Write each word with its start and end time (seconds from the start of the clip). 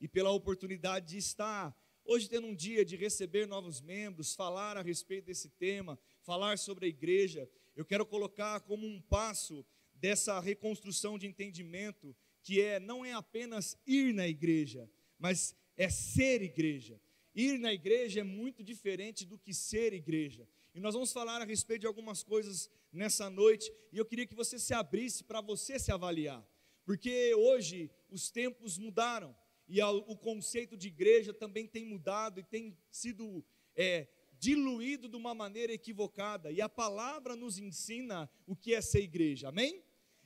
e 0.00 0.08
pela 0.08 0.30
oportunidade 0.30 1.08
de 1.08 1.18
estar 1.18 1.76
hoje 2.04 2.28
tendo 2.28 2.46
um 2.46 2.54
dia 2.54 2.84
de 2.84 2.96
receber 2.96 3.46
novos 3.46 3.80
membros, 3.80 4.34
falar 4.34 4.76
a 4.76 4.82
respeito 4.82 5.26
desse 5.26 5.48
tema, 5.50 5.98
falar 6.22 6.58
sobre 6.58 6.86
a 6.86 6.88
igreja. 6.88 7.48
Eu 7.76 7.84
quero 7.84 8.04
colocar 8.04 8.60
como 8.60 8.86
um 8.86 9.00
passo 9.00 9.64
dessa 9.94 10.40
reconstrução 10.40 11.18
de 11.18 11.26
entendimento 11.26 12.14
que 12.42 12.60
é 12.60 12.80
não 12.80 13.04
é 13.04 13.12
apenas 13.12 13.78
ir 13.86 14.12
na 14.12 14.26
igreja, 14.26 14.90
mas 15.18 15.54
é 15.76 15.88
ser 15.88 16.42
igreja. 16.42 17.00
Ir 17.34 17.58
na 17.58 17.72
igreja 17.72 18.20
é 18.20 18.24
muito 18.24 18.62
diferente 18.62 19.24
do 19.24 19.38
que 19.38 19.54
ser 19.54 19.92
igreja. 19.92 20.46
E 20.74 20.80
nós 20.80 20.94
vamos 20.94 21.12
falar 21.12 21.40
a 21.40 21.44
respeito 21.44 21.82
de 21.82 21.86
algumas 21.86 22.22
coisas 22.22 22.68
nessa 22.92 23.30
noite, 23.30 23.72
e 23.92 23.96
eu 23.96 24.04
queria 24.04 24.26
que 24.26 24.34
você 24.34 24.58
se 24.58 24.74
abrisse 24.74 25.24
para 25.24 25.40
você 25.40 25.78
se 25.78 25.92
avaliar. 25.92 26.46
Porque 26.84 27.34
hoje 27.34 27.90
os 28.10 28.30
tempos 28.30 28.78
mudaram 28.78 29.34
e 29.68 29.80
o 29.82 30.16
conceito 30.16 30.76
de 30.76 30.88
igreja 30.88 31.32
também 31.32 31.66
tem 31.66 31.84
mudado 31.84 32.40
e 32.40 32.44
tem 32.44 32.76
sido 32.90 33.44
é, 33.74 34.08
diluído 34.38 35.08
de 35.08 35.16
uma 35.16 35.34
maneira 35.34 35.72
equivocada. 35.72 36.50
E 36.50 36.60
a 36.60 36.68
palavra 36.68 37.36
nos 37.36 37.58
ensina 37.58 38.28
o 38.46 38.56
que 38.56 38.74
é 38.74 38.80
ser 38.80 39.00
igreja, 39.00 39.48
amém? 39.48 39.82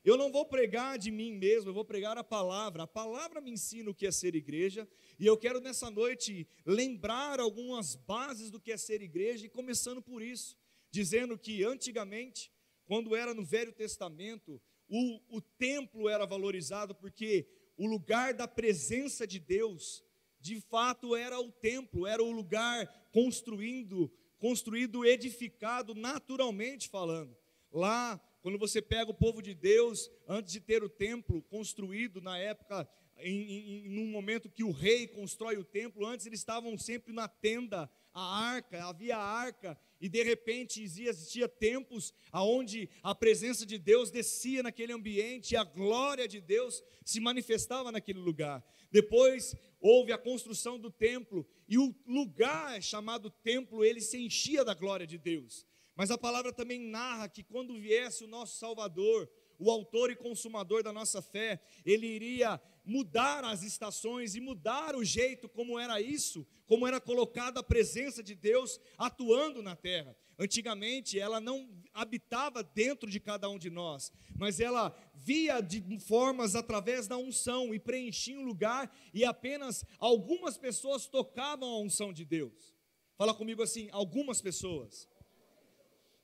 Eu 0.06 0.16
não 0.16 0.30
vou 0.30 0.46
pregar 0.46 0.98
de 0.98 1.10
mim 1.10 1.32
mesmo, 1.32 1.70
eu 1.70 1.74
vou 1.74 1.84
pregar 1.84 2.16
a 2.16 2.22
palavra. 2.22 2.84
A 2.84 2.86
palavra 2.86 3.40
me 3.40 3.50
ensina 3.50 3.90
o 3.90 3.94
que 3.94 4.06
é 4.06 4.10
ser 4.10 4.36
igreja, 4.36 4.88
e 5.18 5.26
eu 5.26 5.36
quero 5.36 5.60
nessa 5.60 5.90
noite 5.90 6.46
lembrar 6.64 7.40
algumas 7.40 7.96
bases 7.96 8.48
do 8.48 8.60
que 8.60 8.70
é 8.70 8.76
ser 8.76 9.02
igreja, 9.02 9.44
e 9.44 9.48
começando 9.48 10.00
por 10.00 10.22
isso, 10.22 10.56
dizendo 10.92 11.36
que 11.36 11.64
antigamente, 11.64 12.52
quando 12.84 13.16
era 13.16 13.34
no 13.34 13.44
Velho 13.44 13.72
Testamento, 13.72 14.62
o, 14.88 15.36
o 15.36 15.40
templo 15.40 16.08
era 16.08 16.26
valorizado 16.26 16.94
porque 16.94 17.46
o 17.76 17.86
lugar 17.86 18.34
da 18.34 18.48
presença 18.48 19.26
de 19.26 19.38
Deus, 19.38 20.04
de 20.40 20.60
fato 20.60 21.14
era 21.14 21.38
o 21.40 21.50
templo, 21.50 22.06
era 22.06 22.22
o 22.22 22.30
lugar 22.30 22.86
construindo, 23.12 24.10
construído, 24.38 25.04
edificado 25.04 25.94
naturalmente 25.94 26.88
falando. 26.88 27.36
Lá, 27.72 28.18
quando 28.42 28.58
você 28.58 28.80
pega 28.80 29.10
o 29.10 29.14
povo 29.14 29.42
de 29.42 29.54
Deus, 29.54 30.10
antes 30.26 30.52
de 30.52 30.60
ter 30.60 30.82
o 30.82 30.88
templo 30.88 31.42
construído 31.42 32.20
na 32.20 32.38
época 32.38 32.88
em, 33.18 33.86
em, 33.86 34.06
momento 34.06 34.48
que 34.48 34.64
o 34.64 34.70
rei 34.70 35.06
constrói 35.06 35.56
o 35.56 35.64
templo, 35.64 36.06
antes 36.06 36.26
eles 36.26 36.40
estavam 36.40 36.76
sempre 36.78 37.12
na 37.12 37.28
tenda, 37.28 37.90
a 38.18 38.38
arca, 38.38 38.82
havia 38.82 39.14
a 39.14 39.22
arca, 39.22 39.78
e 40.00 40.08
de 40.08 40.22
repente 40.22 40.82
existia 40.82 41.46
tempos 41.46 42.14
aonde 42.32 42.88
a 43.02 43.14
presença 43.14 43.66
de 43.66 43.76
Deus 43.76 44.10
descia 44.10 44.62
naquele 44.62 44.94
ambiente 44.94 45.52
e 45.52 45.56
a 45.56 45.62
glória 45.62 46.26
de 46.26 46.40
Deus 46.40 46.82
se 47.04 47.20
manifestava 47.20 47.92
naquele 47.92 48.18
lugar. 48.18 48.64
Depois 48.90 49.54
houve 49.78 50.12
a 50.12 50.18
construção 50.18 50.78
do 50.78 50.90
templo 50.90 51.46
e 51.68 51.76
o 51.76 51.94
lugar 52.06 52.82
chamado 52.82 53.28
templo 53.30 53.84
ele 53.84 54.00
se 54.00 54.16
enchia 54.16 54.64
da 54.64 54.72
glória 54.72 55.06
de 55.06 55.18
Deus. 55.18 55.66
Mas 55.94 56.10
a 56.10 56.16
palavra 56.16 56.54
também 56.54 56.80
narra 56.80 57.28
que 57.28 57.42
quando 57.42 57.78
viesse 57.78 58.24
o 58.24 58.28
nosso 58.28 58.58
Salvador, 58.58 59.30
o 59.58 59.70
autor 59.70 60.10
e 60.10 60.16
consumador 60.16 60.82
da 60.82 60.92
nossa 60.92 61.20
fé, 61.22 61.60
ele 61.84 62.06
iria 62.06 62.60
mudar 62.84 63.44
as 63.44 63.62
estações 63.62 64.34
e 64.34 64.40
mudar 64.40 64.94
o 64.94 65.04
jeito 65.04 65.48
como 65.48 65.78
era 65.78 66.00
isso, 66.00 66.46
como 66.66 66.86
era 66.86 67.00
colocada 67.00 67.60
a 67.60 67.62
presença 67.62 68.22
de 68.22 68.34
Deus 68.34 68.80
atuando 68.96 69.62
na 69.62 69.74
terra. 69.74 70.16
Antigamente, 70.38 71.18
ela 71.18 71.40
não 71.40 71.68
habitava 71.94 72.62
dentro 72.62 73.10
de 73.10 73.18
cada 73.18 73.48
um 73.48 73.58
de 73.58 73.70
nós, 73.70 74.12
mas 74.38 74.60
ela 74.60 74.94
via 75.14 75.60
de 75.60 75.82
formas 76.00 76.54
através 76.54 77.08
da 77.08 77.16
unção 77.16 77.74
e 77.74 77.78
preenchia 77.78 78.38
um 78.38 78.44
lugar, 78.44 78.94
e 79.14 79.24
apenas 79.24 79.84
algumas 79.98 80.58
pessoas 80.58 81.06
tocavam 81.06 81.68
a 81.68 81.80
unção 81.80 82.12
de 82.12 82.24
Deus. 82.24 82.74
Fala 83.16 83.34
comigo 83.34 83.62
assim: 83.62 83.88
algumas 83.90 84.42
pessoas. 84.42 85.08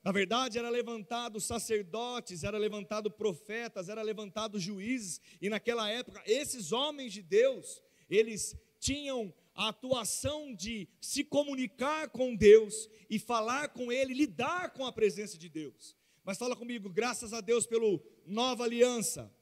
Na 0.05 0.11
verdade, 0.11 0.59
era 0.59 0.69
levantado 0.69 1.41
sacerdotes, 1.41 2.43
era 2.43 2.59
levantado 2.59 3.11
profetas, 3.11 3.89
era 3.89 4.03
levantado 4.03 4.59
juízes, 4.59 5.21
e 5.41 5.49
naquela 5.49 5.89
época, 5.89 6.23
esses 6.27 6.73
homens 6.73 7.13
de 7.13 7.23
Deus, 7.23 7.81
eles 8.11 8.57
tinham 8.81 9.33
a 9.55 9.69
atuação 9.69 10.55
de 10.55 10.89
se 11.01 11.23
comunicar 11.23 12.09
com 12.09 12.35
Deus 12.35 12.89
e 13.09 13.19
falar 13.19 13.69
com 13.69 13.93
Ele, 13.93 14.13
lidar 14.13 14.73
com 14.73 14.85
a 14.85 14.93
presença 14.93 15.39
de 15.39 15.49
Deus. 15.49 15.97
Mas 16.25 16.39
fala 16.39 16.57
comigo, 16.57 16.89
graças 16.89 17.33
a 17.33 17.41
Deus 17.41 17.67
pelo 17.67 18.03
nova 18.27 18.65
aliança. 18.65 19.33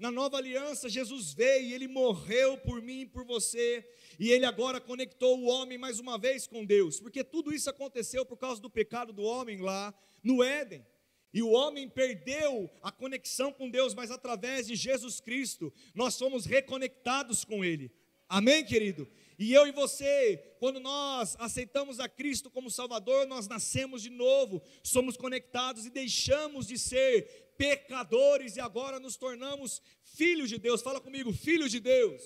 Na 0.00 0.10
nova 0.10 0.38
aliança, 0.38 0.88
Jesus 0.88 1.34
veio 1.34 1.68
e 1.68 1.74
ele 1.74 1.86
morreu 1.86 2.56
por 2.56 2.80
mim 2.80 3.02
e 3.02 3.06
por 3.06 3.22
você, 3.22 3.86
e 4.18 4.30
ele 4.30 4.46
agora 4.46 4.80
conectou 4.80 5.38
o 5.38 5.44
homem 5.44 5.76
mais 5.76 6.00
uma 6.00 6.16
vez 6.16 6.46
com 6.46 6.64
Deus, 6.64 6.98
porque 6.98 7.22
tudo 7.22 7.52
isso 7.52 7.68
aconteceu 7.68 8.24
por 8.24 8.38
causa 8.38 8.62
do 8.62 8.70
pecado 8.70 9.12
do 9.12 9.20
homem 9.20 9.60
lá 9.60 9.92
no 10.24 10.42
Éden. 10.42 10.86
E 11.34 11.42
o 11.42 11.50
homem 11.50 11.86
perdeu 11.86 12.70
a 12.82 12.90
conexão 12.90 13.52
com 13.52 13.68
Deus, 13.68 13.92
mas 13.92 14.10
através 14.10 14.66
de 14.68 14.74
Jesus 14.74 15.20
Cristo, 15.20 15.70
nós 15.94 16.14
somos 16.14 16.46
reconectados 16.46 17.44
com 17.44 17.62
Ele. 17.62 17.92
Amém, 18.26 18.64
querido? 18.64 19.06
E 19.38 19.52
eu 19.52 19.66
e 19.66 19.72
você, 19.72 20.36
quando 20.58 20.80
nós 20.80 21.36
aceitamos 21.38 22.00
a 22.00 22.08
Cristo 22.08 22.50
como 22.50 22.70
Salvador, 22.70 23.26
nós 23.26 23.46
nascemos 23.46 24.02
de 24.02 24.08
novo, 24.08 24.62
somos 24.82 25.16
conectados 25.16 25.84
e 25.84 25.90
deixamos 25.90 26.66
de 26.66 26.78
ser 26.78 27.49
pecadores 27.60 28.56
e 28.56 28.60
agora 28.60 28.98
nos 28.98 29.16
tornamos 29.18 29.82
filhos 30.02 30.48
de 30.48 30.58
Deus. 30.58 30.80
Fala 30.80 30.98
comigo, 30.98 31.30
filhos 31.30 31.70
de 31.70 31.78
Deus. 31.78 32.22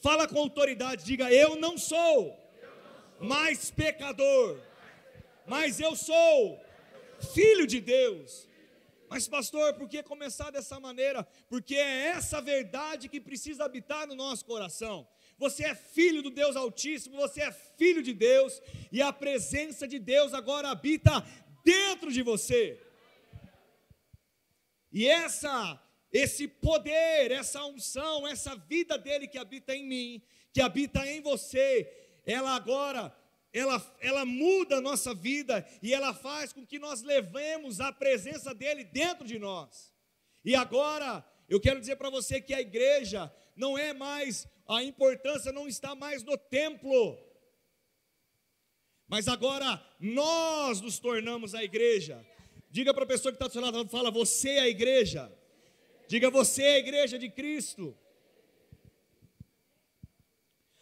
Fala 0.00 0.28
com 0.28 0.38
autoridade, 0.38 1.04
diga: 1.04 1.32
Eu 1.32 1.56
não 1.56 1.76
sou 1.76 2.16
mais 3.18 3.72
pecador, 3.72 4.60
mas 5.44 5.80
eu 5.80 5.96
sou 5.96 6.60
filho 7.34 7.66
de 7.66 7.80
Deus. 7.80 8.46
Mas, 9.10 9.26
pastor, 9.26 9.74
por 9.74 9.88
que 9.88 10.02
começar 10.04 10.50
dessa 10.50 10.78
maneira? 10.78 11.26
Porque 11.48 11.74
é 11.74 12.06
essa 12.16 12.40
verdade 12.40 13.08
que 13.08 13.20
precisa 13.20 13.64
habitar 13.64 14.06
no 14.06 14.14
nosso 14.14 14.44
coração. 14.44 15.06
Você 15.36 15.64
é 15.64 15.74
filho 15.74 16.22
do 16.22 16.30
Deus 16.30 16.54
Altíssimo, 16.54 17.16
você 17.16 17.42
é 17.42 17.52
filho 17.76 18.02
de 18.02 18.14
Deus, 18.14 18.62
e 18.92 19.02
a 19.02 19.12
presença 19.12 19.86
de 19.86 19.98
Deus 19.98 20.32
agora 20.32 20.70
habita 20.70 21.26
dentro 21.64 22.10
de 22.12 22.22
você. 22.22 22.91
E 24.92 25.06
essa 25.08 25.80
esse 26.12 26.46
poder, 26.46 27.30
essa 27.30 27.64
unção, 27.64 28.26
essa 28.26 28.54
vida 28.54 28.98
dele 28.98 29.26
que 29.26 29.38
habita 29.38 29.74
em 29.74 29.86
mim, 29.86 30.22
que 30.52 30.60
habita 30.60 31.06
em 31.06 31.22
você, 31.22 31.90
ela 32.26 32.54
agora 32.54 33.16
ela, 33.52 33.96
ela 34.00 34.24
muda 34.24 34.76
a 34.76 34.80
nossa 34.80 35.14
vida 35.14 35.66
e 35.82 35.92
ela 35.92 36.14
faz 36.14 36.52
com 36.52 36.64
que 36.64 36.78
nós 36.78 37.02
levemos 37.02 37.80
a 37.80 37.92
presença 37.92 38.54
dele 38.54 38.82
dentro 38.84 39.26
de 39.26 39.38
nós. 39.38 39.92
E 40.44 40.54
agora, 40.54 41.24
eu 41.48 41.60
quero 41.60 41.78
dizer 41.78 41.96
para 41.96 42.08
você 42.08 42.40
que 42.40 42.54
a 42.54 42.60
igreja 42.60 43.32
não 43.54 43.76
é 43.76 43.92
mais, 43.92 44.48
a 44.66 44.82
importância 44.82 45.52
não 45.52 45.68
está 45.68 45.94
mais 45.94 46.22
no 46.22 46.36
templo, 46.38 47.18
mas 49.06 49.28
agora 49.28 49.84
nós 50.00 50.80
nos 50.80 50.98
tornamos 50.98 51.54
a 51.54 51.62
igreja. 51.62 52.24
Diga 52.72 52.94
para 52.94 53.04
a 53.04 53.06
pessoa 53.06 53.30
que 53.30 53.36
está 53.36 53.46
do 53.48 53.52
seu 53.52 53.60
lado, 53.60 53.86
fala, 53.90 54.10
você 54.10 54.52
é 54.52 54.60
a 54.60 54.68
igreja. 54.68 55.30
Diga, 56.08 56.30
você 56.30 56.62
é 56.62 56.74
a 56.76 56.78
igreja 56.78 57.18
de 57.18 57.28
Cristo. 57.28 57.94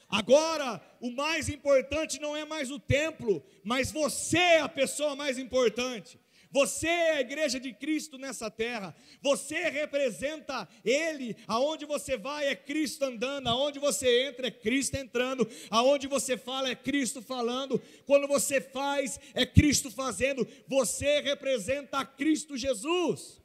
Agora, 0.08 0.80
o 1.00 1.10
mais 1.10 1.48
importante 1.48 2.20
não 2.20 2.36
é 2.36 2.44
mais 2.44 2.70
o 2.70 2.78
templo, 2.78 3.44
mas 3.64 3.90
você 3.90 4.38
é 4.38 4.60
a 4.60 4.68
pessoa 4.68 5.16
mais 5.16 5.36
importante. 5.36 6.19
Você 6.50 6.88
é 6.88 7.12
a 7.12 7.20
igreja 7.20 7.60
de 7.60 7.72
Cristo 7.72 8.18
nessa 8.18 8.50
terra. 8.50 8.94
Você 9.22 9.68
representa 9.68 10.68
Ele. 10.84 11.36
Aonde 11.46 11.86
você 11.86 12.16
vai 12.16 12.48
é 12.48 12.56
Cristo 12.56 13.04
andando. 13.04 13.46
Aonde 13.46 13.78
você 13.78 14.26
entra 14.28 14.48
é 14.48 14.50
Cristo 14.50 14.96
entrando. 14.96 15.48
Aonde 15.70 16.08
você 16.08 16.36
fala 16.36 16.68
é 16.68 16.74
Cristo 16.74 17.22
falando. 17.22 17.80
Quando 18.04 18.26
você 18.26 18.60
faz 18.60 19.20
é 19.32 19.46
Cristo 19.46 19.90
fazendo. 19.90 20.46
Você 20.66 21.20
representa 21.20 22.04
Cristo 22.04 22.56
Jesus. 22.56 23.40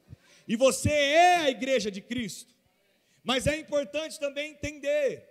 E 0.48 0.56
você 0.56 0.90
é 0.90 1.36
a 1.38 1.50
igreja 1.50 1.92
de 1.92 2.02
Cristo. 2.02 2.54
Mas 3.24 3.46
é 3.46 3.58
importante 3.58 4.20
também 4.20 4.52
entender 4.52 5.28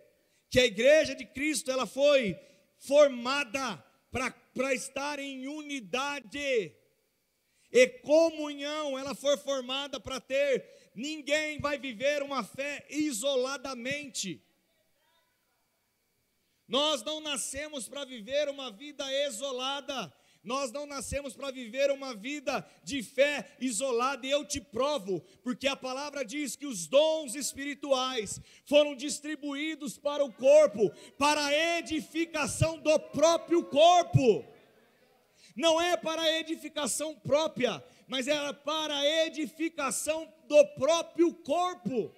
que 0.49 0.61
a 0.61 0.65
igreja 0.65 1.15
de 1.15 1.25
Cristo 1.25 1.71
ela 1.71 1.87
foi 1.87 2.39
formada 2.79 3.83
para 4.13 4.75
estar 4.75 5.19
em 5.19 5.49
unidade 5.49 6.73
e 7.75 7.89
comunhão, 7.89 8.97
ela 8.97 9.17
for 9.17 9.37
formada 9.37 9.99
para 9.99 10.21
ter, 10.21 10.65
ninguém 10.95 11.59
vai 11.59 11.77
viver 11.77 12.23
uma 12.23 12.45
fé 12.45 12.87
isoladamente. 12.89 14.41
Nós 16.69 17.03
não 17.03 17.21
nascemos 17.21 17.89
para 17.89 18.05
viver 18.05 18.49
uma 18.49 18.71
vida 18.71 19.05
isolada. 19.27 20.15
Nós 20.45 20.71
não 20.71 20.87
nascemos 20.87 21.35
para 21.35 21.51
viver 21.51 21.91
uma 21.91 22.15
vida 22.15 22.65
de 22.85 23.03
fé 23.03 23.57
isolada, 23.59 24.27
e 24.27 24.31
eu 24.31 24.45
te 24.45 24.61
provo, 24.61 25.21
porque 25.43 25.67
a 25.67 25.75
palavra 25.75 26.23
diz 26.23 26.55
que 26.55 26.67
os 26.67 26.87
dons 26.87 27.35
espirituais 27.35 28.41
foram 28.67 28.95
distribuídos 28.95 29.97
para 29.97 30.23
o 30.23 30.31
corpo, 30.31 30.93
para 31.19 31.47
a 31.47 31.79
edificação 31.79 32.79
do 32.79 33.01
próprio 33.01 33.65
corpo. 33.65 34.54
Não 35.55 35.81
é 35.81 35.97
para 35.97 36.39
edificação 36.39 37.15
própria, 37.15 37.83
mas 38.09 38.27
é 38.27 38.53
para 38.53 39.07
edificação 39.27 40.33
do 40.49 40.67
próprio 40.75 41.33
corpo. 41.35 42.15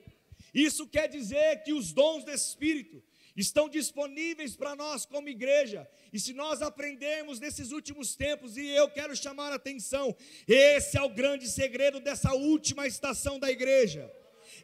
Isso 0.54 0.86
quer 0.86 1.08
dizer 1.08 1.62
que 1.62 1.72
os 1.72 1.92
dons 1.92 2.24
do 2.24 2.30
Espírito 2.30 3.02
estão 3.36 3.68
disponíveis 3.68 4.56
para 4.56 4.74
nós 4.74 5.04
como 5.04 5.28
igreja. 5.28 5.86
E 6.12 6.18
se 6.18 6.32
nós 6.32 6.62
aprendermos 6.62 7.38
nesses 7.38 7.70
últimos 7.72 8.16
tempos, 8.16 8.56
e 8.56 8.66
eu 8.68 8.88
quero 8.88 9.14
chamar 9.14 9.52
a 9.52 9.56
atenção, 9.56 10.16
esse 10.48 10.96
é 10.96 11.02
o 11.02 11.10
grande 11.10 11.46
segredo 11.46 12.00
dessa 12.00 12.32
última 12.32 12.86
estação 12.86 13.38
da 13.38 13.50
igreja. 13.50 14.10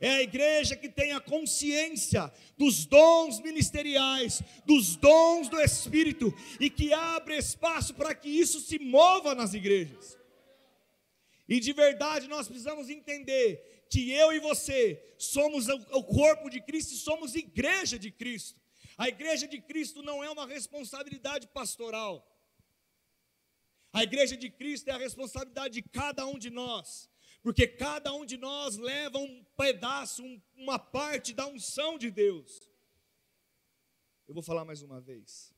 É 0.03 0.11
a 0.11 0.23
igreja 0.23 0.75
que 0.75 0.89
tem 0.89 1.13
a 1.13 1.21
consciência 1.21 2.33
dos 2.59 2.85
dons 2.85 3.39
ministeriais, 3.39 4.43
dos 4.67 4.97
dons 4.97 5.49
do 5.49 5.61
Espírito 5.61 6.35
e 6.59 6.69
que 6.69 6.93
abre 6.93 7.37
espaço 7.37 7.95
para 7.95 8.13
que 8.13 8.29
isso 8.29 8.59
se 8.59 8.81
mova 8.81 9.33
nas 9.33 9.55
igrejas. 9.55 10.19
E 11.49 11.61
de 11.61 11.73
verdade 11.73 12.27
nós 12.27 12.49
precisamos 12.49 12.91
entender 12.91 13.87
que 13.89 14.11
eu 14.11 14.33
e 14.33 14.41
você 14.41 15.01
somos 15.17 15.69
o 15.69 16.03
corpo 16.03 16.51
de 16.51 16.61
Cristo 16.61 16.95
e 16.95 16.97
somos 16.97 17.37
igreja 17.37 17.97
de 17.97 18.11
Cristo. 18.11 18.61
A 18.99 19.09
igreja 19.09 19.47
de 19.47 19.61
Cristo 19.61 20.03
não 20.03 20.25
é 20.25 20.29
uma 20.29 20.49
responsabilidade 20.49 21.47
pastoral. 21.47 22.29
A 23.93 24.03
igreja 24.03 24.37
de 24.37 24.51
Cristo 24.51 24.89
é 24.89 24.93
a 24.95 24.99
responsabilidade 24.99 25.75
de 25.75 25.83
cada 25.83 26.27
um 26.27 26.39
de 26.39 26.51
nós, 26.51 27.09
porque 27.43 27.67
cada 27.67 28.13
um 28.15 28.25
de 28.25 28.37
nós 28.37 28.77
leva 28.77 29.19
um 29.19 29.45
pedaço, 29.57 30.23
um, 30.23 30.41
uma 30.57 30.79
parte 30.79 31.35
da 31.35 31.47
unção 31.47 31.99
de 31.99 32.11
Deus. 32.11 32.71
Eu 34.29 34.35
vou 34.35 34.43
falar 34.43 34.65
mais 34.65 34.81
uma 34.83 35.01
vez, 35.01 35.53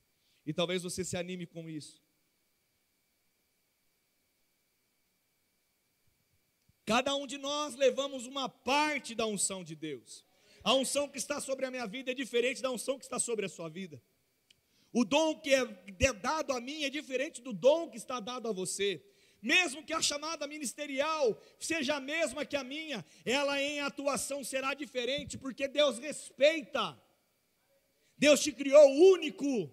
e 0.46 0.52
talvez 0.52 0.82
você 0.82 1.04
se 1.04 1.16
anime 1.16 1.46
com 1.46 1.68
isso. 1.68 2.02
Cada 6.86 7.14
um 7.14 7.26
de 7.26 7.38
nós 7.38 7.74
levamos 7.76 8.26
uma 8.26 8.48
parte 8.48 9.14
da 9.14 9.26
unção 9.26 9.62
de 9.64 9.74
Deus. 9.74 10.24
A 10.62 10.74
unção 10.74 11.08
que 11.08 11.18
está 11.18 11.40
sobre 11.40 11.66
a 11.66 11.70
minha 11.70 11.86
vida 11.86 12.10
é 12.10 12.14
diferente 12.14 12.60
da 12.62 12.70
unção 12.70 12.98
que 12.98 13.04
está 13.04 13.18
sobre 13.18 13.46
a 13.46 13.48
sua 13.48 13.68
vida. 13.68 14.02
O 14.92 15.04
dom 15.04 15.40
que 15.40 15.50
é 15.52 16.12
dado 16.12 16.52
a 16.52 16.60
mim 16.60 16.84
é 16.84 16.90
diferente 16.90 17.42
do 17.42 17.52
dom 17.52 17.90
que 17.90 17.96
está 17.96 18.20
dado 18.20 18.48
a 18.48 18.52
você. 18.52 19.02
Mesmo 19.44 19.84
que 19.84 19.92
a 19.92 20.00
chamada 20.00 20.46
ministerial 20.46 21.38
seja 21.60 21.96
a 21.96 22.00
mesma 22.00 22.46
que 22.46 22.56
a 22.56 22.64
minha, 22.64 23.04
ela 23.26 23.60
em 23.60 23.78
atuação 23.80 24.42
será 24.42 24.72
diferente, 24.72 25.36
porque 25.36 25.68
Deus 25.68 25.98
respeita. 25.98 26.98
Deus 28.16 28.40
te 28.40 28.50
criou 28.50 28.90
único. 29.12 29.70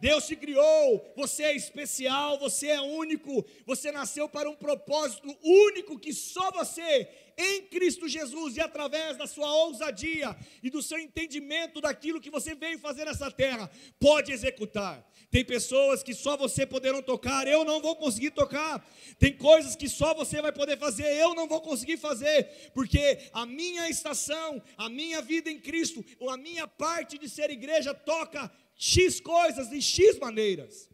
Deus 0.00 0.26
te 0.26 0.34
criou, 0.34 1.14
você 1.16 1.44
é 1.44 1.56
especial, 1.56 2.38
você 2.38 2.66
é 2.66 2.80
único, 2.80 3.46
você 3.64 3.92
nasceu 3.92 4.28
para 4.28 4.50
um 4.50 4.56
propósito 4.56 5.34
único 5.42 5.98
que 5.98 6.12
só 6.12 6.50
você 6.50 7.08
em 7.38 7.62
Cristo 7.68 8.08
Jesus 8.08 8.56
e 8.56 8.60
através 8.60 9.16
da 9.16 9.26
sua 9.26 9.50
ousadia 9.64 10.36
e 10.62 10.68
do 10.68 10.82
seu 10.82 10.98
entendimento 10.98 11.80
daquilo 11.80 12.20
que 12.20 12.30
você 12.30 12.54
veio 12.54 12.78
fazer 12.80 13.04
nessa 13.04 13.30
terra, 13.30 13.70
pode 13.98 14.32
executar. 14.32 15.08
Tem 15.34 15.44
pessoas 15.44 16.00
que 16.00 16.14
só 16.14 16.36
você 16.36 16.64
poderão 16.64 17.02
tocar, 17.02 17.48
eu 17.48 17.64
não 17.64 17.80
vou 17.82 17.96
conseguir 17.96 18.30
tocar. 18.30 18.88
Tem 19.18 19.36
coisas 19.36 19.74
que 19.74 19.88
só 19.88 20.14
você 20.14 20.40
vai 20.40 20.52
poder 20.52 20.78
fazer, 20.78 21.08
eu 21.16 21.34
não 21.34 21.48
vou 21.48 21.60
conseguir 21.60 21.96
fazer, 21.96 22.70
porque 22.72 23.18
a 23.32 23.44
minha 23.44 23.90
estação, 23.90 24.62
a 24.76 24.88
minha 24.88 25.20
vida 25.20 25.50
em 25.50 25.58
Cristo, 25.58 26.04
ou 26.20 26.30
a 26.30 26.36
minha 26.36 26.68
parte 26.68 27.18
de 27.18 27.28
ser 27.28 27.50
igreja 27.50 27.92
toca 27.92 28.48
X 28.76 29.18
coisas 29.18 29.70
de 29.70 29.82
X 29.82 30.20
maneiras. 30.20 30.88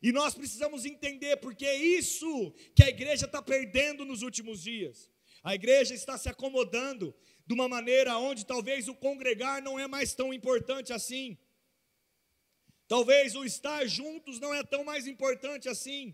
E 0.00 0.12
nós 0.12 0.36
precisamos 0.36 0.84
entender, 0.84 1.38
porque 1.38 1.66
é 1.66 1.74
isso 1.74 2.54
que 2.76 2.84
a 2.84 2.88
igreja 2.88 3.26
está 3.26 3.42
perdendo 3.42 4.04
nos 4.04 4.22
últimos 4.22 4.62
dias. 4.62 5.10
A 5.42 5.56
igreja 5.56 5.94
está 5.94 6.16
se 6.16 6.28
acomodando 6.28 7.12
de 7.44 7.52
uma 7.52 7.68
maneira 7.68 8.16
onde 8.18 8.46
talvez 8.46 8.86
o 8.86 8.94
congregar 8.94 9.60
não 9.60 9.80
é 9.80 9.88
mais 9.88 10.14
tão 10.14 10.32
importante 10.32 10.92
assim. 10.92 11.36
Talvez 12.90 13.36
o 13.36 13.44
estar 13.44 13.86
juntos 13.86 14.40
não 14.40 14.52
é 14.52 14.64
tão 14.64 14.82
mais 14.82 15.06
importante 15.06 15.68
assim. 15.68 16.12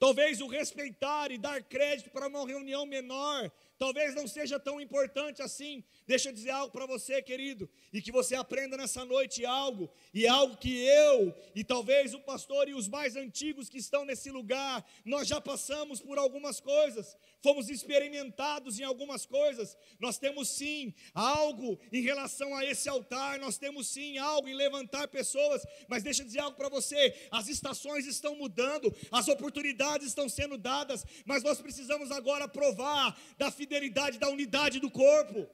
Talvez 0.00 0.40
o 0.40 0.48
respeitar 0.48 1.30
e 1.30 1.38
dar 1.38 1.62
crédito 1.62 2.10
para 2.10 2.26
uma 2.26 2.44
reunião 2.44 2.84
menor 2.84 3.52
talvez 3.78 4.16
não 4.16 4.26
seja 4.26 4.58
tão 4.58 4.80
importante 4.80 5.42
assim. 5.42 5.84
Deixa 6.06 6.28
eu 6.28 6.34
dizer 6.34 6.50
algo 6.50 6.70
para 6.70 6.84
você, 6.84 7.22
querido, 7.22 7.68
e 7.90 8.02
que 8.02 8.12
você 8.12 8.34
aprenda 8.34 8.76
nessa 8.76 9.06
noite 9.06 9.46
algo, 9.46 9.90
e 10.12 10.26
algo 10.26 10.54
que 10.58 10.84
eu, 10.84 11.34
e 11.54 11.64
talvez 11.64 12.12
o 12.12 12.20
pastor 12.20 12.68
e 12.68 12.74
os 12.74 12.86
mais 12.88 13.16
antigos 13.16 13.70
que 13.70 13.78
estão 13.78 14.04
nesse 14.04 14.30
lugar, 14.30 14.84
nós 15.02 15.26
já 15.26 15.40
passamos 15.40 16.02
por 16.02 16.18
algumas 16.18 16.60
coisas, 16.60 17.16
fomos 17.42 17.70
experimentados 17.70 18.78
em 18.78 18.84
algumas 18.84 19.24
coisas. 19.24 19.78
Nós 19.98 20.18
temos 20.18 20.50
sim 20.50 20.92
algo 21.14 21.80
em 21.90 22.02
relação 22.02 22.54
a 22.54 22.66
esse 22.66 22.86
altar, 22.86 23.38
nós 23.38 23.56
temos 23.56 23.88
sim 23.88 24.18
algo 24.18 24.46
em 24.46 24.54
levantar 24.54 25.08
pessoas, 25.08 25.64
mas 25.88 26.02
deixa 26.02 26.20
eu 26.20 26.26
dizer 26.26 26.40
algo 26.40 26.56
para 26.56 26.68
você: 26.68 27.14
as 27.30 27.48
estações 27.48 28.06
estão 28.06 28.36
mudando, 28.36 28.94
as 29.10 29.26
oportunidades 29.28 30.08
estão 30.08 30.28
sendo 30.28 30.58
dadas, 30.58 31.02
mas 31.24 31.42
nós 31.42 31.62
precisamos 31.62 32.10
agora 32.10 32.46
provar 32.46 33.18
da 33.38 33.50
fidelidade 33.50 34.18
da 34.18 34.28
unidade 34.28 34.78
do 34.80 34.90
corpo. 34.90 35.48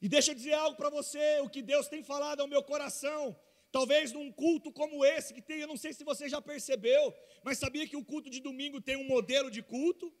E 0.00 0.08
deixa 0.08 0.30
eu 0.30 0.34
dizer 0.34 0.52
algo 0.52 0.76
para 0.76 0.90
você, 0.90 1.40
o 1.40 1.48
que 1.48 1.62
Deus 1.62 1.88
tem 1.88 2.02
falado 2.02 2.40
ao 2.40 2.48
meu 2.48 2.62
coração. 2.62 3.38
Talvez 3.72 4.12
num 4.12 4.30
culto 4.32 4.72
como 4.72 5.04
esse, 5.04 5.34
que 5.34 5.42
tem, 5.42 5.60
eu 5.60 5.68
não 5.68 5.76
sei 5.76 5.92
se 5.92 6.04
você 6.04 6.28
já 6.28 6.40
percebeu, 6.40 7.14
mas 7.42 7.58
sabia 7.58 7.86
que 7.86 7.96
o 7.96 8.04
culto 8.04 8.30
de 8.30 8.40
domingo 8.40 8.80
tem 8.80 8.96
um 8.96 9.06
modelo 9.06 9.50
de 9.50 9.62
culto? 9.62 10.12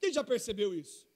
Quem 0.00 0.12
já 0.12 0.24
percebeu 0.24 0.74
isso? 0.74 1.08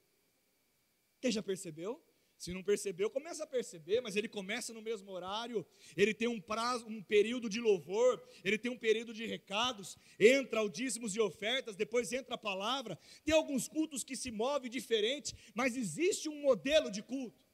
Quem 1.19 1.31
já 1.31 1.43
percebeu? 1.43 2.01
Se 2.37 2.53
não 2.53 2.63
percebeu, 2.63 3.09
começa 3.09 3.43
a 3.43 3.47
perceber, 3.47 3.99
mas 3.99 4.15
ele 4.15 4.29
começa 4.29 4.71
no 4.71 4.81
mesmo 4.81 5.11
horário, 5.11 5.65
ele 5.95 6.13
tem 6.13 6.27
um 6.27 6.39
prazo, 6.39 6.85
um 6.85 7.01
período 7.01 7.49
de 7.49 7.59
louvor, 7.59 8.23
ele 8.43 8.59
tem 8.59 8.71
um 8.71 8.77
período 8.77 9.11
de 9.11 9.25
recados, 9.25 9.97
entra 10.19 10.61
o 10.61 10.69
dízimos 10.69 11.15
e 11.15 11.19
ofertas, 11.19 11.75
depois 11.75 12.13
entra 12.13 12.35
a 12.35 12.37
palavra. 12.37 12.97
Tem 13.25 13.33
alguns 13.33 13.67
cultos 13.67 14.03
que 14.03 14.15
se 14.15 14.29
movem 14.29 14.69
diferente, 14.69 15.35
mas 15.55 15.75
existe 15.75 16.29
um 16.29 16.39
modelo 16.41 16.91
de 16.91 17.01
culto. 17.01 17.46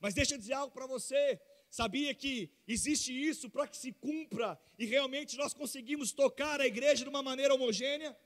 Mas 0.00 0.14
deixa 0.14 0.34
eu 0.34 0.38
dizer 0.38 0.54
algo 0.54 0.72
para 0.72 0.86
você. 0.86 1.40
Sabia 1.70 2.14
que 2.14 2.50
existe 2.66 3.12
isso 3.12 3.50
para 3.50 3.66
que 3.66 3.76
se 3.76 3.92
cumpra 3.92 4.58
e 4.78 4.86
realmente 4.86 5.36
nós 5.36 5.52
conseguimos 5.52 6.12
tocar 6.12 6.60
a 6.60 6.66
igreja 6.66 7.02
de 7.02 7.10
uma 7.10 7.22
maneira 7.22 7.54
homogênea? 7.54 8.16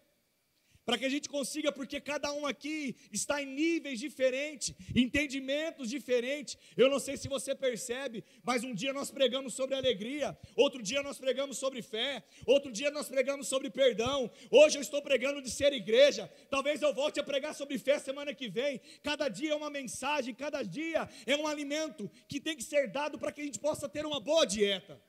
Para 0.84 0.98
que 0.98 1.04
a 1.04 1.08
gente 1.08 1.28
consiga, 1.28 1.70
porque 1.70 2.00
cada 2.00 2.32
um 2.32 2.46
aqui 2.46 2.96
está 3.12 3.42
em 3.42 3.46
níveis 3.46 3.98
diferentes, 3.98 4.74
entendimentos 4.94 5.88
diferentes. 5.88 6.58
Eu 6.76 6.90
não 6.90 6.98
sei 6.98 7.16
se 7.16 7.28
você 7.28 7.54
percebe, 7.54 8.24
mas 8.42 8.64
um 8.64 8.74
dia 8.74 8.92
nós 8.92 9.10
pregamos 9.10 9.54
sobre 9.54 9.74
alegria, 9.74 10.36
outro 10.56 10.82
dia 10.82 11.02
nós 11.02 11.18
pregamos 11.18 11.58
sobre 11.58 11.82
fé, 11.82 12.24
outro 12.46 12.72
dia 12.72 12.90
nós 12.90 13.08
pregamos 13.08 13.46
sobre 13.48 13.70
perdão. 13.70 14.30
Hoje 14.50 14.78
eu 14.78 14.82
estou 14.82 15.00
pregando 15.02 15.40
de 15.40 15.50
ser 15.50 15.72
igreja. 15.72 16.30
Talvez 16.50 16.82
eu 16.82 16.92
volte 16.92 17.20
a 17.20 17.24
pregar 17.24 17.54
sobre 17.54 17.78
fé 17.78 17.98
semana 17.98 18.34
que 18.34 18.48
vem. 18.48 18.80
Cada 19.02 19.28
dia 19.28 19.52
é 19.52 19.54
uma 19.54 19.70
mensagem, 19.70 20.34
cada 20.34 20.62
dia 20.62 21.08
é 21.26 21.36
um 21.36 21.46
alimento 21.46 22.10
que 22.28 22.40
tem 22.40 22.56
que 22.56 22.64
ser 22.64 22.88
dado 22.90 23.18
para 23.18 23.32
que 23.32 23.40
a 23.40 23.44
gente 23.44 23.58
possa 23.58 23.88
ter 23.88 24.04
uma 24.04 24.20
boa 24.20 24.44
dieta. 24.44 25.00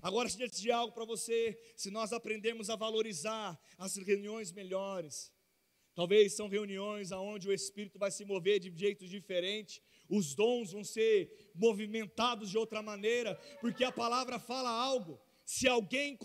Agora, 0.00 0.28
deixa 0.28 0.44
eu 0.44 0.48
dizer 0.48 0.70
algo 0.70 0.92
para 0.92 1.04
você: 1.04 1.58
se 1.76 1.90
nós 1.90 2.12
aprendermos 2.12 2.70
a 2.70 2.76
valorizar 2.76 3.58
as 3.76 3.96
reuniões 3.96 4.52
melhores, 4.52 5.32
talvez 5.94 6.34
são 6.34 6.48
reuniões 6.48 7.10
onde 7.10 7.48
o 7.48 7.52
Espírito 7.52 7.98
vai 7.98 8.10
se 8.10 8.24
mover 8.24 8.60
de 8.60 8.72
jeitos 8.76 9.10
diferentes, 9.10 9.80
os 10.08 10.34
dons 10.34 10.72
vão 10.72 10.84
ser 10.84 11.50
movimentados 11.54 12.50
de 12.50 12.56
outra 12.56 12.80
maneira, 12.82 13.34
porque 13.60 13.84
a 13.84 13.92
palavra 13.92 14.38
fala 14.38 14.70
algo. 14.70 15.20
Se 15.44 15.66
alguém 15.66 16.16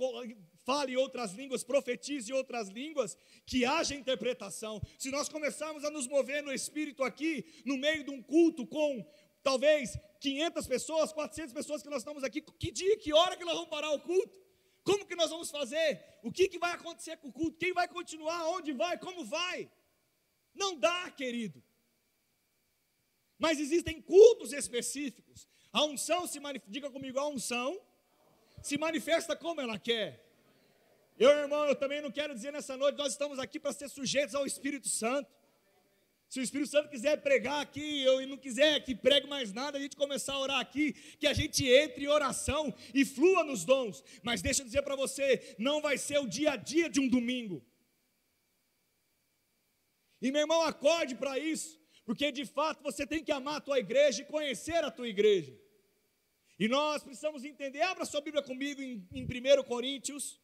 fale 0.63 0.95
outras 0.97 1.33
línguas, 1.33 1.63
profetize 1.63 2.31
outras 2.33 2.69
línguas, 2.69 3.17
que 3.45 3.65
haja 3.65 3.95
interpretação. 3.95 4.81
Se 4.97 5.09
nós 5.09 5.29
começarmos 5.29 5.83
a 5.83 5.91
nos 5.91 6.07
mover 6.07 6.43
no 6.43 6.53
Espírito 6.53 7.03
aqui, 7.03 7.45
no 7.65 7.77
meio 7.77 8.03
de 8.03 8.11
um 8.11 8.21
culto 8.21 8.65
com 8.65 9.05
talvez 9.43 9.97
500 10.19 10.67
pessoas, 10.67 11.12
400 11.12 11.53
pessoas 11.53 11.83
que 11.83 11.89
nós 11.89 12.00
estamos 12.00 12.23
aqui, 12.23 12.41
que 12.41 12.71
dia, 12.71 12.97
que 12.97 13.13
hora 13.13 13.35
que 13.35 13.43
nós 13.43 13.55
vamos 13.55 13.69
parar 13.69 13.91
o 13.91 14.00
culto? 14.00 14.41
Como 14.83 15.05
que 15.05 15.15
nós 15.15 15.29
vamos 15.29 15.50
fazer? 15.51 16.01
O 16.23 16.31
que, 16.31 16.47
que 16.47 16.57
vai 16.57 16.71
acontecer 16.71 17.17
com 17.17 17.27
o 17.29 17.31
culto? 17.31 17.57
Quem 17.57 17.73
vai 17.73 17.88
continuar? 17.88 18.45
Onde 18.47 18.73
vai? 18.73 18.97
Como 18.97 19.23
vai? 19.25 19.69
Não 20.53 20.77
dá, 20.77 21.09
querido. 21.12 21.63
Mas 23.38 23.59
existem 23.59 24.01
cultos 24.01 24.53
específicos. 24.53 25.47
A 25.71 25.83
unção 25.83 26.27
se 26.27 26.39
manifesta, 26.39 26.71
diga 26.71 26.89
comigo, 26.89 27.19
a 27.19 27.27
unção 27.27 27.79
se 28.62 28.77
manifesta 28.77 29.35
como 29.35 29.59
ela 29.59 29.79
quer. 29.79 30.23
Eu, 31.17 31.29
irmão, 31.29 31.65
eu 31.65 31.75
também 31.75 32.01
não 32.01 32.12
quero 32.12 32.33
dizer 32.33 32.51
nessa 32.51 32.75
noite, 32.75 32.97
nós 32.97 33.13
estamos 33.13 33.39
aqui 33.39 33.59
para 33.59 33.73
ser 33.73 33.89
sujeitos 33.89 34.35
ao 34.35 34.45
Espírito 34.45 34.88
Santo. 34.88 35.29
Se 36.33 36.39
o 36.39 36.41
Espírito 36.41 36.71
Santo 36.71 36.89
quiser 36.89 37.21
pregar 37.21 37.61
aqui, 37.61 38.05
e 38.07 38.25
não 38.25 38.37
quiser 38.37 38.83
que 38.83 38.95
pregue 38.95 39.27
mais 39.27 39.53
nada, 39.53 39.77
a 39.77 39.81
gente 39.81 39.95
começar 39.95 40.33
a 40.33 40.39
orar 40.39 40.59
aqui, 40.59 40.91
que 41.19 41.27
a 41.27 41.33
gente 41.39 41.63
entre 41.63 42.05
em 42.05 42.07
oração 42.07 42.73
e 42.91 43.05
flua 43.05 43.43
nos 43.43 43.63
dons. 43.63 44.03
Mas 44.23 44.41
deixa 44.41 44.63
eu 44.63 44.65
dizer 44.65 44.81
para 44.81 44.95
você, 44.95 45.55
não 45.59 45.79
vai 45.79 45.95
ser 45.95 46.17
o 46.17 46.27
dia 46.27 46.53
a 46.53 46.55
dia 46.55 46.89
de 46.89 46.99
um 46.99 47.07
domingo. 47.07 47.63
E 50.19 50.31
meu 50.31 50.41
irmão, 50.41 50.63
acorde 50.63 51.13
para 51.13 51.37
isso, 51.37 51.79
porque 52.03 52.31
de 52.31 52.45
fato 52.47 52.81
você 52.81 53.05
tem 53.05 53.23
que 53.23 53.31
amar 53.31 53.57
a 53.57 53.61
tua 53.61 53.77
igreja 53.77 54.23
e 54.23 54.25
conhecer 54.25 54.83
a 54.83 54.89
tua 54.89 55.07
igreja. 55.07 55.55
E 56.57 56.67
nós 56.67 57.03
precisamos 57.03 57.43
entender, 57.43 57.81
abra 57.81 58.05
sua 58.05 58.21
Bíblia 58.21 58.41
comigo 58.41 58.81
em, 58.81 59.07
em 59.11 59.23
1 59.23 59.63
Coríntios, 59.65 60.41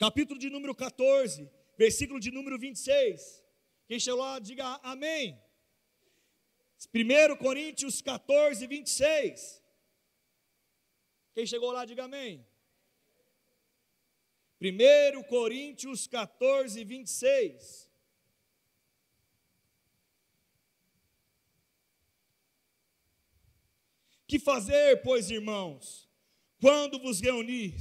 capítulo 0.00 0.36
de 0.36 0.50
número 0.50 0.74
14, 0.74 1.48
versículo 1.76 2.18
de 2.18 2.30
número 2.30 2.58
26. 2.58 3.44
Quem 3.86 4.00
chegou 4.00 4.20
lá, 4.20 4.38
diga 4.38 4.80
amém. 4.82 5.40
1 6.94 7.36
Coríntios 7.36 8.02
14, 8.02 8.66
26. 8.66 9.62
Quem 11.34 11.46
chegou 11.46 11.72
lá, 11.72 11.84
diga 11.84 12.04
amém. 12.04 12.46
1 14.60 15.22
Coríntios 15.24 16.06
14, 16.06 16.82
26. 16.84 17.86
Que 24.26 24.38
fazer, 24.40 25.02
pois, 25.02 25.30
irmãos, 25.30 26.08
quando 26.60 26.98
vos 26.98 27.20
reunir? 27.20 27.74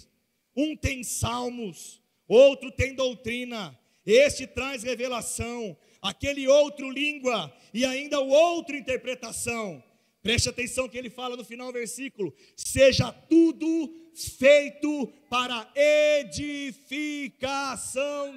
Um 0.55 0.75
tem 0.75 1.03
salmos, 1.03 2.01
outro 2.27 2.71
tem 2.71 2.93
doutrina, 2.93 3.77
este 4.05 4.45
traz 4.45 4.83
revelação, 4.83 5.75
aquele 6.01 6.47
outro 6.47 6.89
língua 6.89 7.51
e 7.73 7.83
ainda 7.83 8.19
o 8.19 8.29
outro 8.29 8.75
interpretação. 8.75 9.83
Preste 10.21 10.49
atenção 10.49 10.89
que 10.89 10.97
ele 10.97 11.09
fala 11.09 11.35
no 11.37 11.45
final 11.45 11.67
do 11.67 11.73
versículo: 11.73 12.33
seja 12.55 13.11
tudo 13.11 13.93
feito 14.13 15.07
para 15.29 15.71
edificação 15.75 17.19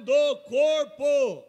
do 0.03 0.37
corpo. 0.43 1.45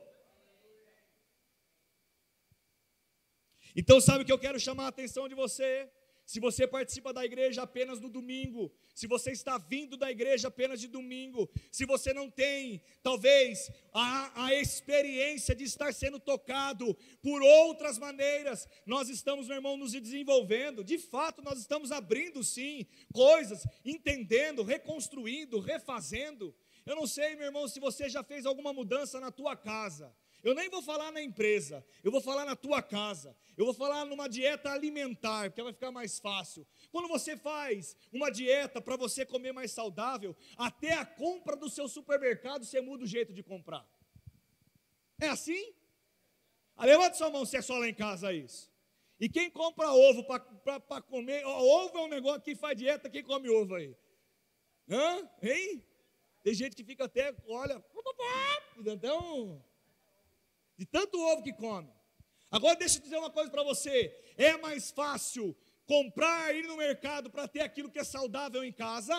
Então, 3.77 4.01
sabe 4.01 4.23
o 4.23 4.27
que 4.27 4.33
eu 4.33 4.39
quero 4.39 4.59
chamar 4.59 4.87
a 4.87 4.89
atenção 4.89 5.29
de 5.29 5.35
você? 5.35 5.89
Se 6.31 6.39
você 6.39 6.65
participa 6.65 7.13
da 7.13 7.25
igreja 7.25 7.63
apenas 7.63 7.99
no 7.99 8.09
domingo, 8.09 8.73
se 8.95 9.09
você 9.09 9.33
está 9.33 9.59
vindo 9.59 9.97
da 9.97 10.13
igreja 10.13 10.47
apenas 10.47 10.81
de 10.81 10.87
domingo, 10.87 11.51
se 11.73 11.85
você 11.85 12.15
não 12.15 12.31
tem, 12.31 12.81
talvez, 13.03 13.69
a, 13.93 14.45
a 14.45 14.55
experiência 14.55 15.57
de 15.57 15.65
estar 15.65 15.93
sendo 15.93 16.21
tocado 16.21 16.97
por 17.21 17.43
outras 17.43 17.99
maneiras, 17.99 18.69
nós 18.87 19.09
estamos, 19.09 19.49
meu 19.49 19.57
irmão, 19.57 19.77
nos 19.77 19.91
desenvolvendo, 19.91 20.85
de 20.85 20.99
fato, 20.99 21.43
nós 21.43 21.59
estamos 21.59 21.91
abrindo 21.91 22.45
sim 22.45 22.87
coisas, 23.13 23.67
entendendo, 23.85 24.63
reconstruindo, 24.63 25.59
refazendo. 25.59 26.55
Eu 26.87 26.95
não 26.95 27.09
sei, 27.09 27.35
meu 27.35 27.47
irmão, 27.47 27.67
se 27.67 27.81
você 27.81 28.09
já 28.09 28.23
fez 28.23 28.47
alguma 28.47 28.73
mudança 28.73 29.19
na 29.19 29.33
tua 29.33 29.57
casa. 29.57 30.15
Eu 30.43 30.55
nem 30.55 30.71
vou 30.71 30.83
falar 30.83 31.13
na 31.13 31.23
empresa, 31.23 31.85
eu 32.03 32.11
vou 32.11 32.21
falar 32.21 32.45
na 32.45 32.57
tua 32.57 32.83
casa. 32.83 33.37
Eu 33.57 33.65
vou 33.67 33.75
falar 33.75 34.07
numa 34.07 34.29
dieta 34.29 34.71
alimentar, 34.71 35.51
porque 35.51 35.63
vai 35.63 35.73
ficar 35.73 35.91
mais 35.91 36.19
fácil. 36.19 36.67
Quando 36.91 37.09
você 37.09 37.37
faz 37.37 37.95
uma 38.11 38.31
dieta 38.31 38.81
para 38.81 38.97
você 38.97 39.27
comer 39.27 39.53
mais 39.53 39.71
saudável, 39.73 40.35
até 40.57 40.95
a 40.95 41.05
compra 41.05 41.57
do 41.57 41.69
seu 41.69 41.89
supermercado 41.89 42.65
você 42.65 42.81
muda 42.81 43.05
o 43.05 43.07
jeito 43.07 43.35
de 43.35 43.43
comprar. 43.43 43.87
É 45.21 45.29
assim? 45.29 45.75
Ah, 46.75 46.87
levanta 46.87 47.17
sua 47.17 47.29
mão 47.29 47.45
se 47.45 47.59
é 47.59 47.63
só 47.63 47.77
lá 47.77 47.87
em 47.87 47.95
casa 47.95 48.33
isso. 48.33 48.73
E 49.19 49.29
quem 49.29 49.51
compra 49.51 49.93
ovo 49.93 50.25
para 50.25 51.03
comer, 51.03 51.45
ó, 51.45 51.61
ovo 51.61 51.99
é 51.99 52.01
um 52.01 52.09
negócio 52.09 52.41
que 52.41 52.57
faz 52.57 52.79
dieta, 52.79 53.11
quem 53.11 53.23
come 53.23 53.51
ovo 53.51 53.75
aí? 53.75 53.95
Hã? 54.89 55.29
Hein? 55.43 55.85
Tem 56.43 56.55
gente 56.55 56.75
que 56.75 56.83
fica 56.83 57.05
até, 57.05 57.37
olha, 57.47 57.85
até 58.91 59.13
um 59.13 59.63
de 60.81 60.87
tanto 60.87 61.21
ovo 61.21 61.43
que 61.43 61.53
come. 61.53 61.93
Agora 62.51 62.75
deixa 62.75 62.97
eu 62.97 63.03
dizer 63.03 63.19
uma 63.19 63.29
coisa 63.29 63.51
para 63.51 63.63
você: 63.63 64.17
é 64.39 64.57
mais 64.57 64.91
fácil 64.91 65.55
comprar, 65.85 66.57
ir 66.57 66.67
no 66.67 66.79
mercado 66.79 67.29
para 67.29 67.47
ter 67.47 67.61
aquilo 67.61 67.91
que 67.91 67.99
é 67.99 68.05
saudável 68.05 68.65
em 68.65 68.73
casa? 68.73 69.15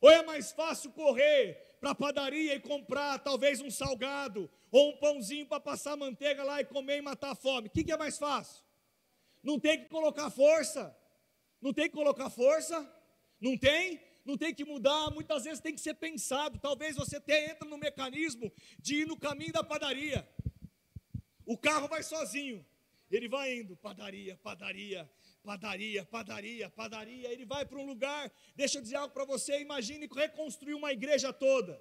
Ou 0.00 0.10
é 0.10 0.24
mais 0.24 0.50
fácil 0.50 0.90
correr 0.90 1.76
para 1.80 1.90
a 1.90 1.94
padaria 1.94 2.56
e 2.56 2.60
comprar 2.60 3.20
talvez 3.20 3.60
um 3.60 3.70
salgado 3.70 4.50
ou 4.72 4.90
um 4.90 4.96
pãozinho 4.96 5.46
para 5.46 5.60
passar 5.60 5.96
manteiga 5.96 6.42
lá 6.42 6.60
e 6.60 6.64
comer 6.64 6.98
e 6.98 7.02
matar 7.02 7.30
a 7.30 7.34
fome? 7.36 7.68
O 7.68 7.70
que, 7.70 7.84
que 7.84 7.92
é 7.92 7.96
mais 7.96 8.18
fácil? 8.18 8.60
Não 9.44 9.60
tem 9.60 9.78
que 9.78 9.88
colocar 9.88 10.28
força? 10.28 10.92
Não 11.62 11.72
tem 11.72 11.84
que 11.84 11.94
colocar 11.94 12.28
força? 12.30 12.76
Não 13.40 13.56
tem? 13.56 14.00
Não 14.24 14.36
tem 14.36 14.52
que 14.52 14.64
mudar, 14.64 15.10
muitas 15.12 15.44
vezes 15.44 15.60
tem 15.60 15.74
que 15.74 15.80
ser 15.80 15.94
pensado. 15.94 16.58
Talvez 16.58 16.96
você 16.96 17.16
até 17.16 17.52
entre 17.52 17.68
no 17.68 17.78
mecanismo 17.78 18.50
de 18.80 19.02
ir 19.02 19.06
no 19.06 19.16
caminho 19.16 19.52
da 19.52 19.62
padaria. 19.62 20.28
O 21.46 21.56
carro 21.56 21.88
vai 21.88 22.02
sozinho. 22.02 22.64
Ele 23.10 23.28
vai 23.28 23.54
indo, 23.54 23.76
padaria, 23.76 24.36
padaria, 24.42 25.08
padaria, 25.42 26.04
padaria, 26.04 26.70
padaria. 26.70 27.30
Ele 27.30 27.44
vai 27.44 27.64
para 27.64 27.78
um 27.78 27.86
lugar. 27.86 28.32
Deixa 28.56 28.78
eu 28.78 28.82
dizer 28.82 28.96
algo 28.96 29.12
para 29.12 29.24
você. 29.24 29.60
Imagine 29.60 30.08
reconstruir 30.12 30.74
uma 30.74 30.92
igreja 30.92 31.32
toda 31.32 31.80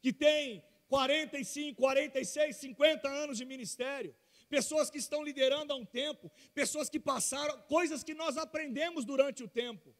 que 0.00 0.12
tem 0.12 0.62
45, 0.88 1.80
46, 1.80 2.56
50 2.56 3.08
anos 3.08 3.38
de 3.38 3.44
ministério. 3.44 4.14
Pessoas 4.48 4.90
que 4.90 4.98
estão 4.98 5.22
liderando 5.22 5.72
há 5.72 5.76
um 5.76 5.84
tempo, 5.84 6.30
pessoas 6.52 6.88
que 6.88 7.00
passaram 7.00 7.58
coisas 7.62 8.04
que 8.04 8.14
nós 8.14 8.36
aprendemos 8.36 9.04
durante 9.04 9.42
o 9.42 9.48
tempo. 9.48 9.94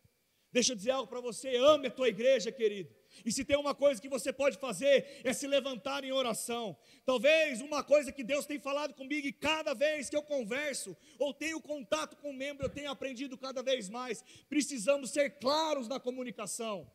Deixa 0.53 0.73
eu 0.73 0.77
dizer 0.77 0.93
algo 0.93 1.09
para 1.09 1.21
você, 1.21 1.57
ame 1.57 1.89
a 1.89 1.91
tua 1.91 2.09
igreja, 2.09 2.53
querido. 2.53 2.95
E 3.25 3.33
se 3.33 3.45
tem 3.45 3.57
uma 3.57 3.75
coisa 3.75 4.01
que 4.01 4.09
você 4.09 4.33
pode 4.33 4.59
fazer, 4.59 5.21
é 5.25 5.33
se 5.33 5.47
levantar 5.47 6.05
em 6.05 6.13
oração. 6.13 6.77
Talvez 7.05 7.61
uma 7.61 7.83
coisa 7.83 8.13
que 8.13 8.25
Deus 8.25 8.47
tem 8.47 8.59
falado 8.59 8.95
comigo, 8.95 9.27
e 9.27 9.33
cada 9.33 9.75
vez 9.75 10.09
que 10.09 10.17
eu 10.17 10.23
converso, 10.23 10.97
ou 11.19 11.35
tenho 11.35 11.61
contato 11.61 12.17
com 12.17 12.31
um 12.31 12.37
membro, 12.37 12.67
eu 12.67 12.71
tenho 12.71 12.91
aprendido 12.91 13.37
cada 13.37 13.63
vez 13.63 13.89
mais. 13.89 14.25
Precisamos 14.49 15.11
ser 15.11 15.39
claros 15.39 15.89
na 15.89 16.01
comunicação. 16.01 16.91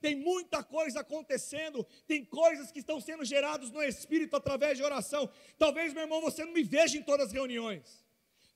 Tem 0.00 0.14
muita 0.14 0.62
coisa 0.62 1.00
acontecendo, 1.00 1.82
tem 2.06 2.22
coisas 2.22 2.70
que 2.70 2.80
estão 2.80 3.00
sendo 3.00 3.24
geradas 3.24 3.70
no 3.70 3.82
Espírito 3.82 4.36
através 4.36 4.76
de 4.76 4.84
oração. 4.84 5.30
Talvez, 5.58 5.94
meu 5.94 6.02
irmão, 6.02 6.20
você 6.20 6.44
não 6.44 6.52
me 6.52 6.62
veja 6.62 6.98
em 6.98 7.02
todas 7.02 7.28
as 7.28 7.32
reuniões. 7.32 8.03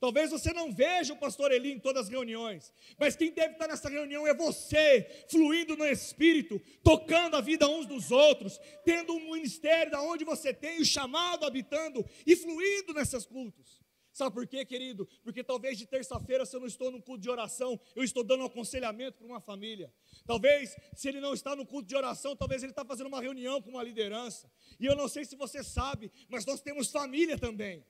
Talvez 0.01 0.31
você 0.31 0.53
não 0.53 0.73
veja 0.73 1.13
o 1.13 1.19
pastor 1.19 1.51
Eli 1.51 1.73
em 1.73 1.81
todas 1.81 2.05
as 2.05 2.09
reuniões, 2.09 2.73
mas 2.99 3.17
quem 3.17 3.33
deve 3.33 3.55
estar 3.55 3.67
nessa 3.67 3.89
reunião 3.89 4.27
é 4.27 4.35
você, 4.35 5.25
fluindo 5.29 5.77
no 5.77 5.85
Espírito, 5.85 6.61
tocando 6.85 7.35
a 7.35 7.41
vida 7.41 7.69
uns 7.69 7.87
dos 7.87 8.13
outros, 8.13 8.61
tendo 8.85 9.13
um 9.13 9.33
ministério 9.33 9.91
da 9.91 10.01
onde 10.01 10.25
você 10.25 10.55
tem 10.55 10.81
o 10.81 10.85
chamado 10.85 11.45
habitando 11.45 12.05
e 12.25 12.37
fluindo 12.37 12.95
nesses 12.95 13.27
cultos. 13.27 13.81
Sabe 14.13 14.35
por 14.35 14.47
quê, 14.49 14.65
querido? 14.65 15.09
Porque 15.23 15.45
talvez 15.45 15.79
de 15.79 15.87
terça-feira, 15.87 16.45
se 16.45 16.55
eu 16.55 16.61
não 16.61 16.67
estou 16.67 16.91
no 16.91 17.01
culto 17.01 17.21
de 17.21 17.31
oração, 17.31 17.81
eu 17.95 18.03
estou 18.03 18.25
dando 18.25 18.43
um 18.43 18.47
aconselhamento 18.47 19.19
para 19.19 19.27
uma 19.27 19.41
família. 19.41 19.93
Talvez, 20.27 20.77
se 20.95 21.09
ele 21.09 21.21
não 21.21 21.35
está 21.35 21.55
no 21.55 21.65
culto 21.65 21.87
de 21.89 21.95
oração, 21.95 22.35
talvez 22.35 22.63
ele 22.65 22.73
está 22.73 22.85
fazendo 22.85 23.07
uma 23.07 23.21
reunião 23.21 23.63
com 23.63 23.71
uma 23.71 23.83
liderança. 23.83 24.51
E 24.81 24.87
eu 24.87 24.97
não 24.97 25.07
sei 25.07 25.25
se 25.25 25.37
você 25.37 25.63
sabe, 25.63 26.11
mas 26.29 26.45
nós 26.45 26.61
temos 26.61 26.91
família 26.91 27.39
também. 27.39 27.85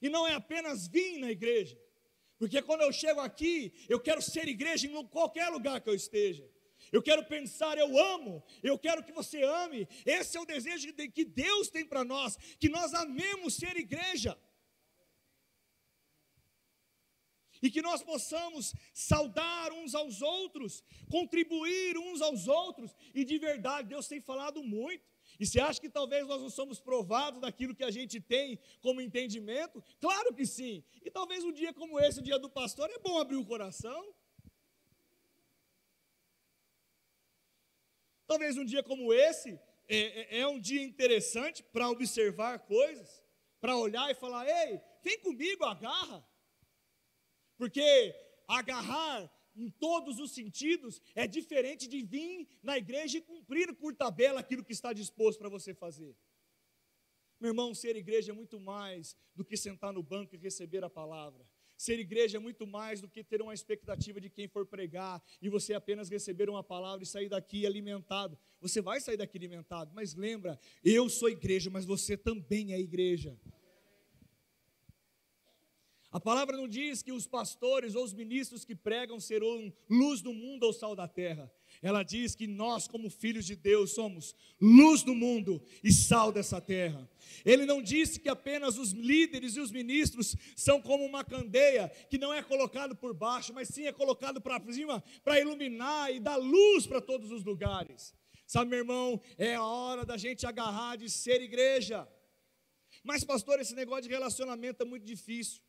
E 0.00 0.08
não 0.08 0.26
é 0.26 0.34
apenas 0.34 0.86
vir 0.86 1.18
na 1.18 1.30
igreja. 1.30 1.78
Porque 2.38 2.62
quando 2.62 2.80
eu 2.82 2.92
chego 2.92 3.20
aqui, 3.20 3.72
eu 3.88 4.00
quero 4.00 4.22
ser 4.22 4.48
igreja 4.48 4.86
em 4.86 5.06
qualquer 5.06 5.48
lugar 5.48 5.80
que 5.80 5.90
eu 5.90 5.94
esteja. 5.94 6.48
Eu 6.90 7.02
quero 7.02 7.24
pensar, 7.24 7.76
eu 7.76 7.98
amo, 7.98 8.42
eu 8.62 8.78
quero 8.78 9.04
que 9.04 9.12
você 9.12 9.42
ame. 9.42 9.86
Esse 10.04 10.36
é 10.36 10.40
o 10.40 10.46
desejo 10.46 10.92
que 11.14 11.24
Deus 11.24 11.68
tem 11.68 11.84
para 11.84 12.02
nós, 12.02 12.36
que 12.58 12.68
nós 12.68 12.94
amemos 12.94 13.54
ser 13.54 13.76
igreja. 13.76 14.36
E 17.62 17.70
que 17.70 17.82
nós 17.82 18.02
possamos 18.02 18.74
saudar 18.92 19.72
uns 19.72 19.94
aos 19.94 20.22
outros, 20.22 20.82
contribuir 21.10 21.98
uns 21.98 22.20
aos 22.20 22.48
outros, 22.48 22.94
e 23.14 23.24
de 23.24 23.38
verdade, 23.38 23.88
Deus 23.88 24.08
tem 24.08 24.20
falado 24.20 24.62
muito. 24.62 25.04
E 25.38 25.46
você 25.46 25.60
acha 25.60 25.80
que 25.80 25.88
talvez 25.88 26.26
nós 26.26 26.40
não 26.40 26.50
somos 26.50 26.80
provados 26.80 27.40
daquilo 27.40 27.74
que 27.74 27.84
a 27.84 27.90
gente 27.90 28.20
tem 28.20 28.58
como 28.80 29.00
entendimento? 29.00 29.82
Claro 29.98 30.34
que 30.34 30.44
sim. 30.44 30.84
E 31.02 31.10
talvez 31.10 31.44
um 31.44 31.52
dia 31.52 31.72
como 31.72 31.98
esse, 32.00 32.20
o 32.20 32.22
dia 32.22 32.38
do 32.38 32.50
pastor, 32.50 32.90
é 32.90 32.98
bom 32.98 33.18
abrir 33.18 33.36
o 33.36 33.44
coração. 33.44 34.14
Talvez 38.26 38.56
um 38.56 38.64
dia 38.64 38.82
como 38.82 39.12
esse 39.12 39.58
é, 39.88 40.36
é, 40.36 40.40
é 40.40 40.46
um 40.46 40.60
dia 40.60 40.82
interessante 40.82 41.62
para 41.62 41.90
observar 41.90 42.60
coisas. 42.60 43.22
para 43.60 43.76
olhar 43.76 44.10
e 44.10 44.14
falar: 44.14 44.46
ei, 44.46 44.80
vem 45.02 45.18
comigo, 45.20 45.64
agarra. 45.64 46.26
Porque 47.60 48.16
agarrar 48.48 49.30
em 49.54 49.68
todos 49.68 50.18
os 50.18 50.30
sentidos 50.30 51.02
é 51.14 51.26
diferente 51.26 51.86
de 51.86 52.02
vir 52.02 52.48
na 52.62 52.78
igreja 52.78 53.18
e 53.18 53.20
cumprir 53.20 53.74
por 53.74 53.94
tabela 53.94 54.40
aquilo 54.40 54.64
que 54.64 54.72
está 54.72 54.94
disposto 54.94 55.40
para 55.40 55.50
você 55.50 55.74
fazer. 55.74 56.16
Meu 57.38 57.50
irmão, 57.50 57.74
ser 57.74 57.96
igreja 57.96 58.32
é 58.32 58.34
muito 58.34 58.58
mais 58.58 59.14
do 59.34 59.44
que 59.44 59.58
sentar 59.58 59.92
no 59.92 60.02
banco 60.02 60.34
e 60.34 60.38
receber 60.38 60.82
a 60.82 60.88
palavra. 60.88 61.46
Ser 61.76 61.98
igreja 61.98 62.38
é 62.38 62.40
muito 62.40 62.66
mais 62.66 62.98
do 62.98 63.08
que 63.08 63.22
ter 63.22 63.42
uma 63.42 63.52
expectativa 63.52 64.18
de 64.18 64.30
quem 64.30 64.48
for 64.48 64.64
pregar 64.64 65.22
e 65.42 65.50
você 65.50 65.74
apenas 65.74 66.08
receber 66.08 66.48
uma 66.48 66.64
palavra 66.64 67.02
e 67.02 67.06
sair 67.06 67.28
daqui 67.28 67.66
alimentado. 67.66 68.38
Você 68.58 68.80
vai 68.80 69.02
sair 69.02 69.18
daqui 69.18 69.36
alimentado, 69.36 69.92
mas 69.94 70.14
lembra, 70.14 70.58
eu 70.82 71.10
sou 71.10 71.28
igreja, 71.28 71.68
mas 71.68 71.84
você 71.84 72.16
também 72.16 72.72
é 72.72 72.80
igreja. 72.80 73.38
A 76.12 76.18
palavra 76.18 76.56
não 76.56 76.66
diz 76.66 77.02
que 77.02 77.12
os 77.12 77.24
pastores 77.24 77.94
ou 77.94 78.02
os 78.02 78.12
ministros 78.12 78.64
que 78.64 78.74
pregam 78.74 79.20
serão 79.20 79.72
luz 79.88 80.20
do 80.20 80.32
mundo 80.32 80.64
ou 80.64 80.72
sal 80.72 80.96
da 80.96 81.06
terra. 81.06 81.48
Ela 81.80 82.02
diz 82.02 82.34
que 82.34 82.48
nós, 82.48 82.88
como 82.88 83.08
filhos 83.08 83.46
de 83.46 83.54
Deus, 83.54 83.92
somos 83.92 84.34
luz 84.60 85.04
do 85.04 85.14
mundo 85.14 85.62
e 85.84 85.92
sal 85.92 86.32
dessa 86.32 86.60
terra. 86.60 87.08
Ele 87.44 87.64
não 87.64 87.80
disse 87.80 88.18
que 88.18 88.28
apenas 88.28 88.76
os 88.76 88.90
líderes 88.90 89.54
e 89.54 89.60
os 89.60 89.70
ministros 89.70 90.34
são 90.56 90.82
como 90.82 91.04
uma 91.04 91.22
candeia 91.22 91.88
que 92.10 92.18
não 92.18 92.34
é 92.34 92.42
colocado 92.42 92.96
por 92.96 93.14
baixo, 93.14 93.54
mas 93.54 93.68
sim 93.68 93.86
é 93.86 93.92
colocado 93.92 94.40
para 94.40 94.60
cima 94.72 95.04
para 95.22 95.38
iluminar 95.38 96.12
e 96.12 96.18
dar 96.18 96.36
luz 96.36 96.88
para 96.88 97.00
todos 97.00 97.30
os 97.30 97.44
lugares. 97.44 98.12
Sabe, 98.48 98.68
meu 98.68 98.80
irmão, 98.80 99.20
é 99.38 99.54
a 99.54 99.62
hora 99.62 100.04
da 100.04 100.16
gente 100.16 100.44
agarrar 100.44 100.96
de 100.96 101.08
ser 101.08 101.40
igreja. 101.40 102.08
Mas, 103.04 103.22
pastor, 103.22 103.60
esse 103.60 103.76
negócio 103.76 104.02
de 104.02 104.08
relacionamento 104.08 104.82
é 104.82 104.84
muito 104.84 105.06
difícil. 105.06 105.62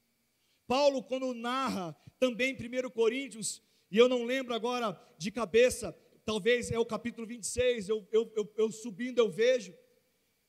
Paulo, 0.71 1.03
quando 1.03 1.33
narra 1.33 1.93
também 2.17 2.55
em 2.55 2.85
1 2.85 2.89
Coríntios, 2.91 3.61
e 3.91 3.97
eu 3.97 4.07
não 4.07 4.23
lembro 4.23 4.53
agora 4.53 4.97
de 5.17 5.29
cabeça, 5.29 5.93
talvez 6.23 6.71
é 6.71 6.79
o 6.79 6.85
capítulo 6.85 7.27
26, 7.27 7.89
eu, 7.89 8.07
eu, 8.09 8.31
eu, 8.37 8.53
eu 8.55 8.71
subindo 8.71 9.19
eu 9.19 9.29
vejo. 9.29 9.77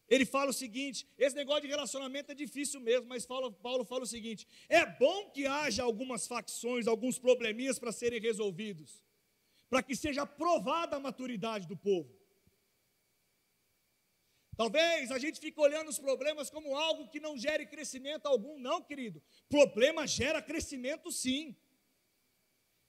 Ele 0.09 0.25
fala 0.25 0.51
o 0.51 0.53
seguinte: 0.53 1.09
esse 1.19 1.35
negócio 1.35 1.63
de 1.63 1.67
relacionamento 1.67 2.31
é 2.31 2.37
difícil 2.37 2.79
mesmo, 2.79 3.09
mas 3.09 3.27
Paulo, 3.27 3.51
Paulo 3.51 3.85
fala 3.85 4.05
o 4.05 4.07
seguinte: 4.07 4.47
é 4.69 4.87
bom 4.87 5.29
que 5.31 5.45
haja 5.45 5.83
algumas 5.83 6.29
facções, 6.29 6.87
alguns 6.87 7.19
probleminhas 7.19 7.81
para 7.81 7.91
serem 7.91 8.21
resolvidos, 8.21 9.03
para 9.69 9.83
que 9.83 9.97
seja 9.97 10.25
provada 10.25 10.95
a 10.95 11.01
maturidade 11.01 11.67
do 11.67 11.77
povo. 11.77 12.22
Talvez 14.57 15.11
a 15.11 15.19
gente 15.19 15.41
fique 15.41 15.59
olhando 15.59 15.89
os 15.89 15.99
problemas 15.99 16.51
como 16.51 16.77
algo 16.77 17.09
que 17.09 17.19
não 17.19 17.37
gere 17.37 17.67
crescimento 17.67 18.27
algum, 18.27 18.59
não, 18.59 18.83
querido. 18.83 19.23
Problema 19.49 20.07
gera 20.07 20.43
crescimento 20.43 21.11
sim. 21.11 21.57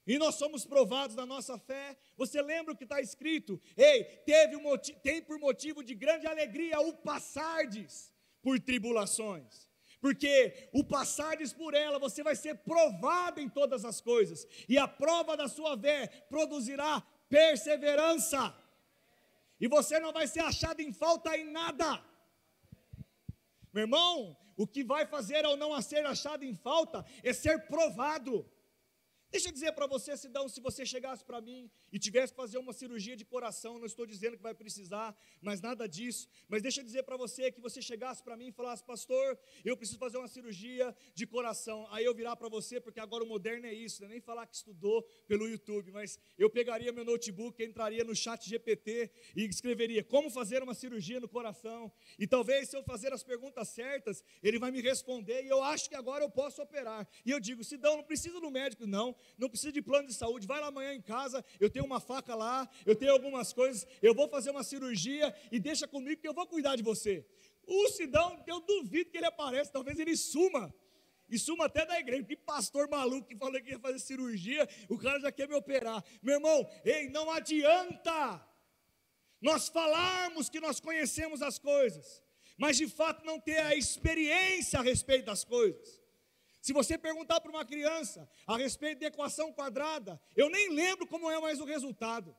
E 0.05 0.17
nós 0.17 0.35
somos 0.35 0.65
provados 0.65 1.15
na 1.15 1.25
nossa 1.25 1.57
fé. 1.57 1.97
Você 2.17 2.41
lembra 2.41 2.73
o 2.73 2.77
que 2.77 2.83
está 2.83 2.99
escrito? 2.99 3.61
Ei, 3.77 4.03
teve 4.25 4.57
um 4.57 4.63
tem 5.01 5.21
por 5.21 5.39
motivo 5.39 5.81
de 5.81 5.95
grande 5.95 6.27
alegria 6.27 6.81
o 6.81 6.93
passardes 6.93 8.13
por 8.41 8.59
tribulações. 8.59 9.69
Porque 10.01 10.69
o 10.73 10.83
passardes 10.83 11.53
por 11.53 11.73
ela, 11.73 11.97
você 11.97 12.21
vai 12.21 12.35
ser 12.35 12.55
provado 12.55 13.39
em 13.39 13.47
todas 13.47 13.85
as 13.85 14.01
coisas. 14.01 14.45
E 14.67 14.77
a 14.77 14.85
prova 14.85 15.37
da 15.37 15.47
sua 15.47 15.79
fé 15.79 16.07
produzirá 16.27 17.01
perseverança. 17.29 18.53
E 19.59 19.67
você 19.67 19.99
não 19.99 20.11
vai 20.11 20.27
ser 20.27 20.41
achado 20.41 20.81
em 20.81 20.91
falta 20.91 21.37
em 21.37 21.51
nada. 21.51 22.03
Meu 23.73 23.83
irmão, 23.83 24.37
o 24.55 24.67
que 24.67 24.83
vai 24.83 25.05
fazer 25.05 25.45
ao 25.45 25.57
não 25.57 25.79
ser 25.81 26.05
achado 26.05 26.43
em 26.43 26.55
falta 26.55 27.05
é 27.23 27.33
ser 27.33 27.67
provado. 27.67 28.49
Deixa 29.33 29.49
eu 29.49 29.51
dizer 29.51 29.71
para 29.71 29.87
você, 29.87 30.15
Sidão, 30.15 30.47
se 30.47 30.61
você 30.61 30.85
chegasse 30.85 31.25
para 31.25 31.41
mim 31.41 31.67
e 31.91 31.97
tivesse 31.97 32.31
que 32.31 32.37
fazer 32.37 32.59
uma 32.59 32.71
cirurgia 32.71 33.15
de 33.17 33.25
coração, 33.25 33.79
não 33.79 33.87
estou 33.87 34.05
dizendo 34.05 34.37
que 34.37 34.43
vai 34.43 34.53
precisar, 34.53 35.17
mas 35.41 35.59
nada 35.59 35.87
disso. 35.87 36.27
Mas 36.47 36.61
deixa 36.61 36.81
eu 36.81 36.85
dizer 36.85 37.01
para 37.01 37.17
você 37.17 37.51
que 37.51 37.59
você 37.59 37.81
chegasse 37.81 38.21
para 38.21 38.37
mim 38.37 38.49
e 38.49 38.51
falasse, 38.51 38.83
pastor, 38.83 39.39
eu 39.65 39.75
preciso 39.75 39.97
fazer 39.97 40.19
uma 40.19 40.27
cirurgia 40.27 40.95
de 41.15 41.25
coração. 41.25 41.87
Aí 41.89 42.05
eu 42.05 42.13
virar 42.13 42.35
para 42.35 42.47
você, 42.47 42.79
porque 42.79 42.99
agora 42.99 43.23
o 43.23 43.27
moderno 43.27 43.65
é 43.65 43.73
isso, 43.73 44.03
né? 44.03 44.09
nem 44.09 44.21
falar 44.21 44.45
que 44.45 44.55
estudou 44.55 45.01
pelo 45.27 45.47
YouTube, 45.47 45.91
mas 45.91 46.19
eu 46.37 46.47
pegaria 46.47 46.91
meu 46.93 47.03
notebook, 47.03 47.63
entraria 47.63 48.03
no 48.03 48.15
chat 48.15 48.47
GPT 48.47 49.09
e 49.35 49.45
escreveria 49.45 50.03
como 50.03 50.29
fazer 50.29 50.61
uma 50.61 50.75
cirurgia 50.75 51.19
no 51.19 51.27
coração. 51.27 51.91
E 52.19 52.27
talvez 52.27 52.69
se 52.69 52.77
eu 52.77 52.83
fazer 52.83 53.11
as 53.11 53.23
perguntas 53.23 53.69
certas, 53.69 54.23
ele 54.43 54.59
vai 54.59 54.69
me 54.69 54.79
responder 54.79 55.43
e 55.43 55.47
eu 55.47 55.63
acho 55.63 55.89
que 55.89 55.95
agora 55.95 56.23
eu 56.23 56.29
posso 56.29 56.61
operar. 56.61 57.07
E 57.25 57.31
eu 57.31 57.39
digo, 57.39 57.63
Sidão, 57.63 57.97
não 57.97 58.03
precisa 58.03 58.39
do 58.39 58.51
médico, 58.51 58.85
não 58.85 59.15
não 59.37 59.49
precisa 59.49 59.71
de 59.71 59.81
plano 59.81 60.07
de 60.07 60.13
saúde, 60.13 60.47
vai 60.47 60.59
lá 60.59 60.67
amanhã 60.67 60.93
em 60.93 61.01
casa, 61.01 61.43
eu 61.59 61.69
tenho 61.69 61.85
uma 61.85 61.99
faca 61.99 62.35
lá, 62.35 62.69
eu 62.85 62.95
tenho 62.95 63.11
algumas 63.11 63.53
coisas, 63.53 63.85
eu 64.01 64.13
vou 64.13 64.27
fazer 64.27 64.51
uma 64.51 64.63
cirurgia 64.63 65.33
e 65.51 65.59
deixa 65.59 65.87
comigo 65.87 66.21
que 66.21 66.27
eu 66.27 66.33
vou 66.33 66.47
cuidar 66.47 66.75
de 66.75 66.83
você. 66.83 67.25
O 67.65 67.87
Sidão, 67.89 68.43
eu 68.45 68.59
duvido 68.61 69.09
que 69.09 69.17
ele 69.17 69.25
apareça, 69.25 69.71
talvez 69.71 69.99
ele 69.99 70.15
suma. 70.17 70.73
E 71.29 71.39
suma 71.39 71.65
até 71.65 71.85
da 71.85 71.99
igreja, 71.99 72.23
que 72.23 72.35
pastor 72.35 72.89
maluco 72.89 73.27
que 73.27 73.35
falou 73.35 73.59
que 73.61 73.71
ia 73.71 73.79
fazer 73.79 73.99
cirurgia, 73.99 74.67
o 74.89 74.97
cara 74.97 75.19
já 75.19 75.31
quer 75.31 75.47
me 75.47 75.55
operar. 75.55 76.03
Meu 76.21 76.35
irmão, 76.35 76.69
ei, 76.83 77.09
não 77.09 77.31
adianta 77.31 78.45
nós 79.41 79.67
falarmos 79.67 80.49
que 80.49 80.59
nós 80.59 80.79
conhecemos 80.79 81.41
as 81.41 81.57
coisas, 81.57 82.23
mas 82.57 82.77
de 82.77 82.87
fato 82.87 83.25
não 83.25 83.39
ter 83.39 83.59
a 83.59 83.75
experiência 83.75 84.79
a 84.79 84.83
respeito 84.83 85.25
das 85.25 85.43
coisas. 85.43 86.02
Se 86.63 86.71
você 86.71 86.97
perguntar 86.97 87.41
para 87.41 87.51
uma 87.51 87.65
criança 87.65 88.25
a 88.47 88.55
respeito 88.55 88.99
de 88.99 89.05
equação 89.05 89.51
quadrada, 89.51 90.17
eu 90.33 90.49
nem 90.49 90.69
lembro 90.69 91.05
como 91.05 91.29
é 91.29 91.37
mais 91.37 91.59
o 91.59 91.65
resultado. 91.65 92.33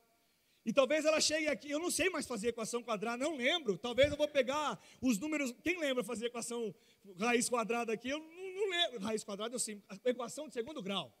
E 0.65 0.73
talvez 0.73 1.05
ela 1.05 1.21
chegue 1.21 1.47
aqui, 1.47 1.69
eu 1.69 1.77
não 1.77 1.91
sei 1.91 2.09
mais 2.09 2.25
fazer 2.25 2.47
equação 2.47 2.81
quadrada, 2.81 3.23
não 3.23 3.35
lembro. 3.35 3.77
Talvez 3.77 4.09
eu 4.09 4.17
vou 4.17 4.27
pegar 4.27 4.81
os 4.99 5.19
números. 5.19 5.53
Quem 5.61 5.77
lembra 5.79 6.03
fazer 6.03 6.25
equação 6.25 6.73
raiz 7.19 7.47
quadrada 7.47 7.93
aqui? 7.93 8.09
Eu 8.09 8.17
não, 8.17 8.27
não 8.27 8.69
lembro. 8.71 8.99
Raiz 9.01 9.23
quadrada 9.23 9.53
eu 9.53 9.59
sei. 9.59 9.79
Equação 10.03 10.47
de 10.47 10.55
segundo 10.55 10.81
grau. 10.81 11.15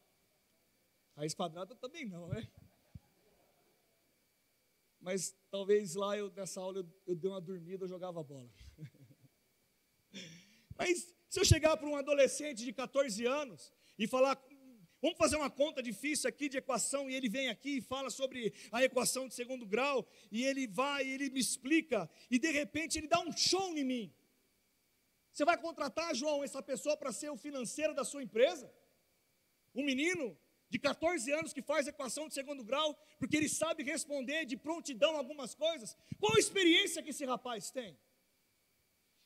Raiz 1.15 1.35
quadrada 1.35 1.75
também 1.75 2.05
não, 2.05 2.27
né? 2.27 2.51
Mas 4.99 5.37
talvez 5.51 5.93
lá 5.93 6.17
eu, 6.17 6.31
nessa 6.31 6.59
aula 6.59 6.79
eu, 6.79 6.87
eu 7.05 7.15
dei 7.15 7.29
uma 7.29 7.39
dormida, 7.39 7.83
eu 7.83 7.87
jogava 7.87 8.23
bola. 8.23 8.49
Mas 10.75 11.14
se 11.35 11.41
eu 11.41 11.43
chegar 11.43 11.75
para 11.75 11.89
um 11.89 11.97
adolescente 11.97 12.63
de 12.63 12.71
14 12.71 13.25
anos 13.25 13.69
e 13.99 14.07
falar, 14.07 14.41
vamos 15.01 15.17
fazer 15.17 15.35
uma 15.35 15.49
conta 15.49 15.83
difícil 15.83 16.29
aqui 16.29 16.47
de 16.47 16.59
equação, 16.59 17.09
e 17.09 17.13
ele 17.13 17.27
vem 17.27 17.49
aqui 17.49 17.79
e 17.79 17.81
fala 17.81 18.09
sobre 18.09 18.53
a 18.71 18.81
equação 18.81 19.27
de 19.27 19.33
segundo 19.33 19.65
grau, 19.65 20.07
e 20.31 20.45
ele 20.45 20.65
vai, 20.65 21.05
e 21.05 21.11
ele 21.11 21.29
me 21.29 21.41
explica, 21.41 22.09
e 22.31 22.39
de 22.39 22.49
repente 22.51 22.97
ele 22.97 23.09
dá 23.09 23.19
um 23.19 23.35
show 23.35 23.77
em 23.77 23.83
mim. 23.83 24.15
Você 25.33 25.43
vai 25.43 25.57
contratar, 25.57 26.15
João, 26.15 26.41
essa 26.41 26.63
pessoa 26.63 26.95
para 26.95 27.11
ser 27.11 27.29
o 27.29 27.35
financeiro 27.35 27.93
da 27.93 28.05
sua 28.05 28.23
empresa? 28.23 28.73
Um 29.75 29.83
menino 29.83 30.39
de 30.69 30.79
14 30.79 31.29
anos 31.33 31.51
que 31.51 31.61
faz 31.61 31.85
equação 31.85 32.29
de 32.29 32.33
segundo 32.33 32.63
grau, 32.63 32.97
porque 33.19 33.35
ele 33.35 33.49
sabe 33.49 33.83
responder 33.83 34.45
de 34.45 34.55
prontidão 34.55 35.17
algumas 35.17 35.53
coisas. 35.53 35.97
Qual 36.17 36.33
a 36.33 36.39
experiência 36.39 37.03
que 37.03 37.09
esse 37.09 37.25
rapaz 37.25 37.71
tem? 37.71 37.99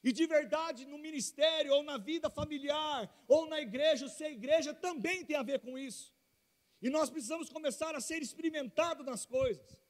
E 0.04 0.12
de 0.14 0.26
verdade, 0.26 0.86
no 0.86 0.98
ministério, 0.98 1.74
ou 1.74 1.84
na 1.84 1.98
vida 1.98 2.30
familiar, 2.30 3.14
ou 3.28 3.48
na 3.48 3.60
igreja, 3.60 4.08
ser 4.08 4.32
igreja 4.32 4.74
também 4.74 5.26
tem 5.26 5.36
a 5.36 5.44
ver 5.44 5.60
com 5.60 5.78
isso. 5.78 6.14
E 6.82 6.90
nós 6.90 7.10
precisamos 7.10 7.50
começar 7.50 7.94
a 7.96 8.00
ser 8.00 8.22
experimentados 8.22 9.06
nas 9.06 9.26
coisas. 9.26 9.82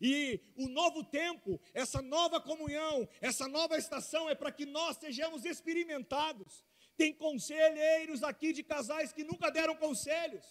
E 0.00 0.40
o 0.56 0.68
novo 0.68 1.04
tempo, 1.04 1.60
essa 1.74 2.00
nova 2.00 2.40
comunhão, 2.40 3.06
essa 3.20 3.46
nova 3.48 3.76
estação 3.76 4.30
é 4.30 4.34
para 4.34 4.52
que 4.52 4.64
nós 4.64 4.96
sejamos 4.96 5.44
experimentados. 5.44 6.64
Tem 6.96 7.12
conselheiros 7.12 8.22
aqui 8.22 8.52
de 8.52 8.62
casais 8.62 9.12
que 9.12 9.24
nunca 9.24 9.50
deram 9.50 9.76
conselhos. 9.76 10.46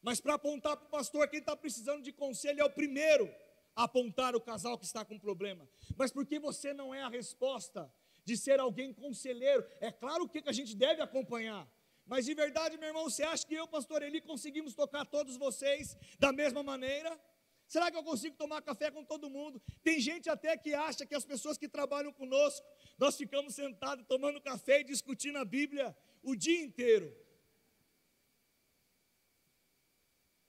Mas 0.00 0.20
para 0.20 0.34
apontar 0.34 0.76
para 0.76 0.86
o 0.86 0.90
pastor, 0.90 1.28
quem 1.28 1.40
está 1.40 1.56
precisando 1.56 2.02
de 2.02 2.12
conselho 2.12 2.60
é 2.60 2.64
o 2.64 2.70
primeiro 2.70 3.32
apontar 3.74 4.34
o 4.36 4.40
casal 4.40 4.78
que 4.78 4.84
está 4.84 5.04
com 5.04 5.18
problema, 5.18 5.68
mas 5.96 6.10
porque 6.10 6.38
você 6.38 6.72
não 6.72 6.94
é 6.94 7.02
a 7.02 7.08
resposta 7.08 7.92
de 8.24 8.36
ser 8.36 8.60
alguém 8.60 8.92
conselheiro. 8.92 9.66
É 9.80 9.90
claro 9.90 10.28
que 10.28 10.42
a 10.46 10.52
gente 10.52 10.76
deve 10.76 11.02
acompanhar, 11.02 11.68
mas 12.06 12.26
de 12.26 12.34
verdade, 12.34 12.76
meu 12.76 12.88
irmão, 12.88 13.04
você 13.04 13.22
acha 13.22 13.46
que 13.46 13.54
eu, 13.54 13.66
pastor 13.66 14.02
Eli, 14.02 14.20
conseguimos 14.20 14.74
tocar 14.74 15.04
todos 15.04 15.36
vocês 15.36 15.96
da 16.18 16.32
mesma 16.32 16.62
maneira? 16.62 17.18
Será 17.66 17.90
que 17.90 17.96
eu 17.96 18.04
consigo 18.04 18.36
tomar 18.36 18.60
café 18.60 18.90
com 18.90 19.02
todo 19.02 19.30
mundo? 19.30 19.62
Tem 19.82 19.98
gente 19.98 20.28
até 20.28 20.56
que 20.58 20.74
acha 20.74 21.06
que 21.06 21.14
as 21.14 21.24
pessoas 21.24 21.56
que 21.56 21.68
trabalham 21.68 22.12
conosco, 22.12 22.66
nós 22.98 23.16
ficamos 23.16 23.54
sentados 23.54 24.04
tomando 24.06 24.42
café 24.42 24.80
e 24.80 24.84
discutindo 24.84 25.38
a 25.38 25.44
Bíblia 25.44 25.96
o 26.22 26.36
dia 26.36 26.60
inteiro. 26.62 27.16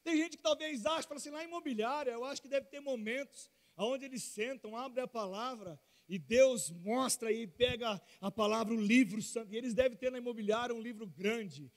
Tem 0.03 0.17
gente 0.17 0.37
que 0.37 0.43
talvez 0.43 0.85
ache, 0.85 1.07
fala 1.07 1.19
assim, 1.19 1.29
lá 1.29 1.43
imobiliária, 1.43 2.11
eu 2.11 2.25
acho 2.25 2.41
que 2.41 2.49
deve 2.49 2.67
ter 2.67 2.81
momentos 2.81 3.49
aonde 3.75 4.05
eles 4.05 4.23
sentam, 4.23 4.75
abrem 4.75 5.03
a 5.03 5.07
palavra 5.07 5.79
e 6.07 6.19
Deus 6.19 6.69
mostra 6.69 7.31
e 7.31 7.47
pega 7.47 8.01
a 8.19 8.29
palavra, 8.29 8.73
o 8.73 8.81
livro 8.81 9.21
santo. 9.21 9.53
E 9.53 9.57
eles 9.57 9.73
devem 9.73 9.97
ter 9.97 10.11
na 10.11 10.17
imobiliária 10.17 10.75
um 10.75 10.81
livro 10.81 11.07
grande, 11.07 11.71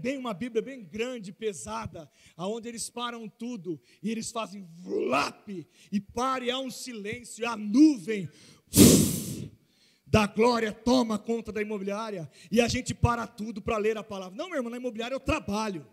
bem 0.00 0.18
uma 0.18 0.34
Bíblia 0.34 0.60
bem 0.60 0.84
grande, 0.84 1.32
pesada, 1.32 2.10
aonde 2.36 2.68
eles 2.68 2.90
param 2.90 3.28
tudo 3.28 3.80
e 4.02 4.10
eles 4.10 4.30
fazem 4.30 4.68
vlap 4.74 5.48
e 5.48 6.00
pare, 6.00 6.50
há 6.50 6.58
um 6.58 6.70
silêncio, 6.70 7.48
a 7.48 7.56
nuvem 7.56 8.28
da 10.04 10.26
glória 10.26 10.72
toma 10.72 11.18
conta 11.18 11.52
da 11.52 11.62
imobiliária 11.62 12.28
e 12.50 12.60
a 12.60 12.68
gente 12.68 12.92
para 12.92 13.26
tudo 13.26 13.62
para 13.62 13.78
ler 13.78 13.96
a 13.96 14.02
palavra. 14.02 14.36
Não, 14.36 14.48
meu 14.48 14.58
irmão, 14.58 14.70
na 14.70 14.76
imobiliária 14.76 15.14
eu 15.14 15.20
trabalho. 15.20 15.86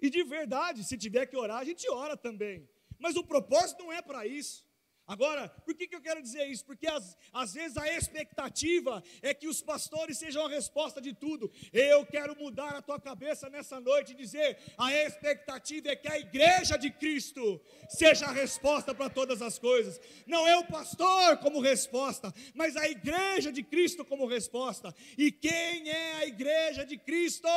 E 0.00 0.10
de 0.10 0.22
verdade, 0.22 0.84
se 0.84 0.96
tiver 0.96 1.26
que 1.26 1.36
orar, 1.36 1.58
a 1.58 1.64
gente 1.64 1.88
ora 1.90 2.16
também. 2.16 2.68
Mas 2.98 3.16
o 3.16 3.24
propósito 3.24 3.82
não 3.82 3.92
é 3.92 4.02
para 4.02 4.26
isso. 4.26 4.66
Agora, 5.08 5.48
por 5.64 5.74
que, 5.74 5.86
que 5.88 5.96
eu 5.96 6.02
quero 6.02 6.20
dizer 6.20 6.44
isso? 6.48 6.62
Porque 6.66 6.86
às, 6.86 7.16
às 7.32 7.54
vezes 7.54 7.78
a 7.78 7.90
expectativa 7.96 9.02
é 9.22 9.32
que 9.32 9.48
os 9.48 9.62
pastores 9.62 10.18
sejam 10.18 10.44
a 10.44 10.50
resposta 10.50 11.00
de 11.00 11.14
tudo. 11.14 11.50
Eu 11.72 12.04
quero 12.04 12.36
mudar 12.38 12.74
a 12.74 12.82
tua 12.82 13.00
cabeça 13.00 13.48
nessa 13.48 13.80
noite 13.80 14.12
e 14.12 14.14
dizer: 14.14 14.58
a 14.76 14.92
expectativa 14.92 15.88
é 15.88 15.96
que 15.96 16.12
a 16.12 16.18
igreja 16.18 16.76
de 16.76 16.90
Cristo 16.90 17.58
seja 17.88 18.26
a 18.26 18.32
resposta 18.32 18.94
para 18.94 19.08
todas 19.08 19.40
as 19.40 19.58
coisas. 19.58 19.98
Não 20.26 20.46
é 20.46 20.58
o 20.58 20.66
pastor 20.66 21.38
como 21.38 21.58
resposta, 21.58 22.30
mas 22.54 22.76
a 22.76 22.86
igreja 22.86 23.50
de 23.50 23.62
Cristo 23.62 24.04
como 24.04 24.26
resposta. 24.26 24.94
E 25.16 25.32
quem 25.32 25.88
é 25.88 26.12
a 26.16 26.26
igreja 26.26 26.84
de 26.84 26.98
Cristo? 26.98 27.48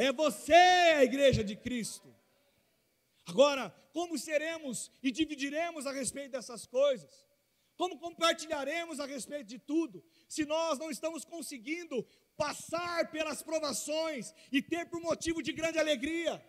É 0.00 0.10
você, 0.10 0.54
a 0.54 1.04
igreja 1.04 1.44
de 1.44 1.54
Cristo. 1.54 2.08
Agora, 3.26 3.68
como 3.92 4.16
seremos 4.16 4.90
e 5.02 5.10
dividiremos 5.10 5.86
a 5.86 5.92
respeito 5.92 6.32
dessas 6.32 6.64
coisas? 6.64 7.28
Como 7.76 7.98
compartilharemos 7.98 8.98
a 8.98 9.04
respeito 9.04 9.48
de 9.48 9.58
tudo, 9.58 10.02
se 10.26 10.46
nós 10.46 10.78
não 10.78 10.90
estamos 10.90 11.22
conseguindo 11.22 12.02
passar 12.34 13.10
pelas 13.10 13.42
provações 13.42 14.32
e 14.50 14.62
ter 14.62 14.86
por 14.88 15.02
motivo 15.02 15.42
de 15.42 15.52
grande 15.52 15.78
alegria? 15.78 16.42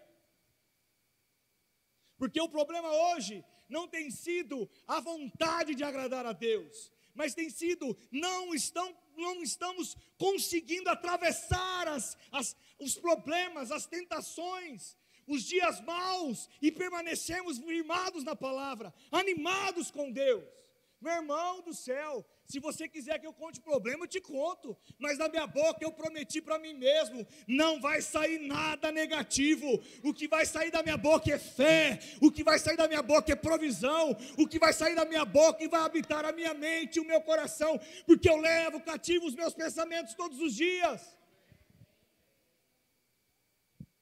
Porque 2.17 2.39
o 2.39 2.47
problema 2.47 2.89
hoje 3.09 3.43
não 3.67 3.85
tem 3.85 4.09
sido 4.11 4.69
a 4.87 5.01
vontade 5.01 5.75
de 5.75 5.83
agradar 5.83 6.25
a 6.25 6.31
Deus, 6.31 6.89
mas 7.13 7.33
tem 7.33 7.49
sido 7.49 7.97
não 8.09 8.55
estão 8.55 8.97
não 9.17 9.43
estamos 9.43 9.95
conseguindo 10.17 10.89
atravessar 10.89 11.87
as, 11.87 12.17
as, 12.31 12.55
os 12.81 12.95
problemas, 12.95 13.71
as 13.71 13.85
tentações, 13.85 14.97
os 15.27 15.43
dias 15.43 15.79
maus 15.81 16.49
e 16.61 16.71
permanecemos 16.71 17.59
firmados 17.59 18.23
na 18.23 18.35
palavra, 18.35 18.93
animados 19.11 19.91
com 19.91 20.11
Deus. 20.11 20.43
Meu 20.99 21.13
irmão 21.13 21.61
do 21.61 21.73
céu, 21.73 22.23
se 22.45 22.59
você 22.59 22.87
quiser 22.87 23.17
que 23.17 23.25
eu 23.25 23.33
conte 23.33 23.59
problema, 23.59 24.03
eu 24.03 24.07
te 24.07 24.21
conto, 24.21 24.77
mas 24.99 25.17
da 25.17 25.27
minha 25.27 25.47
boca 25.47 25.83
eu 25.83 25.91
prometi 25.91 26.39
para 26.39 26.59
mim 26.59 26.75
mesmo: 26.75 27.25
não 27.47 27.81
vai 27.81 28.03
sair 28.03 28.37
nada 28.39 28.91
negativo. 28.91 29.81
O 30.03 30.13
que 30.13 30.27
vai 30.27 30.45
sair 30.45 30.69
da 30.69 30.83
minha 30.83 30.97
boca 30.97 31.31
é 31.31 31.39
fé, 31.39 31.99
o 32.21 32.31
que 32.31 32.43
vai 32.43 32.59
sair 32.59 32.77
da 32.77 32.87
minha 32.87 33.01
boca 33.01 33.31
é 33.31 33.35
provisão, 33.35 34.15
o 34.37 34.47
que 34.47 34.59
vai 34.59 34.73
sair 34.73 34.93
da 34.93 35.05
minha 35.05 35.25
boca 35.25 35.63
e 35.63 35.67
vai 35.67 35.81
habitar 35.81 36.23
a 36.23 36.31
minha 36.31 36.53
mente, 36.53 36.99
o 36.99 37.05
meu 37.05 37.21
coração, 37.21 37.79
porque 38.05 38.29
eu 38.29 38.37
levo 38.37 38.79
cativo 38.81 39.25
os 39.25 39.33
meus 39.33 39.55
pensamentos 39.55 40.13
todos 40.13 40.39
os 40.39 40.53
dias. 40.53 41.20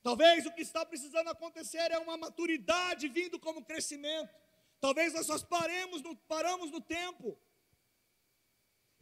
Talvez 0.02 0.46
o 0.46 0.52
que 0.52 0.62
está 0.62 0.86
precisando 0.86 1.30
acontecer 1.30 1.92
é 1.92 2.00
uma 2.00 2.16
maturidade 2.16 3.08
vindo 3.10 3.38
como 3.40 3.64
crescimento. 3.64 4.34
Talvez 4.80 5.14
nós 5.14 5.26
só 5.26 5.38
paremos 5.46 6.02
no, 6.02 6.16
paramos 6.16 6.72
no 6.72 6.80
tempo. 6.80 7.38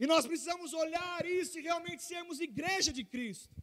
E 0.00 0.06
nós 0.06 0.26
precisamos 0.26 0.72
olhar 0.72 1.24
isso 1.24 1.58
e 1.58 1.62
realmente 1.62 2.02
sermos 2.02 2.40
igreja 2.40 2.92
de 2.92 3.04
Cristo. 3.04 3.54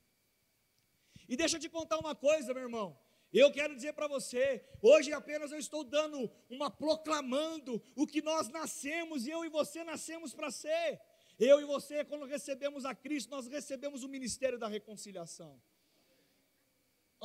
E 1.27 1.35
deixa 1.35 1.57
eu 1.57 1.59
te 1.59 1.69
contar 1.69 1.97
uma 1.97 2.15
coisa, 2.15 2.53
meu 2.53 2.63
irmão. 2.63 2.97
Eu 3.33 3.51
quero 3.51 3.75
dizer 3.75 3.91
para 3.93 4.07
você, 4.07 4.63
hoje 4.81 5.11
apenas 5.11 5.51
eu 5.51 5.59
estou 5.59 5.83
dando 5.83 6.31
uma 6.49 6.71
proclamando 6.71 7.83
o 7.95 8.07
que 8.07 8.21
nós 8.21 8.47
nascemos, 8.47 9.25
e 9.25 9.31
eu 9.31 9.43
e 9.43 9.49
você 9.49 9.83
nascemos 9.83 10.33
para 10.33 10.51
ser. 10.51 11.01
Eu 11.37 11.59
e 11.59 11.65
você, 11.65 12.05
quando 12.05 12.25
recebemos 12.25 12.85
a 12.85 12.95
Cristo, 12.95 13.29
nós 13.29 13.45
recebemos 13.47 14.03
o 14.03 14.07
ministério 14.07 14.57
da 14.57 14.69
reconciliação 14.69 15.61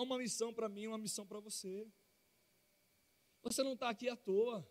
uma 0.03 0.19
missão 0.19 0.53
para 0.53 0.69
mim, 0.69 0.87
uma 0.87 0.99
missão 0.99 1.27
para 1.27 1.41
você. 1.41 1.87
Você 3.43 3.63
não 3.63 3.75
está 3.75 3.89
aqui 3.89 4.09
à 4.09 4.17
toa. 4.17 4.67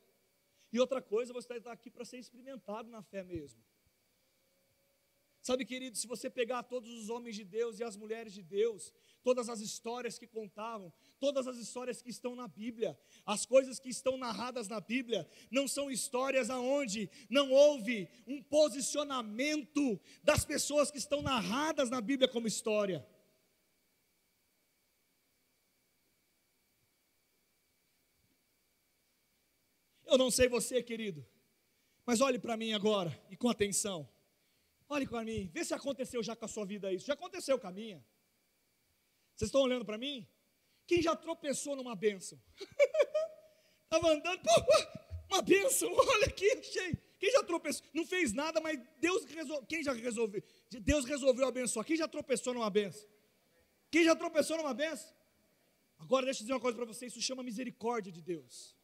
E 0.72 0.80
outra 0.80 1.02
coisa, 1.02 1.34
você 1.34 1.54
está 1.54 1.72
aqui 1.72 1.90
para 1.90 2.06
ser 2.06 2.20
experimentado 2.20 2.90
na 2.90 3.02
fé 3.02 3.24
mesmo. 3.24 3.64
Sabe, 5.42 5.66
querido, 5.66 5.98
se 5.98 6.06
você 6.06 6.30
pegar 6.30 6.64
todos 6.64 6.92
os 6.92 7.10
homens 7.10 7.36
de 7.36 7.44
Deus 7.44 7.80
e 7.80 7.84
as 7.84 7.96
mulheres 7.96 8.34
de 8.34 8.44
Deus, 8.44 8.94
todas 9.24 9.48
as 9.48 9.62
histórias 9.62 10.20
que 10.20 10.28
contavam, 10.28 10.94
todas 11.18 11.48
as 11.48 11.58
histórias 11.58 12.02
que 12.02 12.10
estão 12.10 12.36
na 12.36 12.48
Bíblia, 12.48 13.00
as 13.26 13.46
coisas 13.46 13.80
que 13.80 13.90
estão 13.90 14.18
narradas 14.18 14.68
na 14.68 14.82
Bíblia, 14.82 15.28
não 15.50 15.68
são 15.68 15.90
histórias 15.90 16.50
aonde 16.50 17.10
não 17.30 17.52
houve 17.52 18.10
um 18.28 18.44
posicionamento 18.44 20.00
das 20.22 20.44
pessoas 20.44 20.92
que 20.92 20.98
estão 20.98 21.22
narradas 21.22 21.90
na 21.90 22.02
Bíblia 22.02 22.28
como 22.28 22.46
história. 22.46 23.04
Eu 30.10 30.18
não 30.18 30.32
sei 30.32 30.48
você, 30.48 30.82
querido, 30.82 31.26
mas 32.04 32.20
olhe 32.20 32.40
para 32.40 32.58
mim 32.58 32.74
agora 32.74 33.16
e 33.30 33.38
com 33.38 33.48
atenção. 33.48 34.10
Olhe 34.88 35.08
para 35.08 35.24
mim, 35.24 35.48
vê 35.54 35.64
se 35.64 35.74
aconteceu 35.74 36.24
já 36.24 36.36
com 36.36 36.46
a 36.46 36.48
sua 36.48 36.66
vida 36.66 36.92
isso. 36.92 37.06
Já 37.06 37.14
aconteceu 37.14 37.60
com 37.60 37.68
a 37.68 37.72
minha. 37.72 38.04
Vocês 39.36 39.50
estão 39.50 39.62
olhando 39.62 39.86
para 39.86 40.00
mim? 40.00 40.28
Quem 40.88 41.00
já 41.00 41.16
tropeçou 41.16 41.76
numa 41.76 41.96
bênção? 41.96 42.42
Estava 43.84 44.12
andando, 44.12 44.42
pô, 44.42 44.52
uma 45.30 45.42
bênção, 45.44 45.88
olha 45.94 46.26
aqui, 46.26 46.50
achei. 46.54 46.98
Quem 47.20 47.32
já 47.32 47.44
tropeçou? 47.44 47.86
Não 47.94 48.06
fez 48.06 48.34
nada, 48.34 48.60
mas 48.60 48.80
Deus 49.00 49.26
resolveu. 49.26 49.66
Quem 49.68 49.84
já 49.84 49.94
resolveu? 49.94 50.42
Deus 50.72 51.06
resolveu 51.06 51.48
abençoar. 51.48 51.86
Quem 51.86 51.98
já 51.98 52.08
tropeçou 52.08 52.54
numa 52.56 52.70
bênção? 52.70 53.08
Quem 53.92 54.04
já 54.04 54.16
tropeçou 54.16 54.58
numa 54.58 54.74
bênção? 54.74 55.14
Agora 56.00 56.26
deixa 56.26 56.40
eu 56.40 56.46
dizer 56.46 56.54
uma 56.54 56.60
coisa 56.60 56.76
para 56.76 56.86
você, 56.86 57.06
isso 57.06 57.22
chama 57.22 57.44
misericórdia 57.44 58.12
de 58.12 58.22
Deus. 58.22 58.79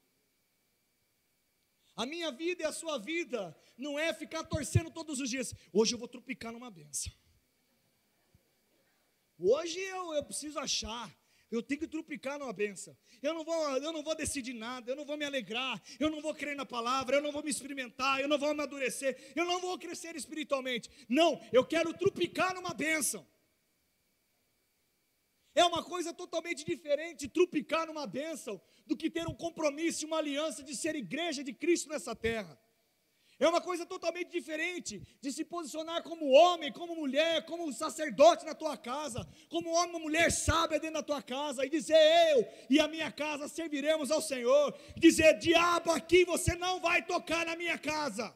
A 1.95 2.05
minha 2.05 2.31
vida 2.31 2.63
e 2.63 2.65
a 2.65 2.71
sua 2.71 2.97
vida 2.97 3.55
não 3.77 3.97
é 3.97 4.13
ficar 4.13 4.43
torcendo 4.43 4.91
todos 4.91 5.19
os 5.19 5.29
dias. 5.29 5.53
Hoje 5.71 5.95
eu 5.95 5.99
vou 5.99 6.08
trupicar 6.08 6.51
numa 6.51 6.69
benção. 6.69 7.13
Hoje 9.38 9.79
eu, 9.79 10.13
eu 10.13 10.23
preciso 10.23 10.60
achar. 10.60 11.13
Eu 11.49 11.62
tenho 11.62 11.79
que 11.79 11.88
trupicar 11.88 12.38
numa 12.38 12.51
benção. 12.51 12.97
Eu 13.21 13.34
não 13.34 13.45
vou, 13.45 13.77
eu 13.77 13.93
não 13.93 14.03
vou 14.03 14.15
decidir 14.15 14.53
nada, 14.53 14.91
eu 14.91 14.95
não 14.95 15.05
vou 15.05 15.15
me 15.15 15.23
alegrar, 15.23 15.81
eu 15.99 16.10
não 16.10 16.19
vou 16.19 16.34
crer 16.34 16.55
na 16.55 16.65
palavra, 16.65 17.17
eu 17.17 17.21
não 17.21 17.31
vou 17.31 17.43
me 17.43 17.49
experimentar, 17.49 18.19
eu 18.19 18.27
não 18.27 18.38
vou 18.38 18.49
amadurecer, 18.49 19.31
eu 19.36 19.45
não 19.45 19.62
vou 19.62 19.77
crescer 19.77 20.15
espiritualmente. 20.15 20.89
Não, 21.08 21.39
eu 21.53 21.63
quero 21.63 21.93
trupicar 21.93 22.53
numa 22.53 22.73
benção. 22.73 23.25
É 25.55 25.63
uma 25.63 25.81
coisa 25.81 26.13
totalmente 26.13 26.65
diferente 26.65 27.29
trupicar 27.29 27.87
numa 27.87 28.05
bênção 28.05 28.61
do 28.85 28.95
que 28.97 29.09
ter 29.09 29.25
um 29.25 29.33
compromisso 29.33 30.03
e 30.03 30.05
uma 30.05 30.17
aliança 30.17 30.61
de 30.61 30.75
ser 30.75 30.95
igreja 30.95 31.41
de 31.41 31.53
Cristo 31.53 31.87
nessa 31.89 32.13
terra. 32.13 32.59
É 33.37 33.47
uma 33.47 33.59
coisa 33.59 33.85
totalmente 33.85 34.31
diferente 34.31 35.01
de 35.21 35.31
se 35.31 35.43
posicionar 35.43 36.03
como 36.03 36.31
homem, 36.31 36.71
como 36.71 36.95
mulher, 36.95 37.45
como 37.45 37.71
sacerdote 37.73 38.45
na 38.45 38.53
tua 38.53 38.77
casa, 38.77 39.27
como 39.49 39.71
homem 39.71 39.95
ou 39.95 40.01
mulher 40.01 40.31
sábia 40.31 40.79
dentro 40.79 40.95
da 40.95 41.03
tua 41.03 41.21
casa 41.21 41.65
e 41.65 41.69
dizer 41.69 41.97
eu 42.31 42.47
e 42.69 42.79
a 42.79 42.87
minha 42.87 43.11
casa 43.11 43.47
serviremos 43.47 44.09
ao 44.11 44.21
Senhor. 44.21 44.77
Dizer 44.95 45.37
diabo 45.37 45.91
aqui 45.91 46.23
você 46.23 46.55
não 46.55 46.79
vai 46.79 47.05
tocar 47.05 47.45
na 47.45 47.55
minha 47.55 47.77
casa. 47.77 48.33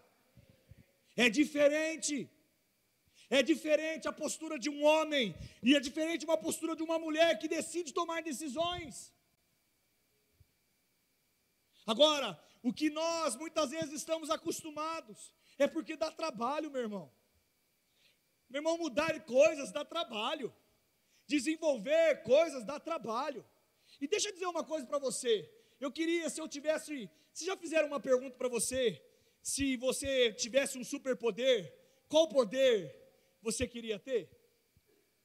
É 1.15 1.29
diferente. 1.29 2.29
É 3.30 3.44
diferente 3.44 4.08
a 4.08 4.12
postura 4.12 4.58
de 4.58 4.70
um 4.70 4.84
homem 4.84 5.36
e 5.62 5.76
é 5.76 5.80
diferente 5.80 6.26
uma 6.26 6.38
postura 6.38 6.76
de 6.76 6.82
uma 6.82 6.98
mulher 6.98 7.38
que 7.38 7.48
decide 7.48 7.94
tomar 7.94 8.24
decisões. 8.24 9.13
Agora, 11.86 12.39
o 12.63 12.74
que 12.74 12.89
nós 12.89 13.36
muitas 13.36 13.70
vezes 13.70 13.94
estamos 13.94 14.30
acostumados 14.30 15.32
é 15.60 15.68
porque 15.68 15.96
dá 15.96 16.12
trabalho, 16.12 16.72
meu 16.72 16.82
irmão. 16.82 17.12
Meu 18.50 18.60
irmão, 18.60 18.78
mudar 18.78 19.20
coisas 19.26 19.72
dá 19.72 19.86
trabalho. 19.86 20.54
Desenvolver 21.28 22.24
coisas 22.24 22.63
dá 22.65 22.80
trabalho. 22.80 23.46
E 24.02 24.08
deixa 24.08 24.30
eu 24.30 24.34
dizer 24.34 24.48
uma 24.48 24.63
coisa 24.63 24.88
para 24.88 24.98
você. 24.98 25.48
Eu 25.80 25.92
queria, 25.92 26.30
se 26.30 26.42
eu 26.42 26.48
tivesse. 26.48 27.10
Se 27.32 27.46
já 27.46 27.56
fizeram 27.56 27.88
uma 27.88 28.00
pergunta 28.00 28.36
para 28.36 28.50
você, 28.50 29.02
se 29.42 29.78
você 29.78 30.34
tivesse 30.34 30.80
um 30.80 30.84
superpoder, 30.84 31.72
qual 32.08 32.28
poder 32.28 32.98
você 33.41 33.67
queria 33.67 33.99
ter? 33.99 34.30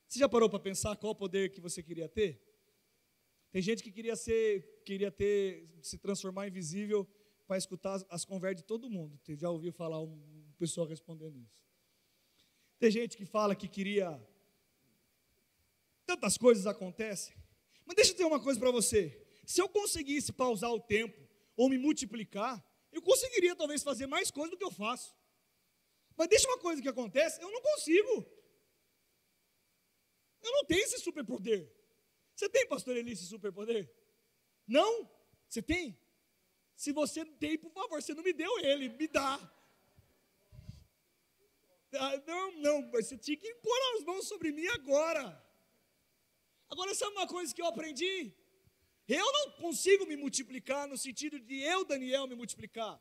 Você 0.08 0.18
já 0.18 0.28
parou 0.28 0.48
para 0.48 0.58
pensar 0.58 0.96
qual 0.96 1.14
poder 1.14 1.50
que 1.50 1.60
você 1.60 1.82
queria 1.82 2.08
ter? 2.08 2.40
Tem 3.50 3.62
gente 3.62 3.82
que 3.82 3.92
queria 3.92 4.16
ser, 4.16 4.82
queria 4.84 5.10
ter, 5.10 5.68
se 5.82 5.98
transformar 5.98 6.48
invisível 6.48 7.08
para 7.46 7.56
escutar 7.56 7.94
as, 7.94 8.06
as 8.10 8.24
conversas 8.24 8.62
de 8.62 8.64
todo 8.64 8.90
mundo. 8.90 9.18
Você 9.22 9.36
já 9.36 9.50
ouviu 9.50 9.72
falar 9.72 10.00
um, 10.00 10.12
um 10.12 10.52
pessoal 10.58 10.86
respondendo 10.86 11.38
isso? 11.38 11.64
Tem 12.78 12.90
gente 12.90 13.16
que 13.16 13.24
fala 13.24 13.54
que 13.54 13.68
queria. 13.68 14.20
Tantas 16.06 16.36
coisas 16.36 16.66
acontecem. 16.66 17.34
Mas 17.86 17.96
deixa 17.96 18.10
eu 18.10 18.14
dizer 18.14 18.26
uma 18.26 18.40
coisa 18.40 18.58
para 18.58 18.70
você. 18.70 19.24
Se 19.46 19.60
eu 19.60 19.68
conseguisse 19.68 20.32
pausar 20.32 20.70
o 20.70 20.80
tempo 20.80 21.20
ou 21.56 21.68
me 21.68 21.78
multiplicar, 21.78 22.64
eu 22.92 23.02
conseguiria 23.02 23.54
talvez 23.54 23.82
fazer 23.82 24.06
mais 24.06 24.30
coisas 24.30 24.50
do 24.50 24.56
que 24.56 24.64
eu 24.64 24.70
faço. 24.70 25.14
Mas 26.16 26.28
deixa 26.28 26.46
uma 26.48 26.58
coisa 26.58 26.80
que 26.80 26.88
acontece, 26.88 27.40
eu 27.42 27.50
não 27.50 27.60
consigo. 27.60 28.26
Eu 30.42 30.52
não 30.52 30.64
tenho 30.64 30.82
esse 30.82 30.98
superpoder. 30.98 31.70
Você 32.34 32.48
tem, 32.48 32.66
pastor 32.66 32.96
Eli, 32.96 33.12
esse 33.12 33.26
superpoder? 33.26 33.90
Não? 34.66 35.10
Você 35.48 35.62
tem? 35.62 35.98
Se 36.76 36.92
você 36.92 37.24
tem, 37.24 37.56
por 37.56 37.70
favor, 37.70 38.02
você 38.02 38.12
não 38.14 38.22
me 38.22 38.32
deu 38.32 38.58
ele, 38.60 38.88
me 38.88 39.08
dá. 39.08 39.38
Ah, 41.96 42.16
não, 42.26 42.52
não, 42.60 42.90
você 42.90 43.16
tinha 43.16 43.36
que 43.36 43.54
pôr 43.54 43.96
as 43.96 44.04
mãos 44.04 44.26
sobre 44.26 44.50
mim 44.50 44.66
agora. 44.68 45.24
Agora, 46.68 46.94
sabe 46.94 47.12
uma 47.12 47.26
coisa 47.26 47.54
que 47.54 47.62
eu 47.62 47.66
aprendi? 47.66 48.34
Eu 49.06 49.32
não 49.32 49.52
consigo 49.52 50.06
me 50.06 50.16
multiplicar 50.16 50.88
no 50.88 50.96
sentido 50.96 51.38
de 51.38 51.60
eu, 51.60 51.84
Daniel, 51.84 52.26
me 52.26 52.34
multiplicar. 52.34 53.00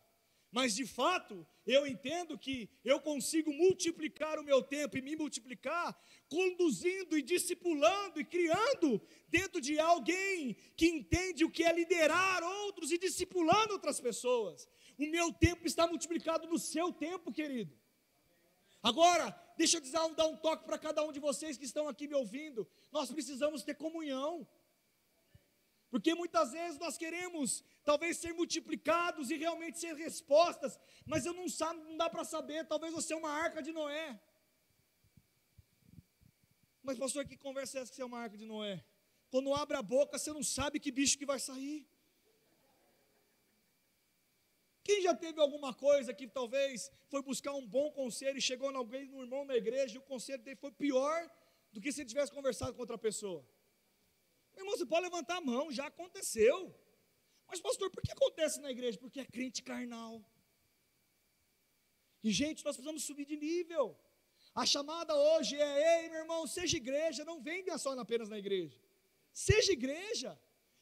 Mas 0.54 0.76
de 0.76 0.86
fato, 0.86 1.48
eu 1.66 1.88
entendo 1.88 2.38
que 2.38 2.70
eu 2.86 3.00
consigo 3.00 3.52
multiplicar 3.52 4.38
o 4.38 4.44
meu 4.44 4.62
tempo 4.62 4.96
e 4.96 5.02
me 5.02 5.16
multiplicar 5.16 6.00
conduzindo 6.30 7.18
e 7.18 7.24
discipulando 7.24 8.20
e 8.20 8.24
criando 8.24 9.02
dentro 9.28 9.60
de 9.60 9.80
alguém 9.80 10.56
que 10.78 10.86
entende 10.88 11.44
o 11.44 11.50
que 11.50 11.64
é 11.64 11.74
liderar 11.74 12.44
outros 12.44 12.92
e 12.92 13.00
discipulando 13.00 13.74
outras 13.74 14.00
pessoas. 14.00 14.70
O 14.96 15.08
meu 15.08 15.34
tempo 15.34 15.66
está 15.66 15.88
multiplicado 15.88 16.48
no 16.48 16.60
seu 16.60 16.94
tempo, 16.94 17.34
querido. 17.34 17.76
Agora, 18.84 19.36
deixa 19.58 19.78
eu 19.78 20.14
dar 20.14 20.28
um 20.28 20.38
toque 20.38 20.66
para 20.66 20.78
cada 20.78 21.04
um 21.04 21.12
de 21.12 21.20
vocês 21.20 21.58
que 21.58 21.66
estão 21.66 21.88
aqui 21.88 22.08
me 22.08 22.14
ouvindo. 22.14 22.70
Nós 22.92 23.12
precisamos 23.12 23.64
ter 23.64 23.74
comunhão. 23.74 24.48
Porque 25.90 26.14
muitas 26.14 26.52
vezes 26.52 26.80
nós 26.80 26.96
queremos 26.96 27.64
talvez 27.84 28.18
ser 28.18 28.34
multiplicados 28.34 29.30
e 29.30 29.36
realmente 29.38 29.80
ser 29.80 29.96
respostas, 29.96 30.80
mas 31.06 31.26
eu 31.26 31.34
não 31.34 31.48
sabe, 31.50 31.82
não 31.84 31.98
dá 31.98 32.10
para 32.10 32.24
saber, 32.24 32.66
talvez 32.66 32.94
você 32.94 33.14
é 33.14 33.18
uma 33.18 33.30
arca 33.30 33.62
de 33.62 33.72
Noé. 33.72 34.20
Mas 36.82 36.98
pastor, 36.98 37.26
que 37.26 37.38
conversa 37.38 37.78
é 37.78 37.82
essa 37.82 37.92
que 37.92 37.96
você 37.96 38.02
é 38.02 38.06
uma 38.06 38.20
arca 38.20 38.38
de 38.38 38.46
Noé? 38.46 38.84
Quando 39.30 39.54
abre 39.54 39.78
a 39.78 39.82
boca, 39.82 40.18
você 40.18 40.32
não 40.32 40.44
sabe 40.44 40.80
que 40.80 40.92
bicho 40.92 41.18
que 41.18 41.26
vai 41.26 41.40
sair. 41.40 41.88
Quem 44.84 45.02
já 45.02 45.16
teve 45.16 45.40
alguma 45.40 45.74
coisa 45.74 46.14
que 46.14 46.28
talvez 46.28 46.92
foi 47.08 47.22
buscar 47.22 47.54
um 47.54 47.66
bom 47.66 47.90
conselho 47.92 48.38
e 48.38 48.42
chegou 48.42 48.70
em 48.70 48.76
alguém, 48.76 49.06
no 49.08 49.22
irmão 49.22 49.46
na 49.46 49.56
igreja, 49.56 49.96
e 49.96 49.98
o 49.98 50.02
conselho 50.02 50.44
dele 50.44 50.58
foi 50.58 50.72
pior 50.72 51.32
do 51.72 51.80
que 51.80 51.92
se 51.92 52.02
ele 52.02 52.10
tivesse 52.10 52.32
conversado 52.32 52.74
com 52.74 52.82
outra 52.82 52.98
pessoa? 52.98 53.48
Meu 54.54 54.64
irmão, 54.64 54.78
você 54.78 54.86
pode 54.86 55.04
levantar 55.04 55.38
a 55.38 55.42
mão, 55.42 55.72
já 55.72 55.88
aconteceu. 55.88 56.76
Mas, 57.54 57.62
pastor, 57.62 57.92
por 57.92 58.02
que 58.02 58.12
acontece 58.12 58.60
na 58.60 58.72
igreja? 58.72 58.98
Porque 58.98 59.20
é 59.20 59.26
crente 59.26 59.62
carnal. 59.62 60.14
E, 62.24 62.32
gente, 62.32 62.66
nós 62.66 62.76
precisamos 62.76 63.04
subir 63.04 63.26
de 63.26 63.38
nível. 63.38 63.96
A 64.56 64.66
chamada 64.66 65.16
hoje 65.16 65.56
é: 65.56 65.74
ei, 65.92 66.10
meu 66.10 66.22
irmão, 66.22 66.48
seja 66.48 66.78
igreja, 66.78 67.24
não 67.24 67.44
venha 67.44 67.78
só 67.78 67.92
apenas 68.00 68.28
na 68.28 68.40
igreja. 68.40 68.76
Seja 69.32 69.72
igreja. 69.72 70.32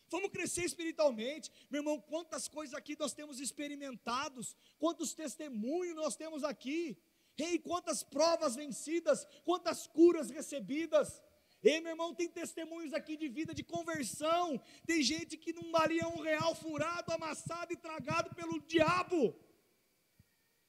Vamos 0.10 0.30
crescer 0.30 0.64
espiritualmente. 0.64 1.52
Meu 1.70 1.82
irmão, 1.82 2.00
quantas 2.00 2.48
coisas 2.48 2.74
aqui 2.74 2.96
nós 2.98 3.14
temos 3.14 3.42
experimentados, 3.42 4.56
quantos 4.80 5.14
testemunhos 5.14 5.98
nós 5.98 6.16
temos 6.16 6.42
aqui. 6.46 6.98
Ei, 7.38 7.60
quantas 7.60 8.02
provas 8.02 8.56
vencidas, 8.56 9.28
quantas 9.44 9.88
curas 9.88 10.30
recebidas. 10.30 11.22
Ei, 11.64 11.80
meu 11.80 11.92
irmão, 11.92 12.14
tem 12.14 12.28
testemunhos 12.28 12.94
aqui 12.94 13.16
de 13.16 13.28
vida 13.28 13.54
de 13.54 13.64
conversão. 13.64 14.60
Tem 14.86 15.04
gente 15.04 15.38
que 15.38 15.54
não 15.54 15.72
valia 15.72 16.08
um 16.08 16.22
real 16.22 16.56
furado, 16.56 17.14
amassado 17.14 17.72
e 17.72 17.78
tragado 17.78 18.34
pelo 18.34 18.60
diabo. 18.62 19.36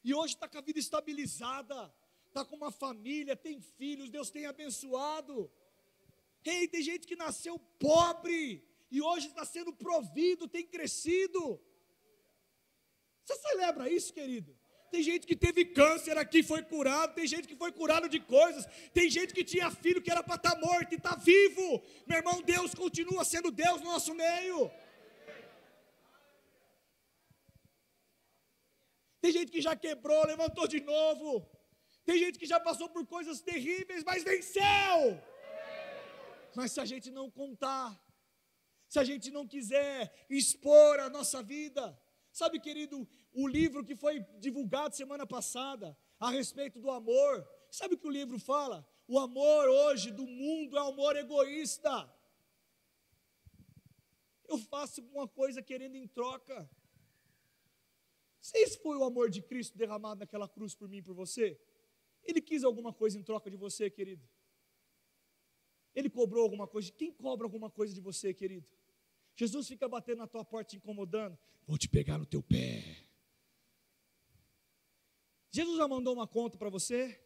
E 0.04 0.12
hoje 0.12 0.34
está 0.34 0.46
com 0.46 0.58
a 0.58 0.60
vida 0.60 0.78
estabilizada, 0.78 1.92
está 2.26 2.44
com 2.44 2.56
uma 2.56 2.70
família, 2.70 3.34
tem 3.34 3.60
filhos, 3.60 4.10
Deus 4.10 4.30
tem 4.30 4.44
abençoado. 4.44 5.50
Ei, 6.44 6.68
tem 6.68 6.82
gente 6.82 7.06
que 7.06 7.16
nasceu 7.16 7.58
pobre 7.78 8.62
e 8.90 9.00
hoje 9.00 9.28
está 9.28 9.44
sendo 9.44 9.72
provido, 9.72 10.46
tem 10.46 10.66
crescido. 10.66 11.58
Você 13.24 13.34
celebra 13.36 13.88
isso, 13.88 14.12
querido? 14.12 14.54
Tem 14.92 15.02
gente 15.02 15.26
que 15.26 15.34
teve 15.34 15.64
câncer 15.64 16.18
aqui, 16.18 16.42
foi 16.42 16.62
curado. 16.62 17.14
Tem 17.18 17.26
gente 17.26 17.48
que 17.48 17.56
foi 17.56 17.72
curado 17.72 18.06
de 18.14 18.20
coisas. 18.20 18.66
Tem 18.92 19.08
gente 19.08 19.32
que 19.36 19.42
tinha 19.42 19.70
filho 19.70 20.02
que 20.02 20.10
era 20.14 20.22
para 20.22 20.34
estar 20.34 20.54
tá 20.54 20.60
morto 20.60 20.92
e 20.92 20.96
está 20.96 21.14
vivo. 21.16 21.66
Meu 22.06 22.18
irmão, 22.18 22.42
Deus 22.42 22.74
continua 22.74 23.24
sendo 23.24 23.50
Deus 23.50 23.80
no 23.80 23.90
nosso 23.94 24.14
meio. 24.14 24.70
Tem 29.22 29.32
gente 29.32 29.50
que 29.50 29.62
já 29.62 29.74
quebrou, 29.74 30.26
levantou 30.26 30.68
de 30.68 30.80
novo. 30.80 31.28
Tem 32.04 32.18
gente 32.18 32.38
que 32.38 32.44
já 32.44 32.60
passou 32.60 32.90
por 32.90 33.06
coisas 33.06 33.40
terríveis, 33.40 34.04
mas 34.04 34.22
venceu. 34.22 35.00
Mas 36.54 36.72
se 36.72 36.80
a 36.82 36.84
gente 36.84 37.10
não 37.10 37.30
contar, 37.30 37.98
se 38.90 38.98
a 38.98 39.04
gente 39.04 39.30
não 39.30 39.48
quiser 39.48 40.12
expor 40.28 41.00
a 41.00 41.08
nossa 41.08 41.42
vida, 41.42 41.98
sabe, 42.30 42.60
querido, 42.60 43.08
o 43.32 43.48
livro 43.48 43.84
que 43.84 43.96
foi 43.96 44.20
divulgado 44.38 44.94
semana 44.94 45.26
passada 45.26 45.96
a 46.18 46.30
respeito 46.30 46.80
do 46.80 46.90
amor. 46.90 47.46
Sabe 47.70 47.94
o 47.94 47.98
que 47.98 48.06
o 48.06 48.10
livro 48.10 48.38
fala? 48.38 48.86
O 49.08 49.18
amor 49.18 49.68
hoje 49.68 50.10
do 50.10 50.26
mundo 50.26 50.76
é 50.76 50.80
amor 50.80 51.16
egoísta. 51.16 52.12
Eu 54.46 54.58
faço 54.58 55.02
uma 55.12 55.26
coisa 55.26 55.62
querendo 55.62 55.96
em 55.96 56.06
troca. 56.06 56.70
Se 58.40 58.58
esse 58.58 58.78
foi 58.82 58.96
o 58.96 59.04
amor 59.04 59.30
de 59.30 59.40
Cristo 59.40 59.78
derramado 59.78 60.20
naquela 60.20 60.48
cruz 60.48 60.74
por 60.74 60.88
mim 60.88 60.98
e 60.98 61.02
por 61.02 61.14
você, 61.14 61.58
ele 62.24 62.40
quis 62.40 62.64
alguma 62.64 62.92
coisa 62.92 63.18
em 63.18 63.22
troca 63.22 63.50
de 63.50 63.56
você, 63.56 63.88
querido? 63.88 64.28
Ele 65.94 66.10
cobrou 66.10 66.42
alguma 66.42 66.66
coisa? 66.66 66.90
Quem 66.92 67.12
cobra 67.12 67.46
alguma 67.46 67.70
coisa 67.70 67.94
de 67.94 68.00
você, 68.00 68.32
querido? 68.34 68.66
Jesus 69.36 69.68
fica 69.68 69.88
batendo 69.88 70.18
na 70.18 70.26
tua 70.26 70.44
porta 70.44 70.70
te 70.70 70.76
incomodando. 70.76 71.38
Vou 71.66 71.78
te 71.78 71.88
pegar 71.88 72.18
no 72.18 72.26
teu 72.26 72.42
pé. 72.42 73.11
Jesus 75.54 75.76
já 75.76 75.86
mandou 75.86 76.14
uma 76.14 76.26
conta 76.26 76.56
para 76.56 76.70
você? 76.70 77.20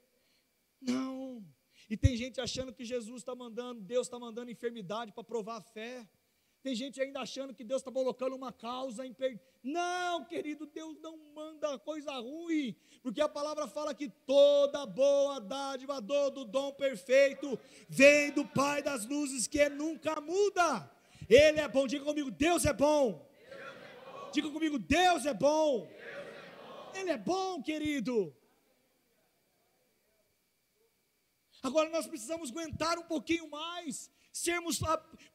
Não. 0.81 1.47
E 1.89 1.97
tem 1.97 2.17
gente 2.17 2.41
achando 2.41 2.73
que 2.73 2.85
Jesus 2.85 3.19
está 3.19 3.37
mandando, 3.37 3.81
Deus 3.81 4.09
está 4.09 4.19
mandando 4.19 4.51
enfermidade 4.51 5.13
para 5.13 5.23
provar 5.23 5.59
a 5.59 5.63
fé. 5.63 6.07
Tem 6.61 6.75
gente 6.75 7.01
ainda 7.01 7.21
achando 7.21 7.55
que 7.55 7.63
Deus 7.63 7.81
está 7.81 7.93
colocando 7.93 8.35
uma 8.35 8.53
causa 8.53 9.07
em 9.07 9.13
per... 9.13 9.41
Não, 9.63 10.25
querido, 10.25 10.67
Deus 10.67 10.99
não 11.01 11.17
manda 11.33 11.79
coisa 11.79 12.13
ruim, 12.19 12.75
porque 13.01 13.21
a 13.21 13.29
palavra 13.29 13.69
fala 13.69 13.95
que 13.95 14.09
toda 14.09 14.85
boa 14.85 15.41
dádiva, 15.41 16.03
todo 16.03 16.45
dom 16.45 16.73
perfeito, 16.73 17.57
vem 17.89 18.33
do 18.33 18.45
Pai 18.45 18.83
das 18.83 19.07
luzes, 19.07 19.47
que 19.47 19.69
nunca 19.69 20.21
muda. 20.21 20.91
Ele 21.29 21.61
é 21.61 21.69
bom, 21.69 21.87
diga 21.87 22.05
comigo, 22.05 22.33
Deus 22.33 22.65
é 22.65 22.73
bom. 22.73 23.25
Deus 23.49 23.61
é 23.61 24.11
bom. 24.11 24.31
Diga 24.33 24.51
comigo, 24.51 24.79
Deus 24.81 25.25
é 25.25 25.35
bom. 25.35 25.89
Ele 26.99 27.11
é 27.11 27.19
bom, 27.19 27.63
querido. 27.63 28.35
Agora 31.63 31.91
nós 31.91 32.07
precisamos 32.07 32.51
aguentar 32.51 32.99
um 32.99 33.05
pouquinho 33.05 33.51
mais, 33.51 34.11
sermos 34.33 34.79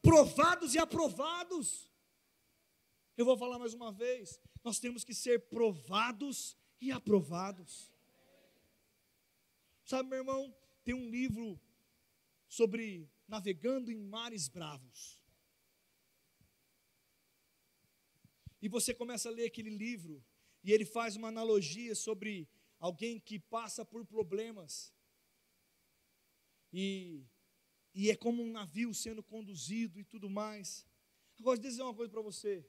provados 0.02 0.74
e 0.74 0.80
aprovados. 0.80 1.92
Eu 3.18 3.26
vou 3.26 3.38
falar 3.38 3.60
mais 3.60 3.74
uma 3.74 3.92
vez: 3.92 4.40
nós 4.64 4.80
temos 4.80 5.04
que 5.04 5.14
ser 5.14 5.50
provados 5.50 6.58
e 6.80 6.92
aprovados. 6.92 7.92
Sabe, 9.84 10.10
meu 10.10 10.20
irmão, 10.20 10.56
tem 10.84 10.94
um 10.94 11.10
livro 11.10 11.60
sobre 12.48 13.10
navegando 13.28 13.92
em 13.92 13.98
mares 13.98 14.48
bravos. 14.48 15.20
E 18.62 18.70
você 18.70 18.94
começa 18.94 19.28
a 19.28 19.32
ler 19.32 19.48
aquele 19.48 19.70
livro, 19.70 20.24
e 20.64 20.72
ele 20.72 20.86
faz 20.86 21.16
uma 21.16 21.28
analogia 21.28 21.96
sobre 21.96 22.50
alguém 22.80 23.20
que 23.20 23.40
passa 23.40 23.84
por 23.86 24.06
problemas. 24.06 24.94
E, 26.72 27.26
e 27.94 28.10
é 28.10 28.16
como 28.16 28.44
um 28.44 28.52
navio 28.52 28.94
sendo 28.94 29.24
conduzido 29.24 30.00
e 30.00 30.04
tudo 30.04 30.30
mais. 30.30 30.88
Agora, 31.40 31.58
deixa 31.58 31.68
eu 31.68 31.72
dizer 31.72 31.84
uma 31.84 31.96
coisa 31.96 32.12
para 32.12 32.22
você. 32.22 32.66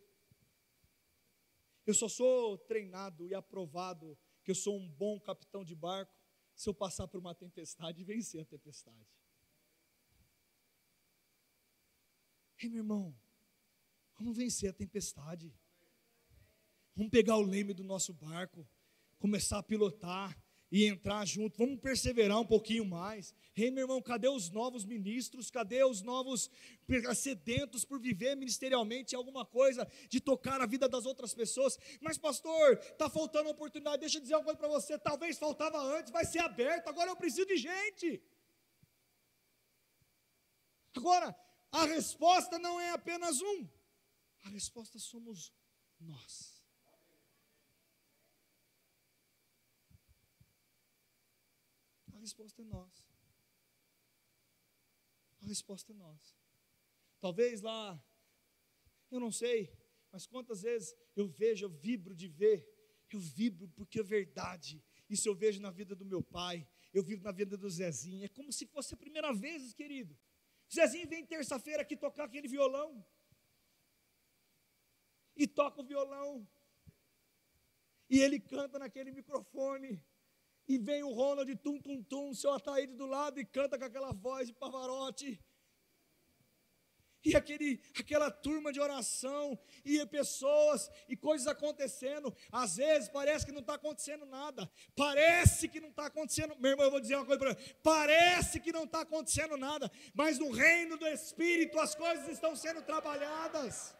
Eu 1.86 1.94
só 1.94 2.08
sou 2.08 2.58
treinado 2.58 3.26
e 3.26 3.34
aprovado 3.34 4.18
que 4.42 4.50
eu 4.50 4.54
sou 4.54 4.76
um 4.78 4.88
bom 4.88 5.20
capitão 5.20 5.64
de 5.64 5.74
barco 5.74 6.16
se 6.54 6.68
eu 6.68 6.74
passar 6.74 7.08
por 7.08 7.18
uma 7.18 7.34
tempestade 7.34 8.00
e 8.00 8.04
vencer 8.04 8.40
a 8.40 8.44
tempestade. 8.44 9.08
Ei, 12.58 12.68
meu 12.68 12.78
irmão, 12.78 13.16
Vamos 14.22 14.36
vencer 14.36 14.70
a 14.70 14.72
tempestade. 14.72 15.52
Vamos 16.94 17.10
pegar 17.10 17.36
o 17.36 17.42
leme 17.42 17.72
do 17.72 17.82
nosso 17.82 18.12
barco, 18.12 18.66
começar 19.18 19.58
a 19.58 19.62
pilotar 19.62 20.36
e 20.70 20.86
entrar 20.86 21.26
junto. 21.26 21.58
Vamos 21.58 21.78
perseverar 21.80 22.40
um 22.40 22.46
pouquinho 22.46 22.84
mais. 22.84 23.34
Ei, 23.54 23.70
meu 23.70 23.84
irmão, 23.84 24.00
cadê 24.00 24.28
os 24.28 24.50
novos 24.50 24.84
ministros? 24.86 25.50
Cadê 25.50 25.84
os 25.84 26.00
novos 26.00 26.50
sedentos 27.14 27.84
por 27.84 28.00
viver 28.00 28.34
ministerialmente 28.34 29.14
alguma 29.14 29.44
coisa, 29.44 29.86
de 30.08 30.18
tocar 30.18 30.60
a 30.62 30.66
vida 30.66 30.88
das 30.88 31.04
outras 31.04 31.34
pessoas? 31.34 31.78
Mas, 32.00 32.16
pastor, 32.16 32.78
está 32.78 33.10
faltando 33.10 33.50
oportunidade. 33.50 34.00
Deixa 34.00 34.16
eu 34.16 34.22
dizer 34.22 34.34
uma 34.34 34.44
coisa 34.44 34.58
para 34.58 34.68
você. 34.68 34.98
Talvez 34.98 35.38
faltava 35.38 35.78
antes, 35.78 36.10
vai 36.10 36.24
ser 36.24 36.38
aberto. 36.38 36.88
Agora 36.88 37.10
eu 37.10 37.16
preciso 37.16 37.46
de 37.46 37.58
gente. 37.58 38.22
Agora, 40.94 41.34
a 41.70 41.84
resposta 41.84 42.58
não 42.58 42.78
é 42.80 42.90
apenas 42.90 43.40
um, 43.40 43.68
a 44.44 44.50
resposta 44.50 44.98
somos 44.98 45.52
nós. 45.98 46.51
Resposta 52.22 52.62
é 52.62 52.64
nós. 52.64 53.04
A 55.42 55.46
resposta 55.46 55.92
é 55.92 55.94
nós. 55.94 56.36
Talvez 57.20 57.60
lá, 57.60 58.02
eu 59.10 59.20
não 59.20 59.30
sei, 59.30 59.76
mas 60.10 60.26
quantas 60.26 60.62
vezes 60.62 60.94
eu 61.16 61.26
vejo, 61.28 61.66
eu 61.66 61.70
vibro 61.70 62.14
de 62.14 62.28
ver, 62.28 62.58
eu 63.10 63.20
vibro 63.20 63.68
porque 63.68 64.00
é 64.00 64.02
verdade. 64.02 64.82
Isso 65.08 65.28
eu 65.28 65.34
vejo 65.34 65.60
na 65.60 65.70
vida 65.70 65.94
do 65.94 66.04
meu 66.04 66.22
pai, 66.22 66.66
eu 66.92 67.02
vivo 67.02 67.22
na 67.24 67.32
vida 67.32 67.56
do 67.56 67.68
Zezinho. 67.68 68.24
É 68.24 68.28
como 68.28 68.52
se 68.52 68.66
fosse 68.66 68.94
a 68.94 68.96
primeira 68.96 69.32
vez, 69.32 69.72
querido. 69.72 70.16
Zezinho 70.72 71.08
vem 71.08 71.26
terça-feira 71.26 71.82
aqui 71.82 71.96
tocar 71.96 72.24
aquele 72.24 72.48
violão. 72.48 73.04
E 75.36 75.46
toca 75.46 75.80
o 75.80 75.84
violão. 75.84 76.48
E 78.08 78.20
ele 78.20 78.38
canta 78.38 78.78
naquele 78.78 79.10
microfone. 79.10 80.02
E 80.72 80.78
vem 80.78 81.02
o 81.02 81.12
Ronald 81.12 81.54
tum 81.56 81.78
tum 81.78 82.02
tum, 82.02 82.32
seu 82.32 82.52
Ataíde 82.52 82.94
do 82.94 83.06
lado 83.06 83.38
e 83.38 83.44
canta 83.44 83.78
com 83.78 83.84
aquela 83.84 84.12
voz 84.12 84.46
de 84.48 84.54
Pavarotti 84.54 85.38
e 87.24 87.36
aquele, 87.36 87.80
aquela 87.98 88.30
turma 88.30 88.72
de 88.72 88.80
oração, 88.80 89.58
e 89.84 90.04
pessoas, 90.06 90.90
e 91.08 91.16
coisas 91.16 91.46
acontecendo. 91.46 92.34
Às 92.50 92.76
vezes 92.76 93.08
parece 93.08 93.46
que 93.46 93.52
não 93.52 93.60
está 93.60 93.74
acontecendo 93.74 94.26
nada, 94.26 94.70
parece 94.96 95.68
que 95.68 95.80
não 95.80 95.90
está 95.90 96.06
acontecendo. 96.06 96.56
Meu 96.58 96.72
irmão, 96.72 96.86
eu 96.86 96.90
vou 96.90 97.00
dizer 97.00 97.16
uma 97.16 97.26
coisa 97.26 97.38
para 97.38 97.54
você: 97.54 97.74
parece 97.82 98.60
que 98.60 98.72
não 98.72 98.84
está 98.84 99.02
acontecendo 99.02 99.56
nada, 99.56 99.90
mas 100.14 100.38
no 100.38 100.50
reino 100.50 100.96
do 100.96 101.06
Espírito 101.06 101.78
as 101.78 101.94
coisas 101.94 102.28
estão 102.28 102.56
sendo 102.56 102.82
trabalhadas. 102.82 103.94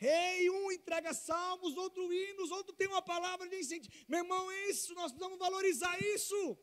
Rei, 0.00 0.44
hey, 0.44 0.50
um 0.50 0.72
entrega 0.72 1.12
salmos, 1.12 1.76
outro 1.76 2.10
hinos, 2.10 2.50
outro 2.50 2.74
tem 2.74 2.88
uma 2.88 3.02
palavra 3.02 3.46
de 3.46 3.56
incentivo. 3.56 3.94
Meu 4.08 4.20
irmão, 4.20 4.50
é 4.50 4.70
isso, 4.70 4.94
nós 4.94 5.12
precisamos 5.12 5.38
valorizar 5.38 5.94
isso. 6.14 6.56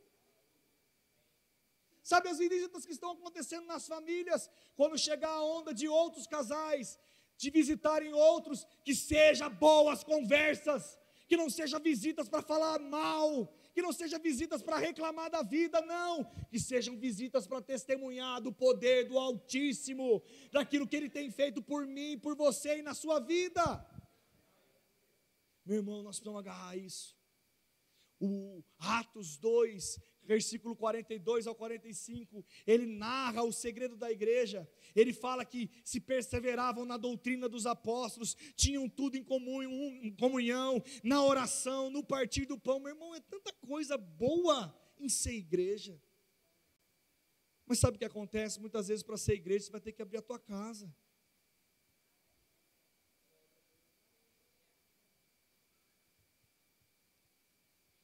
Sabe 2.02 2.30
as 2.30 2.40
visitas 2.40 2.84
que 2.84 2.94
estão 2.94 3.12
acontecendo 3.12 3.68
nas 3.68 3.86
famílias, 3.88 4.50
quando 4.76 4.98
chegar 4.98 5.30
a 5.30 5.44
onda 5.44 5.72
de 5.72 5.88
outros 5.88 6.26
casais, 6.26 6.98
de 7.38 7.52
visitarem 7.52 8.12
outros, 8.12 8.66
que 8.84 8.96
seja 8.96 9.48
boas 9.50 10.04
conversas, 10.04 10.98
que 11.28 11.38
não 11.38 11.48
seja 11.48 11.78
visitas 11.78 12.28
para 12.28 12.42
falar 12.42 12.80
mal, 12.80 13.54
que 13.78 13.82
não 13.84 13.94
seja 13.94 14.18
visitas 14.18 14.64
para 14.64 14.80
reclamar 14.80 15.30
da 15.30 15.44
vida, 15.44 15.80
não, 15.82 16.26
que 16.50 16.60
sejam 16.60 16.98
visitas 16.98 17.46
para 17.46 17.62
testemunhar 17.62 18.42
do 18.42 18.52
poder 18.52 19.08
do 19.08 19.20
Altíssimo, 19.20 20.24
daquilo 20.52 20.88
que 20.88 20.96
Ele 20.96 21.08
tem 21.08 21.30
feito 21.30 21.62
por 21.62 21.86
mim, 21.86 22.18
por 22.18 22.36
você 22.36 22.80
e 22.80 22.82
na 22.82 22.96
sua 22.96 23.20
vida. 23.20 23.64
Meu 25.64 25.76
irmão, 25.76 26.02
nós 26.02 26.16
precisamos 26.16 26.40
agarrar 26.40 26.76
isso. 26.76 27.16
O 28.20 28.64
Atos 28.80 29.38
2 29.38 30.00
versículo 30.28 30.76
42 30.76 31.48
ao 31.48 31.56
45, 31.56 32.46
ele 32.66 32.86
narra 32.86 33.44
o 33.44 33.54
segredo 33.54 33.96
da 33.96 34.12
igreja. 34.12 34.70
Ele 34.98 35.14
fala 35.14 35.46
que 35.46 35.70
se 35.84 36.00
perseveravam 36.00 36.84
na 36.84 36.98
doutrina 36.98 37.48
dos 37.48 37.68
apóstolos, 37.68 38.36
tinham 38.56 38.90
tudo 38.90 39.16
em, 39.16 39.24
comum, 39.24 39.62
em 39.62 40.12
comunhão, 40.16 40.84
na 41.04 41.24
oração, 41.24 41.92
no 41.92 42.04
partir 42.04 42.48
do 42.48 42.58
pão. 42.58 42.80
Meu 42.80 42.94
irmão, 42.94 43.14
é 43.14 43.20
tanta 43.20 43.54
coisa 43.54 43.96
boa 43.96 44.76
em 44.98 45.08
ser 45.08 45.34
igreja. 45.34 46.02
Mas 47.64 47.78
sabe 47.78 47.98
o 47.98 48.00
que 48.00 48.06
acontece? 48.06 48.60
Muitas 48.60 48.88
vezes 48.88 49.04
para 49.04 49.18
ser 49.18 49.34
igreja 49.34 49.66
você 49.66 49.72
vai 49.72 49.82
ter 49.82 49.92
que 49.92 50.02
abrir 50.02 50.18
a 50.18 50.22
tua 50.22 50.40
casa. 50.40 50.92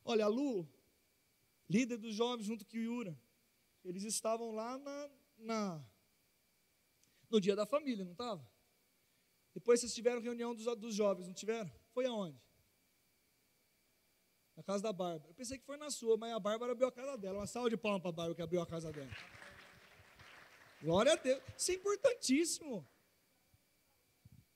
Olha, 0.06 0.26
a 0.26 0.28
Lu, 0.28 0.70
líder 1.68 1.98
dos 1.98 2.14
jovens 2.14 2.46
junto 2.46 2.68
com 2.68 2.78
o 2.78 2.80
Yura. 2.80 3.20
Eles 3.84 4.04
estavam 4.04 4.52
lá 4.52 4.78
na, 4.78 5.10
na 5.40 5.93
no 7.34 7.42
dia 7.42 7.56
da 7.56 7.66
família, 7.66 8.06
não 8.06 8.12
estava? 8.12 8.48
Depois 9.54 9.80
vocês 9.80 9.94
tiveram 9.94 10.22
reunião 10.22 10.54
dos, 10.54 10.66
dos 10.78 10.94
jovens, 10.94 11.28
não 11.28 11.34
tiveram? 11.34 11.72
Foi 11.92 12.06
aonde? 12.06 12.40
Na 14.56 14.64
casa 14.64 14.84
da 14.84 14.94
Bárbara. 14.94 15.32
Eu 15.32 15.34
pensei 15.34 15.58
que 15.58 15.66
foi 15.66 15.78
na 15.78 15.90
sua, 15.90 16.16
mas 16.16 16.32
a 16.32 16.40
Bárbara 16.40 16.72
abriu 16.72 16.88
a 16.88 16.92
casa 16.92 17.18
dela. 17.18 17.40
Uma 17.40 17.48
salva 17.48 17.72
de 17.72 17.78
palmas 17.78 18.02
para 18.02 18.10
a 18.10 18.14
Bárbara 18.14 18.36
que 18.36 18.42
abriu 18.42 18.62
a 18.62 18.68
casa 18.68 18.92
dela. 18.92 19.12
Glória 20.82 21.14
a 21.14 21.16
Deus. 21.16 21.42
Isso 21.58 21.72
é 21.72 21.74
importantíssimo. 21.74 22.88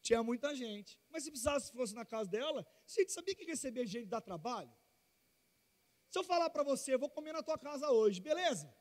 Tinha 0.03 0.21
muita 0.21 0.53
gente. 0.55 0.99
Mas 1.09 1.23
se 1.23 1.31
precisasse 1.31 1.71
fosse 1.71 1.95
na 1.95 2.05
casa 2.05 2.29
dela, 2.29 2.65
você 2.85 3.09
sabia 3.09 3.35
que 3.35 3.43
receber 3.43 3.87
gente 3.87 4.05
dá 4.05 4.21
trabalho? 4.21 4.71
Se 6.09 6.19
eu 6.19 6.23
falar 6.23 6.49
para 6.51 6.63
você, 6.63 6.93
eu 6.93 6.99
vou 6.99 7.09
comer 7.09 7.33
na 7.33 7.41
tua 7.41 7.57
casa 7.57 7.89
hoje, 7.91 8.21
beleza? 8.21 8.71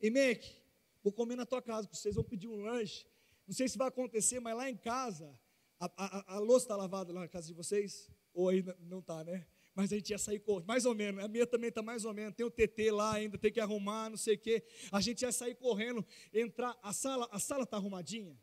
E 0.00 0.10
Make, 0.10 0.62
vou 1.02 1.12
comer 1.12 1.36
na 1.36 1.46
tua 1.46 1.62
casa, 1.62 1.88
vocês 1.90 2.14
vão 2.14 2.24
pedir 2.24 2.48
um 2.48 2.60
lanche. 2.60 3.10
Não 3.46 3.54
sei 3.54 3.68
se 3.68 3.78
vai 3.78 3.88
acontecer, 3.88 4.40
mas 4.40 4.56
lá 4.56 4.70
em 4.70 4.76
casa, 4.76 5.38
a, 5.78 5.90
a, 5.96 6.34
a 6.36 6.38
louça 6.38 6.64
está 6.64 6.76
lavada 6.76 7.12
lá 7.12 7.20
na 7.20 7.28
casa 7.28 7.48
de 7.48 7.54
vocês? 7.54 8.10
Ou 8.32 8.48
ainda 8.48 8.76
não 8.80 9.00
está, 9.00 9.24
né? 9.24 9.46
Mas 9.74 9.92
a 9.92 9.96
gente 9.96 10.10
ia 10.10 10.18
sair 10.18 10.38
correndo, 10.38 10.66
mais 10.66 10.84
ou 10.84 10.94
menos, 10.94 11.24
a 11.24 11.28
minha 11.28 11.46
também 11.46 11.68
está 11.68 11.82
mais 11.82 12.04
ou 12.04 12.12
menos, 12.12 12.34
tem 12.34 12.44
o 12.44 12.50
TT 12.50 12.90
lá 12.90 13.14
ainda, 13.14 13.38
tem 13.38 13.50
que 13.50 13.60
arrumar, 13.60 14.10
não 14.10 14.18
sei 14.18 14.34
o 14.34 14.38
quê. 14.38 14.62
A 14.90 15.00
gente 15.00 15.22
ia 15.22 15.32
sair 15.32 15.54
correndo, 15.54 16.04
entrar, 16.32 16.78
a 16.82 16.92
sala, 16.92 17.26
a 17.32 17.38
sala 17.38 17.64
está 17.64 17.78
arrumadinha? 17.78 18.38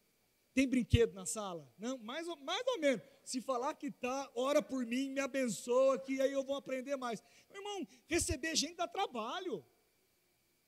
Tem 0.53 0.67
brinquedo 0.67 1.13
na 1.13 1.25
sala? 1.25 1.71
Não, 1.77 1.97
mais 1.99 2.27
ou, 2.27 2.35
mais 2.38 2.65
ou 2.67 2.79
menos. 2.79 3.01
Se 3.23 3.39
falar 3.39 3.75
que 3.75 3.91
tá, 3.91 4.29
ora 4.33 4.62
por 4.62 4.85
mim, 4.85 5.09
me 5.09 5.19
abençoa, 5.19 5.99
que 5.99 6.19
aí 6.19 6.33
eu 6.33 6.43
vou 6.43 6.55
aprender 6.55 6.95
mais. 6.97 7.23
Meu 7.49 7.62
irmão, 7.62 7.88
receber 8.07 8.55
gente 8.55 8.75
dá 8.75 8.88
trabalho. 8.88 9.63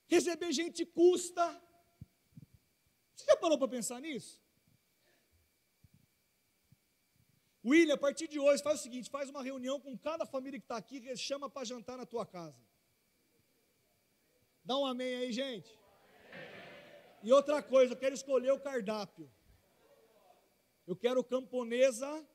Receber 0.07 0.51
gente 0.51 0.85
custa. 0.85 1.61
Você 3.21 3.31
já 3.31 3.37
parou 3.37 3.57
para 3.57 3.67
pensar 3.67 4.01
nisso? 4.01 4.41
William, 7.63 7.93
a 7.93 7.97
partir 7.97 8.27
de 8.27 8.39
hoje, 8.39 8.63
faz 8.63 8.79
o 8.79 8.83
seguinte: 8.83 9.11
faz 9.11 9.29
uma 9.29 9.43
reunião 9.43 9.79
com 9.79 9.95
cada 9.95 10.25
família 10.25 10.59
que 10.59 10.65
está 10.65 10.77
aqui, 10.77 11.15
chama 11.15 11.47
para 11.47 11.63
jantar 11.63 11.97
na 11.97 12.05
tua 12.05 12.25
casa. 12.25 12.59
Dá 14.63 14.75
um 14.75 14.85
amém 14.85 15.15
aí, 15.15 15.31
gente. 15.31 15.69
E 17.21 17.31
outra 17.31 17.61
coisa, 17.61 17.93
eu 17.93 17.97
quero 17.97 18.15
escolher 18.15 18.51
o 18.51 18.59
cardápio. 18.59 19.31
Eu 20.87 20.95
quero 20.95 21.23
camponesa, 21.23 22.27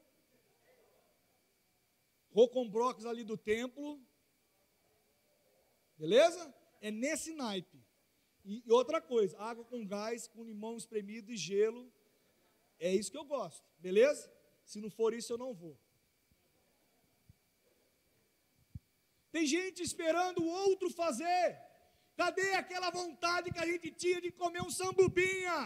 rocambroques 2.30 3.04
ali 3.04 3.24
do 3.24 3.36
templo. 3.36 4.00
Beleza? 5.98 6.54
É 6.80 6.92
nesse 6.92 7.34
naipe. 7.34 7.84
E, 8.46 8.62
e 8.64 8.72
outra 8.72 9.00
coisa, 9.00 9.36
água 9.38 9.64
com 9.64 9.84
gás, 9.84 10.28
com 10.28 10.44
limão 10.44 10.76
espremido 10.76 11.32
e 11.32 11.36
gelo. 11.36 11.92
É 12.78 12.94
isso 12.94 13.10
que 13.10 13.18
eu 13.18 13.24
gosto. 13.24 13.66
Beleza? 13.78 14.32
Se 14.64 14.80
não 14.80 14.88
for 14.88 15.12
isso, 15.12 15.32
eu 15.32 15.38
não 15.38 15.52
vou. 15.52 15.76
Tem 19.32 19.44
gente 19.46 19.82
esperando 19.82 20.42
o 20.42 20.48
outro 20.48 20.88
fazer. 20.90 21.60
Cadê 22.16 22.52
aquela 22.54 22.90
vontade 22.90 23.50
que 23.50 23.58
a 23.58 23.66
gente 23.66 23.90
tinha 23.90 24.20
de 24.20 24.30
comer 24.30 24.62
um 24.62 24.70
sambubinha? 24.70 25.58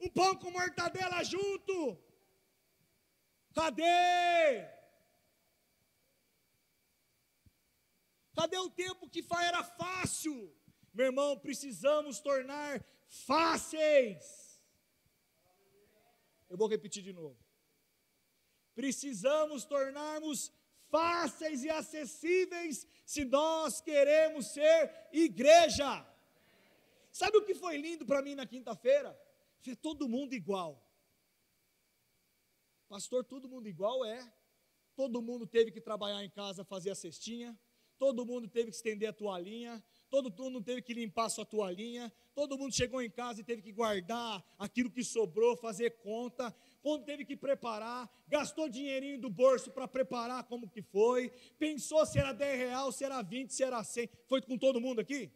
Um 0.00 0.08
pão 0.08 0.36
com 0.36 0.50
mortadela 0.50 1.22
junto? 1.24 1.98
Cadê? 3.52 4.68
Cadê 8.34 8.58
o 8.58 8.70
tempo 8.70 9.08
que 9.08 9.24
era 9.42 9.62
fácil? 9.62 10.36
Meu 10.94 11.06
irmão, 11.06 11.36
precisamos 11.36 12.20
tornar 12.20 12.82
fáceis. 13.08 14.60
Eu 16.48 16.56
vou 16.56 16.68
repetir 16.68 17.02
de 17.02 17.12
novo. 17.12 17.36
Precisamos 18.74 19.64
tornarmos 19.64 20.52
fáceis 20.88 21.64
e 21.64 21.70
acessíveis 21.70 22.86
se 23.04 23.24
nós 23.24 23.80
queremos 23.80 24.46
ser 24.46 25.08
igreja. 25.12 26.06
Sabe 27.10 27.38
o 27.38 27.44
que 27.44 27.54
foi 27.54 27.76
lindo 27.76 28.06
para 28.06 28.22
mim 28.22 28.36
na 28.36 28.46
quinta-feira? 28.46 29.18
Ver 29.62 29.76
todo 29.76 30.08
mundo 30.08 30.32
igual. 30.32 30.80
Pastor, 32.88 33.24
todo 33.24 33.48
mundo 33.48 33.68
igual 33.68 34.04
é. 34.04 34.32
Todo 34.94 35.20
mundo 35.20 35.44
teve 35.46 35.72
que 35.72 35.80
trabalhar 35.80 36.22
em 36.24 36.30
casa, 36.30 36.64
fazer 36.64 36.90
a 36.90 36.94
cestinha. 36.94 37.58
Todo 37.98 38.24
mundo 38.24 38.46
teve 38.48 38.70
que 38.70 38.76
estender 38.76 39.08
a 39.08 39.12
toalhinha. 39.12 39.82
Todo 40.14 40.32
mundo 40.44 40.62
teve 40.62 40.80
que 40.80 40.94
limpar 40.94 41.28
sua 41.28 41.44
toalhinha. 41.44 42.12
Todo 42.36 42.56
mundo 42.56 42.72
chegou 42.72 43.02
em 43.02 43.10
casa 43.10 43.40
e 43.40 43.44
teve 43.44 43.60
que 43.60 43.72
guardar 43.72 44.44
aquilo 44.56 44.88
que 44.88 45.02
sobrou, 45.02 45.56
fazer 45.56 45.90
conta. 45.96 46.54
Quando 46.80 47.04
teve 47.04 47.24
que 47.24 47.36
preparar, 47.36 48.08
gastou 48.28 48.68
dinheirinho 48.68 49.20
do 49.20 49.28
bolso 49.28 49.72
para 49.72 49.88
preparar 49.88 50.44
como 50.44 50.70
que 50.70 50.80
foi. 50.82 51.30
Pensou 51.58 52.06
se 52.06 52.16
era 52.16 52.32
10 52.32 52.58
real, 52.58 52.92
se 52.92 53.02
era 53.02 53.20
20, 53.22 53.52
se 53.52 53.64
era 53.64 53.82
100. 53.82 54.08
Foi 54.28 54.40
com 54.40 54.56
todo 54.56 54.80
mundo 54.80 55.00
aqui? 55.00 55.32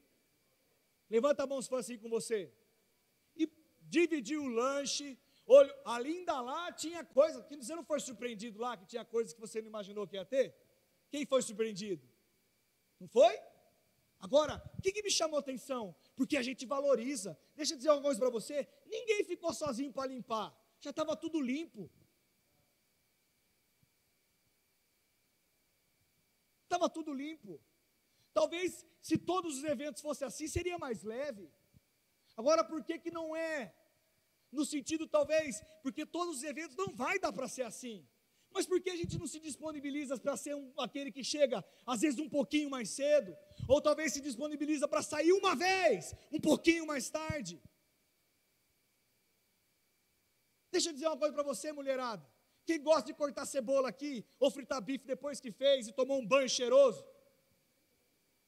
Levanta 1.11 1.43
a 1.43 1.47
mão 1.49 1.61
se 1.61 1.69
for 1.69 1.81
assim 1.81 1.99
com 1.99 2.09
você. 2.09 2.49
E 3.37 3.51
dividiu 3.81 4.45
o 4.45 4.49
lanche, 4.49 5.19
ali 5.85 6.19
ainda 6.19 6.41
lá 6.41 6.71
tinha 6.71 7.03
coisa, 7.03 7.43
que 7.43 7.57
você 7.57 7.75
não 7.75 7.83
foi 7.83 7.99
surpreendido 7.99 8.61
lá, 8.61 8.77
que 8.77 8.87
tinha 8.87 9.05
coisas 9.05 9.35
que 9.35 9.41
você 9.41 9.61
não 9.61 9.67
imaginou 9.67 10.07
que 10.07 10.15
ia 10.15 10.25
ter? 10.25 10.55
Quem 11.11 11.27
foi 11.27 11.43
surpreendido? 11.43 12.09
Não 13.01 13.09
foi? 13.09 13.37
Agora, 14.21 14.63
o 14.77 14.83
que, 14.83 14.93
que 14.93 15.03
me 15.03 15.11
chamou 15.11 15.39
atenção? 15.39 15.95
Porque 16.17 16.37
a 16.37 16.43
gente 16.43 16.67
valoriza. 16.67 17.39
Deixa 17.55 17.75
eu 17.75 17.79
dizer 17.79 17.91
uma 17.91 18.03
coisa 18.03 18.19
para 18.19 18.31
você: 18.31 18.67
ninguém 18.87 19.25
ficou 19.25 19.53
sozinho 19.55 19.93
para 19.93 20.09
limpar, 20.09 20.55
já 20.81 20.91
estava 20.91 21.17
tudo 21.17 21.41
limpo. 21.41 21.91
Estava 26.65 26.91
tudo 26.91 27.15
limpo. 27.15 27.61
Talvez 28.35 28.85
se 29.01 29.17
todos 29.17 29.59
os 29.59 29.65
eventos 29.65 30.03
fossem 30.03 30.27
assim, 30.27 30.47
seria 30.47 30.79
mais 30.79 31.03
leve. 31.03 31.51
Agora, 32.37 32.63
por 32.63 32.85
que, 32.85 32.99
que 32.99 33.11
não 33.11 33.35
é? 33.35 33.75
No 34.53 34.65
sentido, 34.65 35.07
talvez, 35.07 35.63
porque 35.83 36.05
todos 36.05 36.37
os 36.37 36.43
eventos 36.43 36.77
não 36.77 36.95
vai 36.95 37.19
dar 37.19 37.33
para 37.33 37.49
ser 37.49 37.63
assim. 37.63 38.07
Mas 38.53 38.67
por 38.67 38.81
que 38.81 38.91
a 38.91 38.97
gente 38.97 39.19
não 39.19 39.27
se 39.27 39.39
disponibiliza 39.39 40.19
para 40.19 40.37
ser 40.37 40.55
um, 40.55 40.73
aquele 40.79 41.13
que 41.13 41.23
chega, 41.23 41.65
às 41.87 42.01
vezes, 42.01 42.19
um 42.19 42.29
pouquinho 42.29 42.71
mais 42.71 42.91
cedo? 42.91 43.37
Ou 43.69 43.81
talvez 43.81 44.13
se 44.13 44.21
disponibiliza 44.21 44.89
para 44.89 45.03
sair 45.03 45.33
uma 45.33 45.55
vez, 45.55 46.15
um 46.33 46.41
pouquinho 46.41 46.87
mais 46.87 47.09
tarde? 47.11 47.63
Deixa 50.71 50.91
eu 50.91 50.93
dizer 50.93 51.07
uma 51.07 51.17
coisa 51.17 51.35
para 51.35 51.43
você, 51.43 51.73
mulherada. 51.73 52.27
Quem 52.65 52.83
gosta 52.83 53.05
de 53.05 53.15
cortar 53.15 53.47
cebola 53.47 53.89
aqui, 53.89 54.25
ou 54.39 54.51
fritar 54.51 54.81
bife 54.83 55.07
depois 55.07 55.41
que 55.41 55.51
fez 55.51 55.89
e 55.89 55.93
tomou 55.93 56.19
um 56.19 56.27
banho 56.27 56.49
cheiroso? 56.49 57.05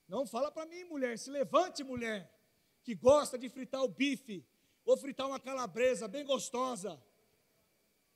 Não 0.09 0.27
fala 0.27 0.51
para 0.51 0.67
mim, 0.67 0.85
mulher, 0.85 1.19
se 1.19 1.31
levante, 1.31 1.85
mulher, 1.85 2.31
que 2.83 2.95
gosta 2.95 3.39
de 3.39 3.49
fritar 3.49 3.83
o 3.83 3.89
bife 3.89 4.45
Vou 4.85 4.97
fritar 4.97 5.27
uma 5.27 5.39
calabresa 5.39 6.09
bem 6.09 6.25
gostosa. 6.25 7.01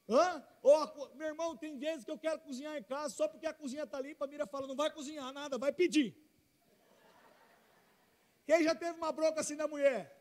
Hã? 0.08 0.44
A, 0.64 1.14
meu 1.14 1.28
irmão, 1.28 1.56
tem 1.56 1.78
vezes 1.78 2.04
que 2.04 2.10
eu 2.10 2.18
quero 2.18 2.40
cozinhar 2.40 2.76
em 2.76 2.82
casa, 2.82 3.14
só 3.14 3.28
porque 3.28 3.46
a 3.46 3.54
cozinha 3.54 3.84
está 3.84 4.00
limpa, 4.00 4.24
a 4.24 4.28
Mira 4.28 4.46
fala, 4.46 4.66
não 4.66 4.76
vai 4.76 4.90
cozinhar 4.90 5.32
nada, 5.32 5.58
vai 5.58 5.72
pedir. 5.72 6.16
Quem 8.46 8.62
já 8.62 8.74
teve 8.74 8.98
uma 8.98 9.12
bronca 9.12 9.40
assim 9.40 9.56
da 9.56 9.66
mulher? 9.66 10.14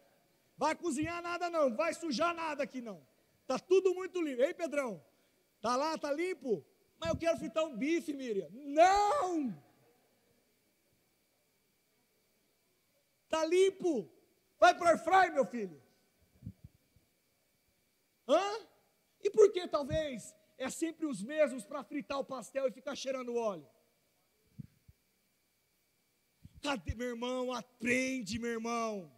Vai 0.58 0.76
cozinhar 0.76 1.22
nada 1.22 1.50
não, 1.50 1.76
vai 1.76 1.94
sujar 1.94 2.34
nada 2.34 2.64
aqui 2.64 2.82
não. 2.82 3.06
Tá 3.46 3.60
tudo 3.60 3.94
muito 3.94 4.22
limpo. 4.22 4.42
Ei, 4.42 4.54
Pedrão, 4.54 5.04
tá 5.62 5.76
lá, 5.76 5.98
tá 5.98 6.12
limpo? 6.12 6.66
Mas 7.00 7.10
eu 7.10 7.18
quero 7.18 7.38
fritar 7.38 7.66
um 7.66 7.76
bife, 7.76 8.14
Miriam. 8.14 8.48
Não! 8.52 9.54
Tá 13.28 13.44
limpo. 13.46 14.10
Vai 14.60 14.74
para 14.78 14.86
o 14.86 14.90
airfry, 14.90 15.34
meu 15.34 15.46
filho. 15.46 15.82
Hã? 18.28 18.73
E 19.24 19.30
por 19.30 19.52
que 19.52 19.68
talvez 19.68 20.36
é 20.58 20.70
sempre 20.70 21.06
os 21.06 21.24
mesmos 21.24 21.66
para 21.66 21.84
fritar 21.84 22.20
o 22.20 22.26
pastel 22.26 22.68
e 22.68 22.72
ficar 22.72 22.96
cheirando 22.96 23.36
óleo? 23.36 23.68
Cadê, 26.62 26.96
meu 26.96 27.10
irmão? 27.10 27.52
Aprende, 27.52 28.40
meu 28.40 28.52
irmão. 28.52 29.12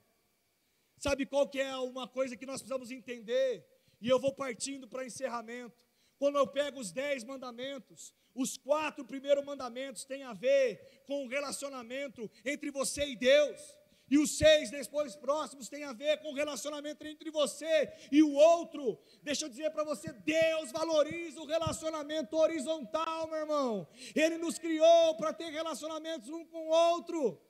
Sabe 0.97 1.25
qual 1.25 1.47
que 1.47 1.59
é 1.59 1.75
uma 1.77 2.07
coisa 2.07 2.35
que 2.37 2.45
nós 2.45 2.61
precisamos 2.61 2.89
entender? 2.89 3.65
E 4.01 4.09
eu 4.09 4.19
vou 4.19 4.33
partindo 4.33 4.87
para 4.87 5.05
encerramento. 5.05 5.83
Quando 6.17 6.37
eu 6.37 6.47
pego 6.47 6.79
os 6.79 6.91
dez 6.91 7.23
mandamentos, 7.23 8.13
os 8.33 8.57
quatro 8.57 9.05
primeiros 9.05 9.45
mandamentos 9.45 10.05
têm 10.05 10.23
a 10.23 10.33
ver 10.33 11.03
com 11.05 11.25
o 11.25 11.27
relacionamento 11.27 12.29
entre 12.43 12.71
você 12.71 13.05
e 13.05 13.15
Deus. 13.15 13.61
E 14.09 14.19
os 14.19 14.37
seis 14.37 14.69
depois 14.69 15.15
próximos 15.15 15.67
tem 15.67 15.83
a 15.83 15.91
ver 15.91 16.21
com 16.21 16.31
o 16.31 16.35
relacionamento 16.35 17.05
entre 17.07 17.31
você 17.31 17.91
e 18.11 18.21
o 18.21 18.31
outro. 18.33 18.99
Deixa 19.23 19.45
eu 19.45 19.49
dizer 19.49 19.71
para 19.71 19.83
você: 19.83 20.13
Deus 20.13 20.71
valoriza 20.71 21.41
o 21.41 21.45
relacionamento 21.45 22.35
horizontal, 22.37 23.27
meu 23.27 23.39
irmão. 23.39 23.87
Ele 24.15 24.37
nos 24.37 24.59
criou 24.59 25.15
para 25.17 25.33
ter 25.33 25.49
relacionamentos 25.49 26.29
um 26.29 26.45
com 26.45 26.67
o 26.67 26.69
outro. 26.69 27.41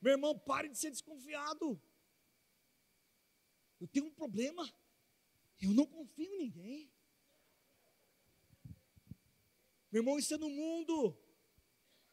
Meu 0.00 0.12
irmão, 0.12 0.38
pare 0.38 0.68
de 0.68 0.78
ser 0.78 0.90
desconfiado. 0.90 1.80
Eu 3.80 3.88
tenho 3.88 4.06
um 4.06 4.12
problema. 4.12 4.72
Eu 5.60 5.70
não 5.70 5.86
confio 5.86 6.32
em 6.32 6.38
ninguém. 6.38 6.92
Meu 9.90 10.00
irmão, 10.00 10.18
isso 10.18 10.34
é 10.34 10.38
no 10.38 10.50
mundo. 10.50 11.16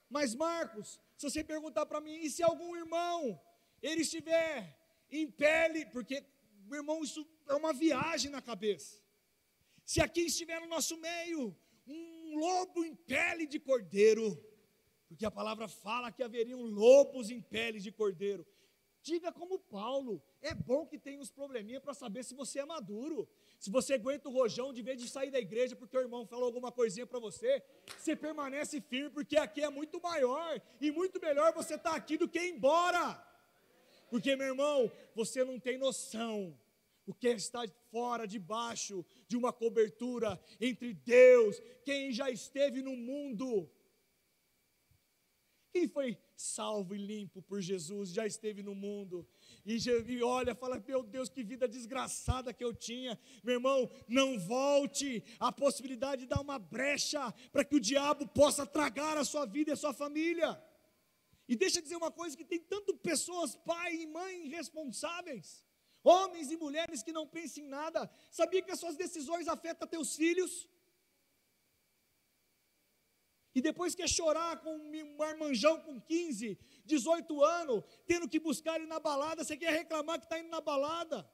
Mas, 0.09 0.33
Marcos, 0.33 0.99
se 1.17 1.29
você 1.29 1.43
perguntar 1.43 1.85
para 1.85 2.01
mim, 2.01 2.15
e 2.15 2.29
se 2.29 2.41
algum 2.41 2.75
irmão 2.75 3.39
ele 3.81 4.01
estiver 4.01 4.77
em 5.09 5.29
pele, 5.29 5.85
porque, 5.87 6.23
meu 6.65 6.79
irmão, 6.79 7.03
isso 7.03 7.27
é 7.47 7.53
uma 7.53 7.73
viagem 7.73 8.31
na 8.31 8.41
cabeça. 8.41 9.01
Se 9.85 9.99
aqui 10.01 10.21
estiver 10.21 10.59
no 10.61 10.67
nosso 10.67 10.97
meio 10.97 11.55
um 11.87 12.37
lobo 12.37 12.85
em 12.85 12.95
pele 12.95 13.45
de 13.45 13.59
cordeiro, 13.59 14.41
porque 15.07 15.25
a 15.25 15.31
palavra 15.31 15.67
fala 15.67 16.11
que 16.11 16.23
haveriam 16.23 16.61
lobos 16.61 17.29
em 17.29 17.41
pele 17.41 17.79
de 17.79 17.91
cordeiro. 17.91 18.47
Diga 19.03 19.31
como 19.31 19.57
Paulo, 19.59 20.23
é 20.41 20.53
bom 20.53 20.85
que 20.85 20.97
tenha 20.97 21.19
uns 21.19 21.31
probleminha 21.31 21.81
para 21.81 21.93
saber 21.93 22.23
se 22.23 22.35
você 22.35 22.59
é 22.59 22.65
maduro. 22.65 23.27
Se 23.59 23.71
você 23.71 23.95
aguenta 23.95 24.29
o 24.29 24.31
rojão 24.31 24.71
de 24.71 24.81
vez 24.81 25.01
de 25.01 25.09
sair 25.09 25.31
da 25.31 25.39
igreja 25.39 25.75
porque 25.75 25.97
o 25.97 26.01
irmão 26.01 26.25
falou 26.25 26.45
alguma 26.45 26.71
coisinha 26.71 27.05
para 27.05 27.19
você, 27.19 27.63
você 27.97 28.15
permanece 28.15 28.79
firme 28.79 29.09
porque 29.09 29.37
aqui 29.37 29.61
é 29.61 29.69
muito 29.69 29.99
maior 29.99 30.61
e 30.79 30.91
muito 30.91 31.19
melhor 31.19 31.51
você 31.51 31.75
estar 31.75 31.91
tá 31.91 31.95
aqui 31.95 32.15
do 32.15 32.29
que 32.29 32.39
ir 32.39 32.51
embora. 32.51 33.30
Porque, 34.11 34.35
meu 34.35 34.47
irmão, 34.47 34.91
você 35.15 35.43
não 35.43 35.57
tem 35.57 35.77
noção 35.79 36.55
o 37.05 37.13
que 37.13 37.27
é 37.27 37.33
está 37.33 37.63
fora, 37.89 38.27
debaixo 38.27 39.05
de 39.27 39.35
uma 39.35 39.51
cobertura 39.51 40.39
entre 40.59 40.93
Deus, 40.93 41.59
quem 41.83 42.11
já 42.11 42.29
esteve 42.29 42.81
no 42.81 42.95
mundo. 42.95 43.69
Quem 45.73 45.87
foi 45.87 46.17
salvo 46.35 46.93
e 46.93 46.97
limpo 46.97 47.41
por 47.41 47.61
Jesus, 47.61 48.11
já 48.11 48.27
esteve 48.27 48.61
no 48.61 48.75
mundo, 48.75 49.25
e, 49.65 49.77
e 50.07 50.21
olha, 50.21 50.53
fala: 50.53 50.83
Meu 50.85 51.01
Deus, 51.01 51.29
que 51.29 51.43
vida 51.43 51.67
desgraçada 51.67 52.53
que 52.53 52.63
eu 52.63 52.73
tinha, 52.73 53.17
meu 53.43 53.55
irmão. 53.55 53.89
Não 54.07 54.37
volte 54.37 55.23
a 55.39 55.51
possibilidade 55.51 56.23
de 56.23 56.27
dar 56.27 56.41
uma 56.41 56.59
brecha 56.59 57.33
para 57.51 57.63
que 57.63 57.75
o 57.75 57.79
diabo 57.79 58.27
possa 58.27 58.65
tragar 58.65 59.17
a 59.17 59.23
sua 59.23 59.45
vida 59.45 59.71
e 59.71 59.73
a 59.73 59.77
sua 59.77 59.93
família. 59.93 60.61
E 61.51 61.55
deixa 61.61 61.79
eu 61.79 61.83
dizer 61.83 61.97
uma 61.97 62.13
coisa: 62.19 62.37
que 62.39 62.45
tem 62.45 62.61
tanto 62.73 62.95
pessoas, 63.09 63.57
pai 63.71 63.93
e 64.03 64.07
mãe 64.07 64.45
irresponsáveis, 64.47 65.47
homens 66.01 66.49
e 66.49 66.55
mulheres 66.55 67.03
que 67.03 67.11
não 67.17 67.27
pensam 67.27 67.65
em 67.65 67.67
nada. 67.67 68.09
Sabia 68.39 68.61
que 68.61 68.71
as 68.71 68.79
suas 68.79 68.95
decisões 68.95 69.49
afetam 69.49 69.85
teus 69.85 70.15
filhos? 70.15 70.69
E 73.53 73.61
depois 73.61 73.93
quer 73.93 74.07
chorar 74.07 74.61
com 74.61 74.73
um 74.77 75.17
marmanjão 75.17 75.81
com 75.81 75.99
15, 75.99 76.57
18 76.85 77.43
anos, 77.43 77.83
tendo 78.05 78.29
que 78.29 78.39
buscar 78.39 78.77
ele 78.77 78.85
na 78.85 79.01
balada, 79.01 79.43
você 79.43 79.57
quer 79.57 79.73
reclamar 79.73 80.19
que 80.19 80.27
está 80.27 80.39
indo 80.39 80.47
na 80.47 80.61
balada. 80.61 81.29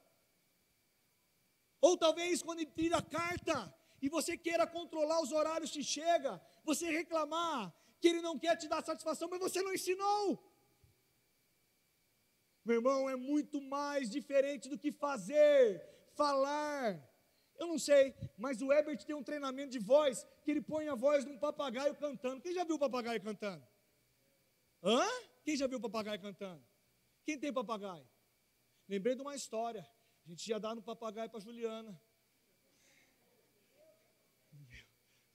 Ou 1.80 1.96
talvez 1.96 2.42
quando 2.42 2.58
ele 2.58 2.72
tira 2.72 2.96
a 2.96 3.02
carta 3.02 3.72
e 4.02 4.08
você 4.08 4.36
queira 4.36 4.66
controlar 4.66 5.22
os 5.22 5.30
horários 5.30 5.70
que 5.70 5.84
chega, 5.84 6.42
você 6.64 6.90
reclamar 6.90 7.72
que 8.00 8.08
Ele 8.08 8.20
não 8.20 8.38
quer 8.38 8.56
te 8.56 8.68
dar 8.68 8.84
satisfação, 8.84 9.28
mas 9.28 9.40
você 9.40 9.62
não 9.62 9.72
ensinou. 9.72 10.48
Meu 12.64 12.76
irmão, 12.76 13.08
é 13.08 13.16
muito 13.16 13.60
mais 13.60 14.10
diferente 14.10 14.68
do 14.68 14.78
que 14.78 14.92
fazer, 14.92 15.82
falar. 16.14 17.02
Eu 17.56 17.66
não 17.66 17.78
sei, 17.78 18.14
mas 18.36 18.60
o 18.60 18.72
Ebert 18.72 19.04
tem 19.04 19.16
um 19.16 19.22
treinamento 19.22 19.70
de 19.70 19.78
voz 19.78 20.24
que 20.44 20.50
ele 20.50 20.60
põe 20.60 20.86
a 20.88 20.94
voz 20.94 21.24
de 21.24 21.30
um 21.30 21.38
papagaio 21.38 21.94
cantando. 21.96 22.40
Quem 22.40 22.52
já 22.52 22.64
viu 22.64 22.76
o 22.76 22.78
papagaio 22.78 23.20
cantando? 23.22 23.66
Hã? 24.82 25.04
Quem 25.44 25.56
já 25.56 25.66
viu 25.66 25.78
o 25.78 25.80
papagaio 25.80 26.20
cantando? 26.20 26.64
Quem 27.24 27.38
tem 27.38 27.52
papagaio? 27.52 28.08
Lembrei 28.88 29.14
de 29.14 29.22
uma 29.22 29.34
história. 29.34 29.86
A 30.24 30.28
gente 30.28 30.46
ia 30.46 30.60
dar 30.60 30.74
no 30.74 30.82
papagaio 30.82 31.30
para 31.30 31.40
Juliana. 31.40 32.00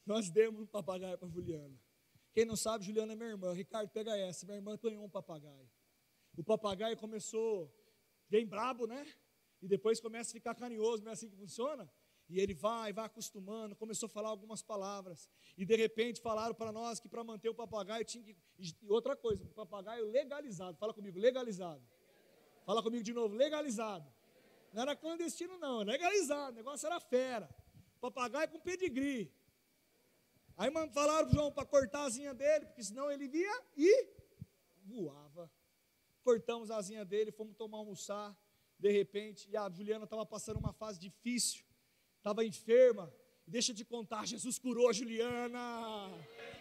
Nós 0.06 0.30
demos 0.30 0.62
um 0.62 0.68
papagaio 0.68 1.18
para 1.18 1.28
Juliana. 1.30 1.83
Quem 2.34 2.46
não 2.46 2.56
sabe, 2.56 2.84
Juliana 2.84 3.14
é 3.14 3.16
minha 3.16 3.30
irmã. 3.30 3.54
Ricardo, 3.54 3.90
pega 3.90 4.18
essa. 4.18 4.46
Minha 4.46 4.58
irmã 4.58 4.78
ganhou 4.82 5.06
um 5.06 5.10
papagaio. 5.10 5.70
O 6.36 6.44
papagaio 6.44 6.98
começou 6.98 7.72
bem 8.28 8.46
brabo, 8.46 8.88
né? 8.88 9.06
E 9.62 9.68
depois 9.68 10.00
começa 10.00 10.32
a 10.32 10.34
ficar 10.34 10.56
carinhoso, 10.56 11.04
não 11.04 11.12
é 11.12 11.14
assim 11.14 11.30
que 11.30 11.38
funciona? 11.38 11.90
E 12.28 12.40
ele 12.40 12.54
vai, 12.54 12.92
vai 12.92 13.06
acostumando, 13.06 13.76
começou 13.76 14.08
a 14.08 14.10
falar 14.10 14.30
algumas 14.30 14.64
palavras. 14.64 15.30
E 15.56 15.66
de 15.66 15.76
repente 15.76 16.22
falaram 16.22 16.56
para 16.56 16.72
nós 16.72 17.00
que 17.00 17.08
para 17.08 17.24
manter 17.24 17.50
o 17.50 17.54
papagaio 17.54 18.04
tinha 18.04 18.24
que. 18.24 18.36
E 18.58 18.74
outra 18.90 19.16
coisa, 19.16 19.44
o 19.44 19.48
papagaio 19.50 20.10
legalizado. 20.10 20.76
Fala 20.78 20.94
comigo, 20.94 21.20
legalizado. 21.20 21.84
Fala 22.66 22.82
comigo 22.82 23.04
de 23.04 23.14
novo, 23.14 23.36
legalizado. 23.36 24.12
Não 24.74 24.82
era 24.82 24.96
clandestino, 24.96 25.58
não, 25.60 25.84
legalizado. 25.84 26.54
O 26.54 26.56
negócio 26.56 26.88
era 26.88 27.00
fera. 27.00 27.48
Papagaio 28.02 28.50
com 28.50 28.60
pedigree. 28.60 29.32
Aí 30.58 30.72
falaram 30.92 31.26
para 31.28 31.34
João 31.34 31.52
para 31.52 31.66
cortar 31.66 32.02
a 32.02 32.06
asinha 32.06 32.34
dele, 32.34 32.66
porque 32.66 32.84
senão 32.84 33.12
ele 33.12 33.28
via 33.28 33.64
e 33.76 34.08
voava. 34.86 35.52
Cortamos 36.24 36.70
a 36.70 36.78
asinha 36.78 37.04
dele, 37.04 37.32
fomos 37.32 37.56
tomar 37.56 37.80
almoçar. 37.80 38.38
De 38.78 38.92
repente, 38.92 39.50
e 39.50 39.58
a 39.58 39.70
Juliana 39.70 40.04
estava 40.04 40.26
passando 40.26 40.58
uma 40.58 40.74
fase 40.74 41.00
difícil, 41.00 41.64
estava 42.18 42.46
enferma. 42.46 43.12
Deixa 43.46 43.74
te 43.74 43.84
contar, 43.84 44.26
Jesus 44.26 44.58
curou 44.58 44.90
a 44.90 44.94
Juliana. 44.94 45.60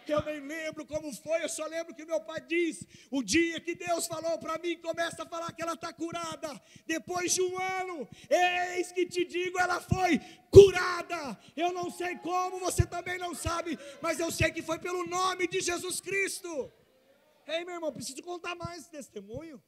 Eu 0.05 0.21
nem 0.23 0.41
lembro 0.41 0.85
como 0.85 1.13
foi, 1.13 1.41
eu 1.41 1.47
só 1.47 1.65
lembro 1.65 1.95
que 1.95 2.03
meu 2.03 2.19
pai 2.19 2.41
disse: 2.41 2.85
o 3.09 3.23
dia 3.23 3.59
que 3.61 3.73
Deus 3.73 4.05
falou 4.05 4.37
para 4.37 4.57
mim, 4.57 4.77
começa 4.77 5.23
a 5.23 5.25
falar 5.25 5.53
que 5.53 5.61
ela 5.61 5.73
está 5.73 5.93
curada. 5.93 6.61
Depois 6.85 7.33
de 7.33 7.41
um 7.41 7.57
ano, 7.57 8.07
eis 8.29 8.91
que 8.91 9.05
te 9.05 9.23
digo, 9.23 9.57
ela 9.59 9.79
foi 9.79 10.19
curada. 10.51 11.39
Eu 11.55 11.71
não 11.71 11.89
sei 11.89 12.17
como, 12.17 12.59
você 12.59 12.85
também 12.85 13.17
não 13.17 13.33
sabe, 13.33 13.79
mas 14.01 14.19
eu 14.19 14.29
sei 14.29 14.51
que 14.51 14.61
foi 14.61 14.77
pelo 14.77 15.05
nome 15.07 15.47
de 15.47 15.61
Jesus 15.61 16.01
Cristo. 16.01 16.71
Ei, 17.47 17.63
meu 17.63 17.75
irmão, 17.75 17.93
preciso 17.93 18.21
contar 18.21 18.55
mais 18.55 18.87
testemunho. 18.87 19.63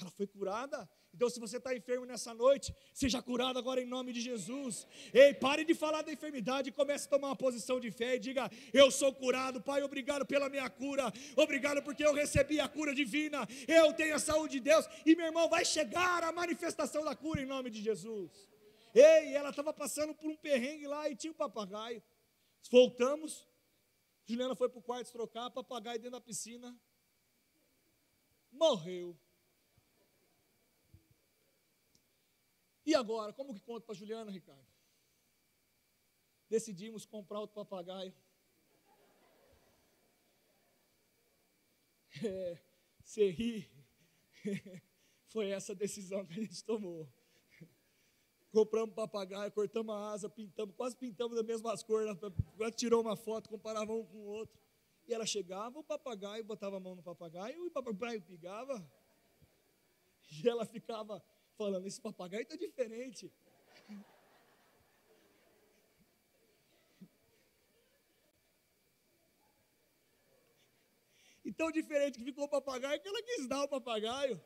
Ela 0.00 0.10
foi 0.10 0.26
curada. 0.26 0.88
Então, 1.14 1.30
se 1.30 1.38
você 1.38 1.58
está 1.58 1.74
enfermo 1.74 2.04
nessa 2.04 2.34
noite, 2.34 2.74
seja 2.92 3.22
curado 3.22 3.56
agora 3.56 3.80
em 3.80 3.86
nome 3.86 4.12
de 4.12 4.20
Jesus. 4.20 4.84
Ei, 5.12 5.32
pare 5.32 5.64
de 5.64 5.72
falar 5.72 6.02
da 6.02 6.12
enfermidade 6.12 6.70
e 6.70 6.72
comece 6.72 7.06
a 7.06 7.10
tomar 7.10 7.28
uma 7.28 7.36
posição 7.36 7.78
de 7.78 7.90
fé 7.92 8.16
e 8.16 8.18
diga: 8.18 8.50
Eu 8.72 8.90
sou 8.90 9.12
curado, 9.14 9.60
Pai, 9.62 9.82
obrigado 9.82 10.26
pela 10.26 10.48
minha 10.48 10.68
cura, 10.68 11.12
obrigado 11.36 11.82
porque 11.82 12.04
eu 12.04 12.12
recebi 12.12 12.58
a 12.58 12.68
cura 12.68 12.92
divina, 12.92 13.46
eu 13.68 13.92
tenho 13.92 14.16
a 14.16 14.18
saúde 14.18 14.54
de 14.54 14.60
Deus, 14.60 14.86
e 15.06 15.14
meu 15.14 15.26
irmão, 15.26 15.48
vai 15.48 15.64
chegar 15.64 16.24
a 16.24 16.32
manifestação 16.32 17.04
da 17.04 17.14
cura 17.14 17.40
em 17.40 17.46
nome 17.46 17.70
de 17.70 17.80
Jesus. 17.80 18.48
Ei, 18.92 19.34
ela 19.34 19.50
estava 19.50 19.72
passando 19.72 20.14
por 20.14 20.28
um 20.28 20.36
perrengue 20.36 20.88
lá 20.88 21.08
e 21.08 21.14
tinha 21.14 21.32
um 21.32 21.36
papagaio. 21.36 22.02
Voltamos, 22.70 23.46
Juliana 24.26 24.56
foi 24.56 24.68
para 24.68 24.80
o 24.80 24.82
quarto 24.82 25.12
trocar, 25.12 25.48
papagaio 25.50 25.98
dentro 25.98 26.18
da 26.18 26.20
piscina, 26.20 26.76
morreu. 28.50 29.16
E 32.86 32.94
agora, 32.94 33.32
como 33.32 33.54
que 33.54 33.60
conta 33.60 33.86
para 33.86 33.94
Juliana, 33.94 34.30
Ricardo? 34.30 34.66
Decidimos 36.48 37.06
comprar 37.06 37.40
outro 37.40 37.54
papagaio. 37.54 38.14
É, 43.16 43.30
ri. 43.30 43.70
Foi 45.26 45.50
essa 45.50 45.74
decisão 45.74 46.24
que 46.24 46.32
a 46.32 46.42
gente 46.42 46.64
tomou. 46.64 47.08
Compramos 48.52 48.94
papagaio, 48.94 49.50
cortamos 49.50 49.92
a 49.92 50.12
asa, 50.12 50.30
pintamos, 50.30 50.76
quase 50.76 50.96
pintamos 50.96 51.36
das 51.36 51.44
mesmas 51.44 51.82
cores. 51.82 52.16
Quase 52.56 52.76
tirou 52.76 53.02
uma 53.02 53.16
foto, 53.16 53.50
comparava 53.50 53.92
um 53.92 54.04
com 54.06 54.18
o 54.18 54.26
outro. 54.26 54.56
E 55.08 55.12
ela 55.12 55.26
chegava, 55.26 55.76
o 55.78 55.82
papagaio 55.82 56.44
botava 56.44 56.76
a 56.76 56.80
mão 56.80 56.94
no 56.94 57.02
papagaio, 57.02 57.64
e 57.64 57.66
o 57.66 57.70
papagaio 57.70 58.22
pegava. 58.22 58.74
E 60.42 60.48
ela 60.48 60.64
ficava 60.64 61.22
falando: 61.56 61.86
esse 61.86 62.00
papagaio 62.00 62.42
está 62.42 62.56
diferente. 62.56 63.32
E 71.44 71.52
tão 71.52 71.70
diferente 71.70 72.18
que 72.18 72.24
ficou 72.24 72.44
o 72.44 72.48
papagaio 72.48 73.00
que 73.00 73.08
ela 73.08 73.22
quis 73.22 73.46
dar 73.46 73.62
o 73.64 73.68
papagaio. 73.68 74.40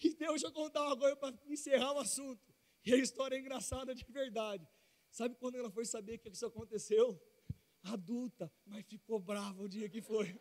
E 0.00 0.14
deixa 0.14 0.46
eu 0.46 0.52
contar 0.52 0.86
uma 0.86 0.96
coisa 0.96 1.16
para 1.16 1.36
encerrar 1.46 1.92
o 1.92 1.98
assunto. 1.98 2.40
E 2.84 2.94
a 2.94 2.96
história 2.96 3.34
é 3.34 3.40
engraçada 3.40 3.94
de 3.94 4.04
verdade. 4.04 4.66
Sabe 5.10 5.34
quando 5.34 5.56
ela 5.56 5.70
foi 5.70 5.84
saber 5.84 6.18
que 6.18 6.28
isso 6.28 6.46
aconteceu? 6.46 7.20
Adulta, 7.82 8.52
mas 8.64 8.86
ficou 8.86 9.18
brava 9.18 9.60
o 9.60 9.68
dia 9.68 9.88
que 9.88 10.00
foi. 10.00 10.38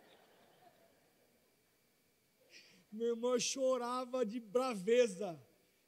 Meu 2.97 3.09
irmão 3.09 3.39
chorava 3.39 4.25
de 4.25 4.39
braveza. 4.39 5.39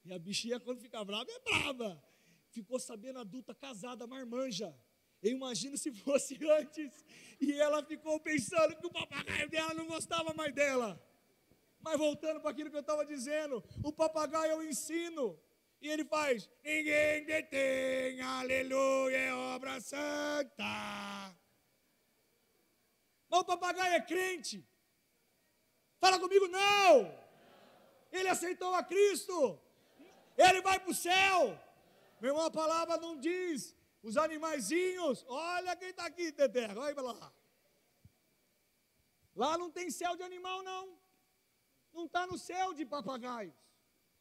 E 0.05 0.13
a 0.13 0.19
bichinha, 0.19 0.59
quando 0.59 0.79
fica 0.79 1.03
brava, 1.03 1.27
é 1.31 1.39
brava. 1.39 2.03
Ficou 2.51 2.79
sabendo 2.79 3.17
adulta, 3.17 3.55
casada, 3.55 4.05
marmanja. 4.05 4.69
Eu 5.23 5.31
imagino 5.31 5.75
se 5.75 5.91
fosse 5.91 6.37
antes. 6.59 7.03
E 7.41 7.51
ela 7.53 7.83
ficou 7.83 8.19
pensando 8.19 8.75
que 8.75 8.85
o 8.85 8.91
papagaio 8.91 9.49
dela 9.49 9.73
não 9.73 9.87
gostava 9.87 10.35
mais 10.35 10.53
dela. 10.53 11.03
Mas 11.81 11.97
voltando 11.97 12.39
para 12.41 12.51
aquilo 12.51 12.69
que 12.69 12.75
eu 12.75 12.87
estava 12.87 13.03
dizendo, 13.03 13.63
o 13.83 13.91
papagaio 13.91 14.51
é 14.51 14.55
o 14.55 14.63
ensino. 14.63 15.39
E 15.81 15.87
ele 15.87 16.05
faz: 16.05 16.47
Ninguém 16.63 17.25
detém, 17.25 18.21
aleluia, 18.21 19.17
é 19.17 19.33
obra 19.33 19.81
santa. 19.81 21.35
Mas 23.29 23.39
o 23.41 23.45
papagaio 23.45 23.95
é 23.95 24.01
crente. 24.01 24.68
Fala 25.99 26.19
comigo, 26.19 26.47
não. 26.47 27.13
Ele 28.11 28.29
aceitou 28.29 28.73
a 28.73 28.83
Cristo. 28.83 29.59
Ele 30.37 30.61
vai 30.61 30.79
para 30.79 30.91
o 30.91 30.93
céu. 30.93 31.59
Meu 32.21 32.31
irmão, 32.31 32.45
a 32.45 32.51
palavra 32.51 32.97
não 32.97 33.19
diz. 33.19 33.75
Os 34.01 34.15
animaizinhos, 34.15 35.25
olha 35.27 35.75
quem 35.75 35.89
está 35.89 36.05
aqui, 36.05 36.31
Tete, 36.31 36.59
olha 36.77 36.95
para 36.95 37.03
lá. 37.03 37.33
Lá 39.35 39.57
não 39.57 39.69
tem 39.69 39.89
céu 39.89 40.15
de 40.15 40.23
animal, 40.23 40.63
não. 40.63 40.97
Não 41.93 42.05
está 42.05 42.25
no 42.25 42.37
céu 42.37 42.73
de 42.73 42.85
papagaios. 42.85 43.53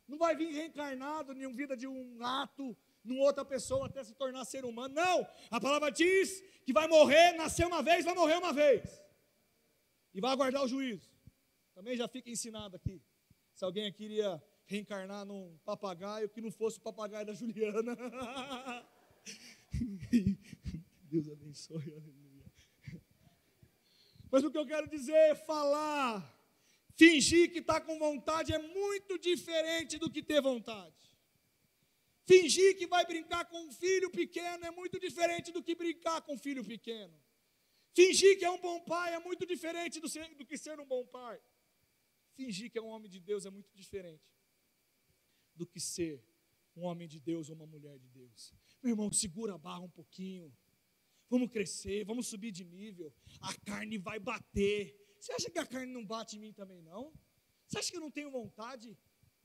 Não 0.07 0.19
vai 0.19 0.35
vir 0.35 0.51
reencarnado 0.53 1.33
em 1.33 1.53
vida 1.55 1.77
de 1.77 1.87
um 1.87 2.17
gato, 2.17 2.77
numa 3.05 3.23
outra 3.23 3.45
pessoa 3.45 3.87
até 3.87 4.03
se 4.03 4.15
tornar 4.15 4.45
ser 4.45 4.65
humano. 4.65 4.95
Não. 4.95 5.27
A 5.51 5.61
palavra 5.61 5.91
diz 5.91 6.41
que 6.65 6.73
vai 6.73 6.89
morrer, 6.89 7.33
nascer 7.33 7.67
uma 7.67 7.83
vez, 7.83 8.05
vai 8.05 8.15
morrer 8.15 8.37
uma 8.37 8.53
vez. 8.53 9.01
E 10.15 10.21
vai 10.21 10.33
aguardar 10.33 10.65
o 10.65 10.69
juízo. 10.69 11.09
Também 11.79 11.97
já 11.97 12.09
fica 12.09 12.29
ensinado 12.29 12.75
aqui. 12.75 13.01
Se 13.55 13.65
alguém 13.65 13.93
queria 13.93 14.43
reencarnar 14.67 15.25
num 15.25 15.57
papagaio 15.65 16.29
que 16.29 16.41
não 16.41 16.51
fosse 16.51 16.77
o 16.79 16.81
papagaio 16.81 17.25
da 17.25 17.33
Juliana. 17.33 17.95
Deus 21.09 21.29
abençoe, 21.29 21.95
aleluia. 21.95 22.45
Mas 24.29 24.43
o 24.43 24.51
que 24.51 24.59
eu 24.59 24.67
quero 24.67 24.91
dizer 24.91 25.13
é 25.13 25.37
falar, 25.37 26.21
fingir 26.97 27.53
que 27.53 27.61
está 27.61 27.81
com 27.81 27.97
vontade 27.97 28.53
é 28.53 28.59
muito 28.59 29.17
diferente 29.17 29.99
do 29.99 30.11
que 30.11 30.21
ter 30.21 30.43
vontade. 30.43 30.97
Fingir 32.27 32.77
que 32.77 32.89
vai 32.89 33.07
brincar 33.07 33.45
com 33.45 33.67
um 33.67 33.71
filho 33.71 34.11
pequeno 34.11 34.67
é 34.67 34.73
muito 34.73 34.99
diferente 34.99 35.53
do 35.53 35.63
que 35.63 35.77
brincar 35.77 36.23
com 36.23 36.35
um 36.35 36.39
filho 36.39 36.65
pequeno. 36.65 37.15
Fingir 37.95 38.37
que 38.37 38.45
é 38.45 38.51
um 38.51 38.59
bom 38.59 38.81
pai 38.81 39.15
é 39.15 39.21
muito 39.21 39.47
diferente 39.47 40.01
do, 40.01 40.09
ser, 40.09 40.35
do 40.35 40.45
que 40.45 40.59
ser 40.59 40.81
um 40.81 40.85
bom 40.85 41.07
pai. 41.07 41.41
Fingir 42.39 42.71
que 42.71 42.79
é 42.79 42.83
um 42.83 42.87
homem 42.87 43.11
de 43.11 43.19
Deus 43.19 43.45
é 43.45 43.51
muito 43.51 43.75
diferente 43.75 44.33
do 45.57 45.67
que 45.67 45.81
ser 45.81 46.25
um 46.77 46.85
homem 46.85 47.09
de 47.09 47.19
Deus 47.19 47.49
ou 47.51 47.57
uma 47.57 47.67
mulher 47.67 47.99
de 47.99 48.09
Deus. 48.11 48.55
Meu 48.81 48.93
irmão, 48.93 49.13
segura 49.13 49.57
a 49.57 49.59
barra 49.59 49.81
um 49.81 49.91
pouquinho. 49.91 50.57
Vamos 51.29 51.51
crescer, 51.51 52.05
vamos 52.05 52.29
subir 52.29 52.53
de 52.53 52.65
nível. 52.65 53.13
A 53.41 53.53
carne 53.63 53.99
vai 53.99 54.21
bater. 54.21 54.97
Você 55.19 55.33
acha 55.33 55.51
que 55.51 55.59
a 55.59 55.67
carne 55.67 55.93
não 55.93 56.07
bate 56.07 56.37
em 56.37 56.39
mim 56.39 56.53
também, 56.53 56.81
não? 56.81 57.13
Você 57.67 57.81
acha 57.81 57.91
que 57.91 57.97
eu 57.97 58.01
não 58.01 58.11
tenho 58.19 58.31
vontade? 58.31 58.97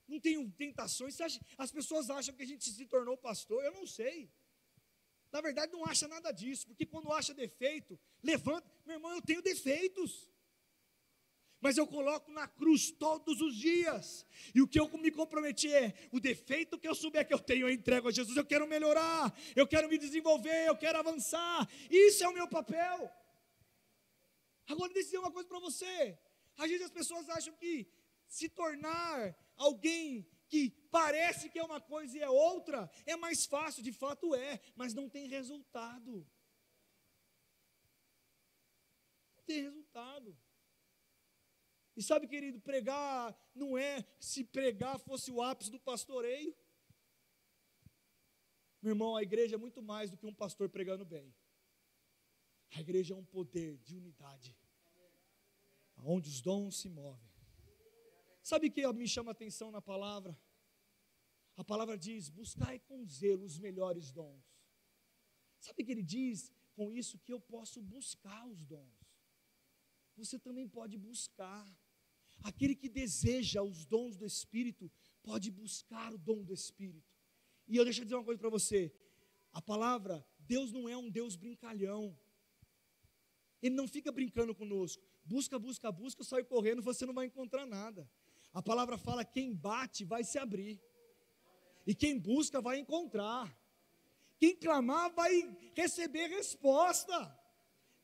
Não 0.08 0.20
tenho 0.20 0.48
tentações? 0.52 1.20
Acha, 1.20 1.44
as 1.58 1.72
pessoas 1.72 2.12
acham 2.12 2.36
que 2.36 2.44
a 2.44 2.46
gente 2.46 2.70
se 2.70 2.86
tornou 2.86 3.18
pastor? 3.18 3.66
Eu 3.66 3.72
não 3.72 3.88
sei. 3.88 4.32
Na 5.32 5.42
verdade, 5.42 5.72
não 5.72 5.84
acha 5.84 6.08
nada 6.08 6.32
disso, 6.32 6.68
porque 6.68 6.86
quando 6.86 7.12
acha 7.12 7.34
defeito, 7.34 8.00
levanta. 8.22 8.72
Meu 8.86 8.98
irmão, 8.98 9.16
eu 9.16 9.22
tenho 9.24 9.42
defeitos 9.42 10.30
mas 11.64 11.78
eu 11.78 11.88
coloco 11.88 12.30
na 12.30 12.46
cruz 12.46 12.92
todos 12.92 13.40
os 13.40 13.56
dias. 13.56 14.26
E 14.54 14.62
o 14.62 14.68
que 14.68 14.78
eu 14.78 14.90
me 14.98 15.10
comprometi 15.10 15.74
é: 15.74 15.94
o 16.12 16.20
defeito 16.20 16.78
que 16.78 16.86
eu 16.86 16.94
souber 16.94 17.26
que 17.26 17.34
eu 17.34 17.40
tenho, 17.40 17.68
eu 17.68 17.74
entrego 17.74 18.10
a 18.10 18.12
Jesus. 18.12 18.36
Eu 18.36 18.46
quero 18.46 18.68
melhorar, 18.68 19.34
eu 19.56 19.66
quero 19.66 19.88
me 19.88 19.98
desenvolver, 19.98 20.68
eu 20.68 20.76
quero 20.76 21.00
avançar. 21.00 21.66
Isso 21.90 22.22
é 22.22 22.28
o 22.28 22.34
meu 22.34 22.50
papel. 22.50 23.10
Agora, 24.68 24.92
deixa 24.92 25.00
eu 25.00 25.12
dizer 25.12 25.18
uma 25.20 25.32
coisa 25.32 25.48
para 25.48 25.60
você. 25.60 26.20
Às 26.58 26.70
vezes 26.70 26.86
as 26.86 26.92
pessoas 26.92 27.30
acham 27.30 27.56
que 27.56 27.88
se 28.28 28.50
tornar 28.50 29.34
alguém 29.56 30.28
que 30.50 30.70
parece 30.92 31.50
que 31.50 31.60
é 31.60 31.64
uma 31.64 31.80
coisa 31.80 32.18
e 32.18 32.22
é 32.22 32.30
outra, 32.30 32.92
é 33.06 33.16
mais 33.16 33.46
fácil, 33.46 33.82
de 33.82 33.94
fato 33.94 34.36
é, 34.36 34.60
mas 34.76 34.94
não 34.94 35.08
tem 35.08 35.28
resultado. 35.28 36.28
Não 39.38 39.44
tem 39.46 39.62
resultado. 39.62 40.38
E 41.96 42.02
sabe, 42.02 42.28
querido, 42.28 42.60
pregar 42.60 43.36
não 43.54 43.78
é 43.78 44.06
se 44.20 44.44
pregar 44.44 45.00
fosse 45.00 45.32
o 45.32 45.42
ápice 45.42 45.70
do 45.70 45.80
pastoreio. 45.80 46.56
Meu 48.82 48.92
irmão, 48.92 49.16
a 49.16 49.24
igreja 49.24 49.56
é 49.56 49.58
muito 49.58 49.82
mais 49.82 50.10
do 50.10 50.18
que 50.18 50.26
um 50.26 50.34
pastor 50.34 50.70
pregando 50.70 51.06
bem. 51.06 51.34
A 52.76 52.82
igreja 52.82 53.14
é 53.14 53.18
um 53.18 53.24
poder 53.24 53.78
de 53.78 53.96
unidade, 53.96 54.58
onde 55.98 56.28
os 56.30 56.42
dons 56.42 56.78
se 56.78 56.90
movem. 56.90 57.32
Sabe 58.42 58.68
o 58.68 58.72
que 58.72 58.86
me 58.94 59.08
chama 59.08 59.32
a 59.32 59.34
atenção 59.34 59.72
na 59.72 59.82
palavra? 59.82 60.38
A 61.56 61.64
palavra 61.64 61.98
diz: 61.98 62.30
buscai 62.30 62.80
com 62.80 63.06
zelo 63.06 63.46
os 63.46 63.58
melhores 63.60 64.12
dons. 64.12 64.44
Sabe 65.60 65.84
o 65.84 65.86
que 65.86 65.92
ele 65.92 66.04
diz 66.04 66.52
com 66.76 66.92
isso? 66.92 67.20
Que 67.20 67.32
eu 67.32 67.40
posso 67.40 67.82
buscar 67.82 68.46
os 68.48 68.66
dons. 68.66 69.00
Você 70.18 70.38
também 70.38 70.68
pode 70.68 70.98
buscar. 70.98 71.66
Aquele 72.44 72.76
que 72.76 72.90
deseja 72.90 73.64
os 73.64 73.86
dons 73.86 74.18
do 74.18 74.26
Espírito, 74.26 74.92
pode 75.24 75.50
buscar 75.50 76.14
o 76.14 76.18
dom 76.18 76.44
do 76.44 76.54
Espírito. 76.54 77.12
E 77.68 77.78
eu 77.78 77.84
deixo 77.86 78.02
eu 78.02 78.06
dizer 78.06 78.16
uma 78.16 78.26
coisa 78.26 78.40
para 78.40 78.50
você: 78.50 78.94
a 79.52 79.62
palavra, 79.62 80.26
Deus 80.40 80.72
não 80.72 80.90
é 80.90 80.98
um 80.98 81.10
Deus 81.10 81.36
brincalhão. 81.36 82.18
Ele 83.62 83.76
não 83.76 83.88
fica 83.88 84.12
brincando 84.12 84.54
conosco. 84.54 85.02
Busca, 85.24 85.58
busca, 85.58 85.90
busca, 85.90 86.24
sai 86.24 86.44
correndo, 86.44 86.82
você 86.82 87.06
não 87.06 87.14
vai 87.14 87.28
encontrar 87.28 87.66
nada. 87.66 88.10
A 88.54 88.62
palavra 88.62 88.98
fala: 88.98 89.24
quem 89.24 89.56
bate 89.56 90.04
vai 90.04 90.24
se 90.24 90.38
abrir, 90.38 90.82
e 91.88 91.96
quem 91.96 92.20
busca 92.20 92.62
vai 92.62 92.78
encontrar, 92.80 93.58
quem 94.38 94.56
clamar 94.56 95.14
vai 95.14 95.34
receber 95.74 96.28
resposta. 96.28 97.40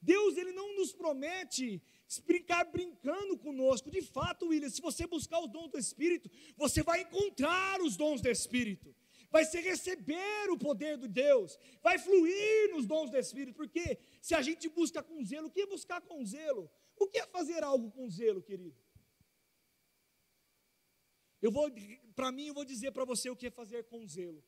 Deus 0.01 0.37
ele 0.37 0.53
não 0.53 0.77
nos 0.77 0.93
promete 0.93 1.81
brincar 2.25 2.65
brincando 2.65 3.37
conosco. 3.37 3.91
De 3.91 4.01
fato, 4.01 4.47
William, 4.47 4.69
se 4.69 4.81
você 4.81 5.05
buscar 5.05 5.39
os 5.39 5.51
dons 5.51 5.69
do 5.69 5.77
Espírito, 5.77 6.29
você 6.57 6.81
vai 6.81 7.01
encontrar 7.01 7.81
os 7.81 7.95
dons 7.95 8.21
do 8.21 8.29
Espírito 8.29 8.95
vai 9.31 9.45
ser 9.45 9.61
receber 9.61 10.49
o 10.49 10.57
poder 10.57 10.97
de 10.97 11.07
Deus, 11.07 11.57
vai 11.81 11.97
fluir 11.99 12.71
nos 12.71 12.85
dons 12.85 13.09
do 13.11 13.17
Espírito, 13.17 13.55
porque 13.55 13.99
se 14.21 14.33
a 14.33 14.41
gente 14.41 14.67
busca 14.69 15.03
com 15.03 15.23
zelo, 15.23 15.47
o 15.47 15.51
que 15.51 15.61
é 15.61 15.67
buscar 15.67 16.01
com 16.01 16.25
zelo? 16.25 16.69
O 16.95 17.07
que 17.07 17.19
é 17.19 17.27
fazer 17.27 17.63
algo 17.63 17.91
com 17.91 18.09
zelo, 18.09 18.41
querido? 18.41 18.75
Eu 21.41 21.51
vou, 21.51 21.71
para 22.15 22.31
mim, 22.31 22.47
eu 22.47 22.53
vou 22.53 22.65
dizer 22.65 22.91
para 22.91 23.05
você 23.05 23.29
o 23.29 23.35
que 23.35 23.47
é 23.47 23.51
fazer 23.51 23.83
com 23.85 24.05
zelo, 24.05 24.43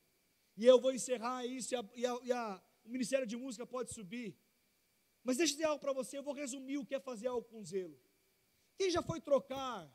e 0.57 0.66
eu 0.66 0.80
vou 0.80 0.91
encerrar 0.91 1.45
isso, 1.45 1.74
e, 1.74 1.78
a, 1.78 1.86
e, 1.95 2.05
a, 2.05 2.20
e 2.24 2.32
a, 2.32 2.64
o 2.84 2.89
Ministério 2.89 3.28
de 3.28 3.38
Música 3.38 3.66
pode 3.66 3.93
subir, 3.93 4.36
mas 5.24 5.38
deixa 5.38 5.53
eu 5.53 5.57
dizer 5.57 5.67
algo 5.67 5.80
para 5.80 5.93
você, 5.93 6.17
eu 6.17 6.24
vou 6.24 6.34
resumir 6.34 6.78
o 6.78 6.86
que 6.86 6.95
é 6.95 6.99
fazer 6.99 7.28
algo 7.28 7.47
com 7.47 7.63
zelo. 7.63 7.99
Quem 8.78 8.89
já 8.89 9.01
foi 9.03 9.22
trocar? 9.22 9.91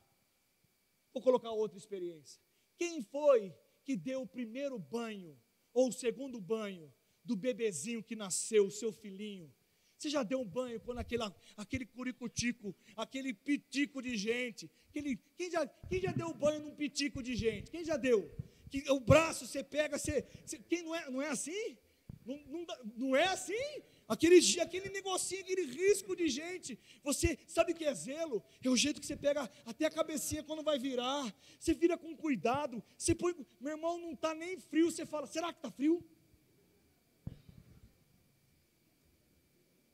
Vou 1.12 1.22
colocar 1.22 1.50
outra 1.50 1.78
experiência. 1.78 2.40
Quem 2.76 3.02
foi 3.02 3.54
que 3.84 3.96
deu 3.96 4.22
o 4.22 4.26
primeiro 4.26 4.78
banho, 4.78 5.40
ou 5.72 5.88
o 5.88 5.92
segundo 5.92 6.40
banho, 6.40 6.92
do 7.24 7.36
bebezinho 7.36 8.02
que 8.02 8.14
nasceu, 8.14 8.66
o 8.66 8.70
seu 8.70 8.92
filhinho. 8.92 9.52
Você 9.98 10.08
já 10.10 10.22
deu 10.22 10.40
um 10.40 10.44
banho 10.44 10.80
quando 10.80 10.98
aquele, 10.98 11.22
aquele 11.56 11.86
curicutico, 11.86 12.74
aquele 12.96 13.32
pitico 13.32 14.00
de 14.02 14.16
gente, 14.16 14.70
aquele, 14.88 15.16
quem, 15.36 15.50
já, 15.50 15.66
quem 15.66 16.00
já 16.00 16.12
deu 16.12 16.32
banho 16.34 16.60
num 16.60 16.74
pitico 16.74 17.22
de 17.22 17.34
gente? 17.34 17.70
Quem 17.70 17.84
já 17.84 17.96
deu? 17.96 18.30
Que 18.70 18.88
o 18.90 19.00
braço 19.00 19.46
você 19.46 19.64
pega, 19.64 19.98
você, 19.98 20.26
você 20.44 20.58
quem 20.58 20.82
não 20.82 20.94
é, 20.94 21.10
não 21.10 21.22
é 21.22 21.28
assim? 21.28 21.78
Não, 22.24 22.36
não, 22.46 22.66
não 22.96 23.16
é 23.16 23.24
assim? 23.24 23.82
Aquele, 24.08 24.38
aquele 24.60 24.88
negocinho, 24.90 25.40
aquele 25.40 25.64
risco 25.64 26.14
de 26.14 26.28
gente. 26.28 26.78
Você 27.02 27.38
sabe 27.46 27.72
o 27.72 27.74
que 27.74 27.84
é 27.84 27.92
zelo? 27.92 28.42
É 28.62 28.68
o 28.68 28.76
jeito 28.76 29.00
que 29.00 29.06
você 29.06 29.16
pega 29.16 29.50
até 29.64 29.86
a 29.86 29.90
cabecinha 29.90 30.44
quando 30.44 30.62
vai 30.62 30.78
virar. 30.78 31.34
Você 31.58 31.74
vira 31.74 31.98
com 31.98 32.16
cuidado. 32.16 32.82
Você 32.96 33.14
põe. 33.14 33.34
Meu 33.60 33.72
irmão, 33.72 33.98
não 33.98 34.12
está 34.12 34.34
nem 34.34 34.60
frio. 34.60 34.90
Você 34.90 35.04
fala, 35.04 35.26
será 35.26 35.52
que 35.52 35.58
está 35.58 35.70
frio? 35.70 36.04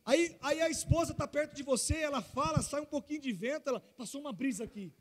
Aí, 0.04 0.36
aí 0.42 0.60
a 0.60 0.68
esposa 0.68 1.12
está 1.12 1.28
perto 1.28 1.54
de 1.54 1.62
você, 1.62 1.96
ela 1.96 2.20
fala, 2.20 2.60
sai 2.60 2.80
um 2.80 2.86
pouquinho 2.86 3.20
de 3.20 3.32
vento, 3.32 3.68
ela 3.68 3.80
passou 3.80 4.20
uma 4.20 4.32
brisa 4.32 4.64
aqui. 4.64 4.92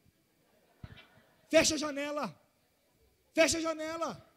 Fecha 1.49 1.76
a 1.76 1.78
janela. 1.78 2.39
Fecha 3.34 3.57
a 3.57 3.62
janela. 3.62 4.31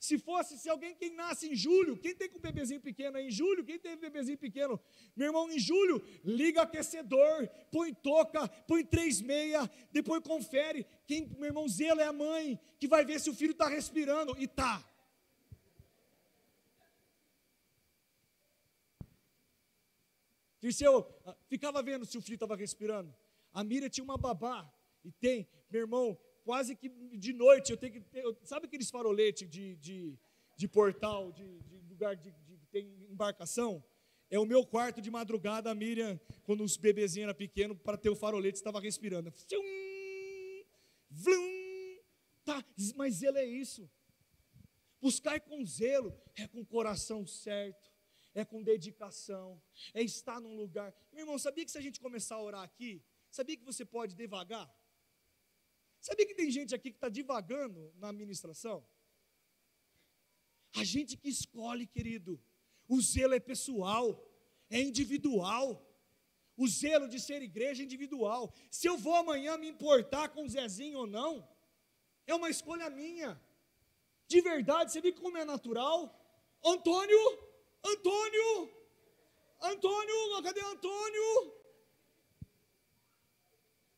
Se 0.00 0.16
fosse, 0.18 0.56
se 0.56 0.66
alguém 0.70 0.94
quem 0.94 1.10
nasce 1.14 1.46
em 1.46 1.54
julho, 1.54 1.94
quem 1.94 2.14
tem 2.14 2.26
com 2.26 2.40
bebezinho 2.40 2.80
pequeno 2.80 3.18
em 3.18 3.30
julho, 3.30 3.62
quem 3.62 3.78
tem 3.78 3.98
bebezinho 3.98 4.38
pequeno, 4.38 4.80
meu 5.14 5.26
irmão, 5.26 5.50
em 5.50 5.58
julho, 5.58 6.02
liga 6.24 6.62
aquecedor, 6.62 7.46
põe 7.70 7.92
toca, 7.92 8.48
põe 8.66 8.82
três 8.82 9.20
meia, 9.20 9.70
depois 9.92 10.22
confere. 10.22 10.86
Quem, 11.06 11.28
meu 11.36 11.44
irmão, 11.44 11.68
zelo 11.68 12.00
é 12.00 12.06
a 12.06 12.14
mãe, 12.14 12.58
que 12.78 12.88
vai 12.88 13.04
ver 13.04 13.20
se 13.20 13.28
o 13.28 13.34
filho 13.34 13.52
está 13.52 13.68
respirando, 13.68 14.34
e 14.38 14.48
tá. 14.48 14.82
Dirceu, 20.62 21.06
ah, 21.26 21.36
ficava 21.46 21.82
vendo 21.82 22.06
se 22.06 22.16
o 22.16 22.22
filho 22.22 22.36
estava 22.36 22.56
respirando. 22.56 23.14
A 23.52 23.62
Mira 23.62 23.90
tinha 23.90 24.04
uma 24.04 24.16
babá, 24.16 24.72
e 25.04 25.12
tem, 25.12 25.46
meu 25.70 25.82
irmão, 25.82 26.18
quase 26.50 26.74
que 26.74 26.88
de 27.16 27.32
noite 27.32 27.70
eu 27.70 27.76
tenho 27.76 27.92
que 27.92 28.00
ter, 28.00 28.24
sabe 28.42 28.66
aqueles 28.66 28.90
faroletes 28.90 29.48
de, 29.48 29.76
de, 29.76 30.18
de 30.56 30.66
portal, 30.66 31.30
de, 31.30 31.60
de 31.60 31.76
lugar 31.88 32.16
de, 32.16 32.32
de, 32.32 32.58
tem 32.72 33.06
embarcação? 33.08 33.84
É 34.28 34.36
o 34.36 34.44
meu 34.44 34.66
quarto 34.66 35.00
de 35.00 35.12
madrugada, 35.12 35.70
a 35.70 35.74
Miriam, 35.76 36.18
quando 36.42 36.64
os 36.64 36.76
bebezinhos 36.76 37.28
eram 37.28 37.38
pequenos, 37.38 37.78
para 37.78 37.96
ter 37.96 38.10
o 38.10 38.16
farolete, 38.16 38.58
estava 38.58 38.80
respirando. 38.80 39.32
Vlaum, 41.08 41.98
tá, 42.44 42.64
mas 42.96 43.14
zelo 43.14 43.38
é 43.38 43.46
isso. 43.46 43.88
Buscar 45.00 45.38
com 45.38 45.64
zelo 45.64 46.12
é 46.34 46.48
com 46.48 46.62
o 46.62 46.66
coração 46.66 47.24
certo, 47.24 47.92
é 48.34 48.44
com 48.44 48.60
dedicação, 48.60 49.62
é 49.94 50.02
estar 50.02 50.40
num 50.40 50.56
lugar. 50.56 50.92
Meu 51.12 51.20
irmão, 51.20 51.38
sabia 51.38 51.64
que 51.64 51.70
se 51.70 51.78
a 51.78 51.80
gente 51.80 52.00
começar 52.00 52.34
a 52.34 52.42
orar 52.42 52.62
aqui, 52.64 53.00
sabia 53.30 53.56
que 53.56 53.64
você 53.64 53.84
pode 53.84 54.16
devagar? 54.16 54.68
Sabia 56.00 56.26
que 56.26 56.34
tem 56.34 56.50
gente 56.50 56.74
aqui 56.74 56.90
que 56.90 56.96
está 56.96 57.08
divagando 57.08 57.92
na 57.96 58.08
administração? 58.08 58.86
A 60.74 60.84
gente 60.84 61.16
que 61.16 61.28
escolhe, 61.28 61.86
querido. 61.86 62.40
O 62.88 63.00
zelo 63.00 63.34
é 63.34 63.40
pessoal, 63.40 64.06
é 64.70 64.80
individual. 64.80 65.86
O 66.56 66.66
zelo 66.66 67.08
de 67.08 67.20
ser 67.20 67.42
igreja 67.42 67.82
é 67.82 67.84
individual. 67.84 68.52
Se 68.70 68.86
eu 68.86 68.96
vou 68.96 69.14
amanhã 69.14 69.56
me 69.56 69.68
importar 69.68 70.28
com 70.30 70.44
o 70.44 70.48
Zezinho 70.48 70.98
ou 71.00 71.06
não, 71.06 71.48
é 72.26 72.34
uma 72.34 72.50
escolha 72.50 72.88
minha. 72.90 73.40
De 74.26 74.40
verdade, 74.40 74.92
você 74.92 75.00
viu 75.00 75.14
como 75.14 75.38
é 75.38 75.44
natural? 75.44 75.98
Antônio, 76.64 77.18
Antônio, 77.84 78.70
Antônio, 79.60 80.42
cadê 80.42 80.60
Antônio? 80.60 81.60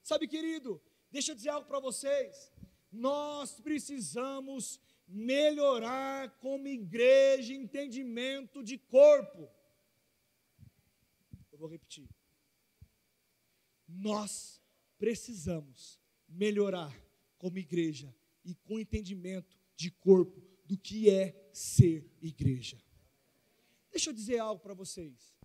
Sabe, 0.03 0.27
querido, 0.27 0.81
Deixa 1.13 1.33
eu 1.33 1.37
dizer 1.37 1.51
algo 1.51 1.69
para 1.69 1.79
vocês. 1.79 2.51
Nós 2.91 3.61
precisamos 3.61 4.81
melhorar 5.07 6.31
como 6.39 6.67
igreja 6.67 7.53
entendimento 7.53 8.63
de 8.65 8.79
corpo. 8.79 9.47
Eu 11.53 11.59
vou 11.59 11.69
repetir. 11.69 12.09
Nós 13.87 14.59
precisamos 14.99 16.01
melhorar 16.27 16.99
como 17.37 17.59
igreja 17.59 18.15
e 18.43 18.55
com 18.55 18.81
entendimento 18.81 19.59
de 19.77 19.91
corpo 19.91 20.43
do 20.65 20.79
que 20.79 21.11
é 21.11 21.51
ser 21.53 22.11
igreja. 22.23 22.83
Deixa 23.91 24.09
eu 24.09 24.15
dizer 24.15 24.39
algo 24.39 24.63
para 24.63 24.73
vocês. 24.73 25.37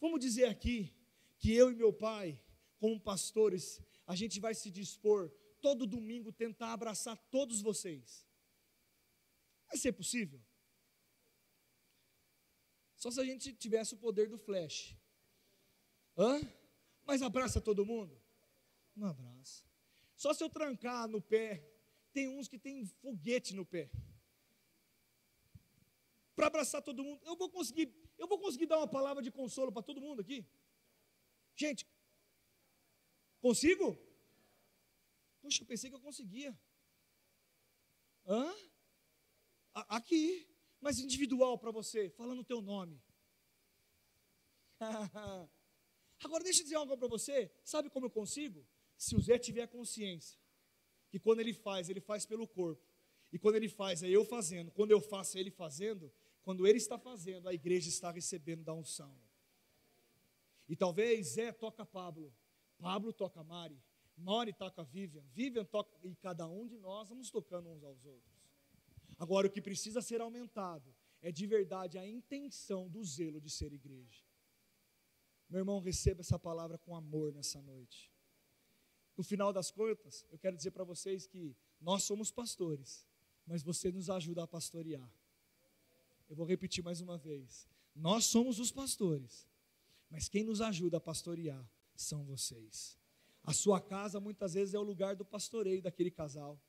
Vamos 0.00 0.20
dizer 0.20 0.44
aqui 0.44 0.94
que 1.38 1.52
eu 1.52 1.72
e 1.72 1.74
meu 1.74 1.92
pai, 1.92 2.40
como 2.78 3.00
pastores, 3.00 3.82
a 4.06 4.14
gente 4.14 4.38
vai 4.38 4.54
se 4.54 4.70
dispor 4.70 5.30
todo 5.60 5.86
domingo 5.86 6.32
tentar 6.32 6.72
abraçar 6.72 7.16
todos 7.30 7.60
vocês. 7.60 8.26
Vai 9.66 9.76
ser 9.76 9.92
possível? 9.92 10.40
Só 12.94 13.10
se 13.10 13.20
a 13.20 13.24
gente 13.24 13.52
tivesse 13.54 13.94
o 13.94 13.98
poder 13.98 14.28
do 14.28 14.38
flash. 14.38 14.96
Hã? 16.16 16.40
Mas 17.04 17.20
abraça 17.20 17.60
todo 17.60 17.84
mundo? 17.84 18.20
Não 18.94 19.08
abraça. 19.08 19.64
Só 20.16 20.32
se 20.32 20.42
eu 20.42 20.48
trancar 20.48 21.08
no 21.08 21.20
pé. 21.20 21.62
Tem 22.12 22.28
uns 22.28 22.48
que 22.48 22.58
tem 22.58 22.86
foguete 22.86 23.54
no 23.54 23.66
pé. 23.66 23.90
Para 26.34 26.46
abraçar 26.46 26.80
todo 26.80 27.04
mundo. 27.04 27.20
Eu 27.24 27.36
vou 27.36 27.50
conseguir, 27.50 27.92
eu 28.16 28.26
vou 28.26 28.38
conseguir 28.38 28.66
dar 28.66 28.78
uma 28.78 28.88
palavra 28.88 29.22
de 29.22 29.30
consolo 29.30 29.70
para 29.70 29.82
todo 29.82 30.00
mundo 30.00 30.20
aqui? 30.20 30.46
Gente, 31.54 31.86
Consigo? 33.46 33.96
Poxa, 35.40 35.62
eu 35.62 35.66
pensei 35.68 35.88
que 35.88 35.94
eu 35.94 36.00
conseguia. 36.00 36.58
Hã? 38.26 38.52
Aqui, 39.72 40.48
mas 40.80 40.98
individual 40.98 41.56
para 41.56 41.70
você, 41.70 42.10
falando 42.10 42.40
o 42.40 42.44
teu 42.44 42.60
nome. 42.60 43.00
Agora 46.24 46.42
deixa 46.42 46.60
eu 46.60 46.64
dizer 46.64 46.74
algo 46.74 46.98
para 46.98 47.06
você. 47.06 47.48
Sabe 47.62 47.88
como 47.88 48.06
eu 48.06 48.10
consigo? 48.10 48.66
Se 48.96 49.14
o 49.14 49.20
Zé 49.20 49.38
tiver 49.38 49.68
consciência 49.68 50.36
que 51.08 51.20
quando 51.20 51.38
ele 51.38 51.54
faz, 51.54 51.88
ele 51.88 52.00
faz 52.00 52.26
pelo 52.26 52.48
corpo. 52.48 52.84
E 53.32 53.38
quando 53.38 53.54
ele 53.54 53.68
faz, 53.68 54.02
é 54.02 54.08
eu 54.08 54.24
fazendo. 54.24 54.72
Quando 54.72 54.90
eu 54.90 55.00
faço, 55.00 55.38
é 55.38 55.40
ele 55.40 55.52
fazendo. 55.52 56.12
Quando 56.42 56.66
ele 56.66 56.78
está 56.78 56.98
fazendo, 56.98 57.48
a 57.48 57.54
igreja 57.54 57.88
está 57.88 58.10
recebendo 58.10 58.64
da 58.64 58.74
unção. 58.74 59.16
E 60.68 60.74
talvez 60.74 61.34
Zé 61.34 61.52
toca 61.52 61.86
Pablo, 61.86 62.34
Pablo 62.78 63.12
toca 63.12 63.42
Mari, 63.42 63.80
Mari 64.16 64.52
toca 64.52 64.82
Vivian, 64.82 65.24
Vivian 65.32 65.64
toca. 65.64 65.96
E 66.02 66.14
cada 66.16 66.46
um 66.46 66.66
de 66.66 66.78
nós 66.78 67.08
vamos 67.08 67.30
tocando 67.30 67.68
uns 67.68 67.82
aos 67.82 68.04
outros. 68.04 68.36
Agora, 69.18 69.46
o 69.46 69.50
que 69.50 69.60
precisa 69.60 70.00
ser 70.00 70.20
aumentado 70.20 70.94
é 71.20 71.30
de 71.30 71.46
verdade 71.46 71.98
a 71.98 72.06
intenção 72.06 72.88
do 72.88 73.02
zelo 73.04 73.40
de 73.40 73.50
ser 73.50 73.72
igreja. 73.72 74.24
Meu 75.48 75.60
irmão, 75.60 75.80
receba 75.80 76.20
essa 76.20 76.38
palavra 76.38 76.76
com 76.78 76.94
amor 76.94 77.32
nessa 77.32 77.60
noite. 77.62 78.12
No 79.16 79.24
final 79.24 79.52
das 79.52 79.70
contas, 79.70 80.26
eu 80.30 80.38
quero 80.38 80.56
dizer 80.56 80.72
para 80.72 80.84
vocês 80.84 81.26
que 81.26 81.56
nós 81.80 82.04
somos 82.04 82.30
pastores, 82.30 83.06
mas 83.46 83.62
você 83.62 83.90
nos 83.90 84.10
ajuda 84.10 84.42
a 84.42 84.46
pastorear. 84.46 85.10
Eu 86.28 86.36
vou 86.36 86.44
repetir 86.44 86.82
mais 86.82 87.00
uma 87.00 87.16
vez. 87.16 87.68
Nós 87.94 88.26
somos 88.26 88.58
os 88.58 88.72
pastores, 88.72 89.48
mas 90.10 90.28
quem 90.28 90.44
nos 90.44 90.60
ajuda 90.60 90.98
a 90.98 91.00
pastorear 91.00 91.66
são 92.02 92.24
vocês. 92.24 92.98
A 93.42 93.52
sua 93.52 93.80
casa 93.80 94.18
muitas 94.20 94.54
vezes 94.54 94.74
é 94.74 94.78
o 94.78 94.82
lugar 94.82 95.14
do 95.16 95.24
pastoreio 95.24 95.82
daquele 95.82 96.10
casal. 96.10 96.60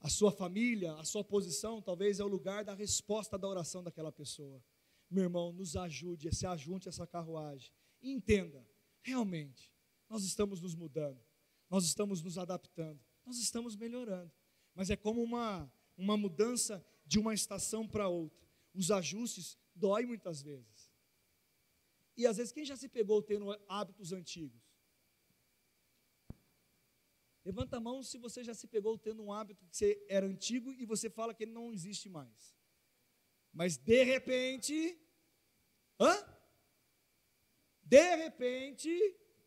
A 0.00 0.08
sua 0.08 0.30
família, 0.30 0.94
a 0.94 1.04
sua 1.04 1.24
posição, 1.24 1.82
talvez 1.82 2.20
é 2.20 2.24
o 2.24 2.28
lugar 2.28 2.64
da 2.64 2.74
resposta 2.74 3.38
da 3.38 3.48
oração 3.48 3.82
daquela 3.82 4.12
pessoa. 4.12 4.62
Meu 5.10 5.24
irmão, 5.24 5.52
nos 5.52 5.76
ajude, 5.76 6.34
se 6.34 6.46
ajunte 6.46 6.88
a 6.88 6.90
essa 6.90 7.06
carruagem. 7.06 7.72
E 8.00 8.12
entenda, 8.12 8.66
realmente, 9.02 9.72
nós 10.08 10.22
estamos 10.24 10.60
nos 10.60 10.74
mudando 10.74 11.28
nós 11.70 11.84
estamos 11.84 12.22
nos 12.22 12.38
adaptando, 12.38 13.00
nós 13.24 13.38
estamos 13.38 13.76
melhorando. 13.76 14.32
Mas 14.74 14.90
é 14.90 14.96
como 14.96 15.22
uma, 15.22 15.70
uma 15.96 16.16
mudança 16.16 16.84
de 17.04 17.18
uma 17.18 17.34
estação 17.34 17.86
para 17.86 18.08
outra. 18.08 18.46
Os 18.74 18.90
ajustes 18.90 19.58
dói 19.74 20.06
muitas 20.06 20.40
vezes. 20.40 20.77
E 22.18 22.26
às 22.26 22.36
vezes, 22.36 22.52
quem 22.52 22.64
já 22.64 22.76
se 22.76 22.88
pegou 22.88 23.22
tendo 23.22 23.46
hábitos 23.68 24.12
antigos? 24.12 24.60
Levanta 27.44 27.76
a 27.76 27.80
mão 27.80 28.02
se 28.02 28.18
você 28.18 28.42
já 28.42 28.54
se 28.54 28.66
pegou 28.66 28.98
tendo 28.98 29.22
um 29.22 29.32
hábito 29.32 29.64
que 29.66 30.04
era 30.08 30.26
antigo 30.26 30.72
e 30.72 30.84
você 30.84 31.08
fala 31.08 31.32
que 31.32 31.44
ele 31.44 31.52
não 31.52 31.72
existe 31.72 32.08
mais. 32.08 32.54
Mas 33.52 33.76
de 33.76 34.02
repente, 34.02 35.00
hã? 35.98 36.12
De 37.82 38.16
repente, 38.16 38.90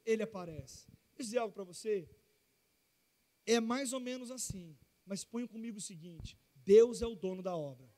ele 0.06 0.24
aparece 0.24 0.92
dizer 1.22 1.38
algo 1.38 1.54
para 1.54 1.64
você? 1.64 2.10
É 3.46 3.60
mais 3.60 3.94
ou 3.94 4.00
menos 4.00 4.32
assim, 4.32 4.78
mas 5.06 5.24
ponha 5.24 5.48
comigo 5.48 5.78
o 5.78 5.82
seguinte: 5.82 6.38
Deus 6.56 7.02
é 7.02 7.08
o 7.08 7.16
dono 7.16 7.44
da 7.44 7.56
obra. 7.56 7.90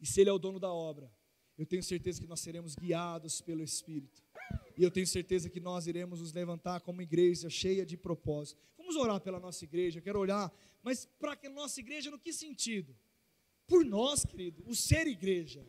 E 0.00 0.06
se 0.06 0.20
Ele 0.20 0.30
é 0.30 0.32
o 0.32 0.38
dono 0.38 0.60
da 0.60 0.72
obra, 0.72 1.10
eu 1.58 1.66
tenho 1.66 1.82
certeza 1.82 2.20
que 2.20 2.26
nós 2.26 2.40
seremos 2.40 2.74
guiados 2.74 3.40
pelo 3.40 3.62
Espírito. 3.62 4.22
E 4.76 4.82
eu 4.82 4.90
tenho 4.90 5.06
certeza 5.06 5.48
que 5.48 5.58
nós 5.58 5.86
iremos 5.86 6.20
nos 6.20 6.32
levantar 6.32 6.80
como 6.80 7.00
igreja 7.00 7.48
cheia 7.48 7.84
de 7.84 7.96
propósito. 7.96 8.60
Vamos 8.76 8.96
orar 8.96 9.20
pela 9.20 9.40
nossa 9.40 9.64
igreja, 9.64 9.98
eu 9.98 10.02
quero 10.02 10.18
olhar, 10.18 10.52
mas 10.82 11.06
para 11.18 11.34
que 11.34 11.48
nossa 11.48 11.80
igreja, 11.80 12.10
no 12.10 12.18
que 12.18 12.32
sentido? 12.32 12.94
Por 13.66 13.84
nós, 13.84 14.24
querido, 14.24 14.62
o 14.66 14.74
ser 14.74 15.06
igreja. 15.06 15.66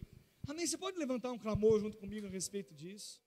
Amém? 0.47 0.67
Você 0.67 0.77
pode 0.77 0.97
levantar 0.97 1.31
um 1.31 1.37
clamor 1.37 1.79
junto 1.79 1.97
comigo 1.97 2.27
a 2.27 2.29
respeito 2.29 2.73
disso? 2.73 3.21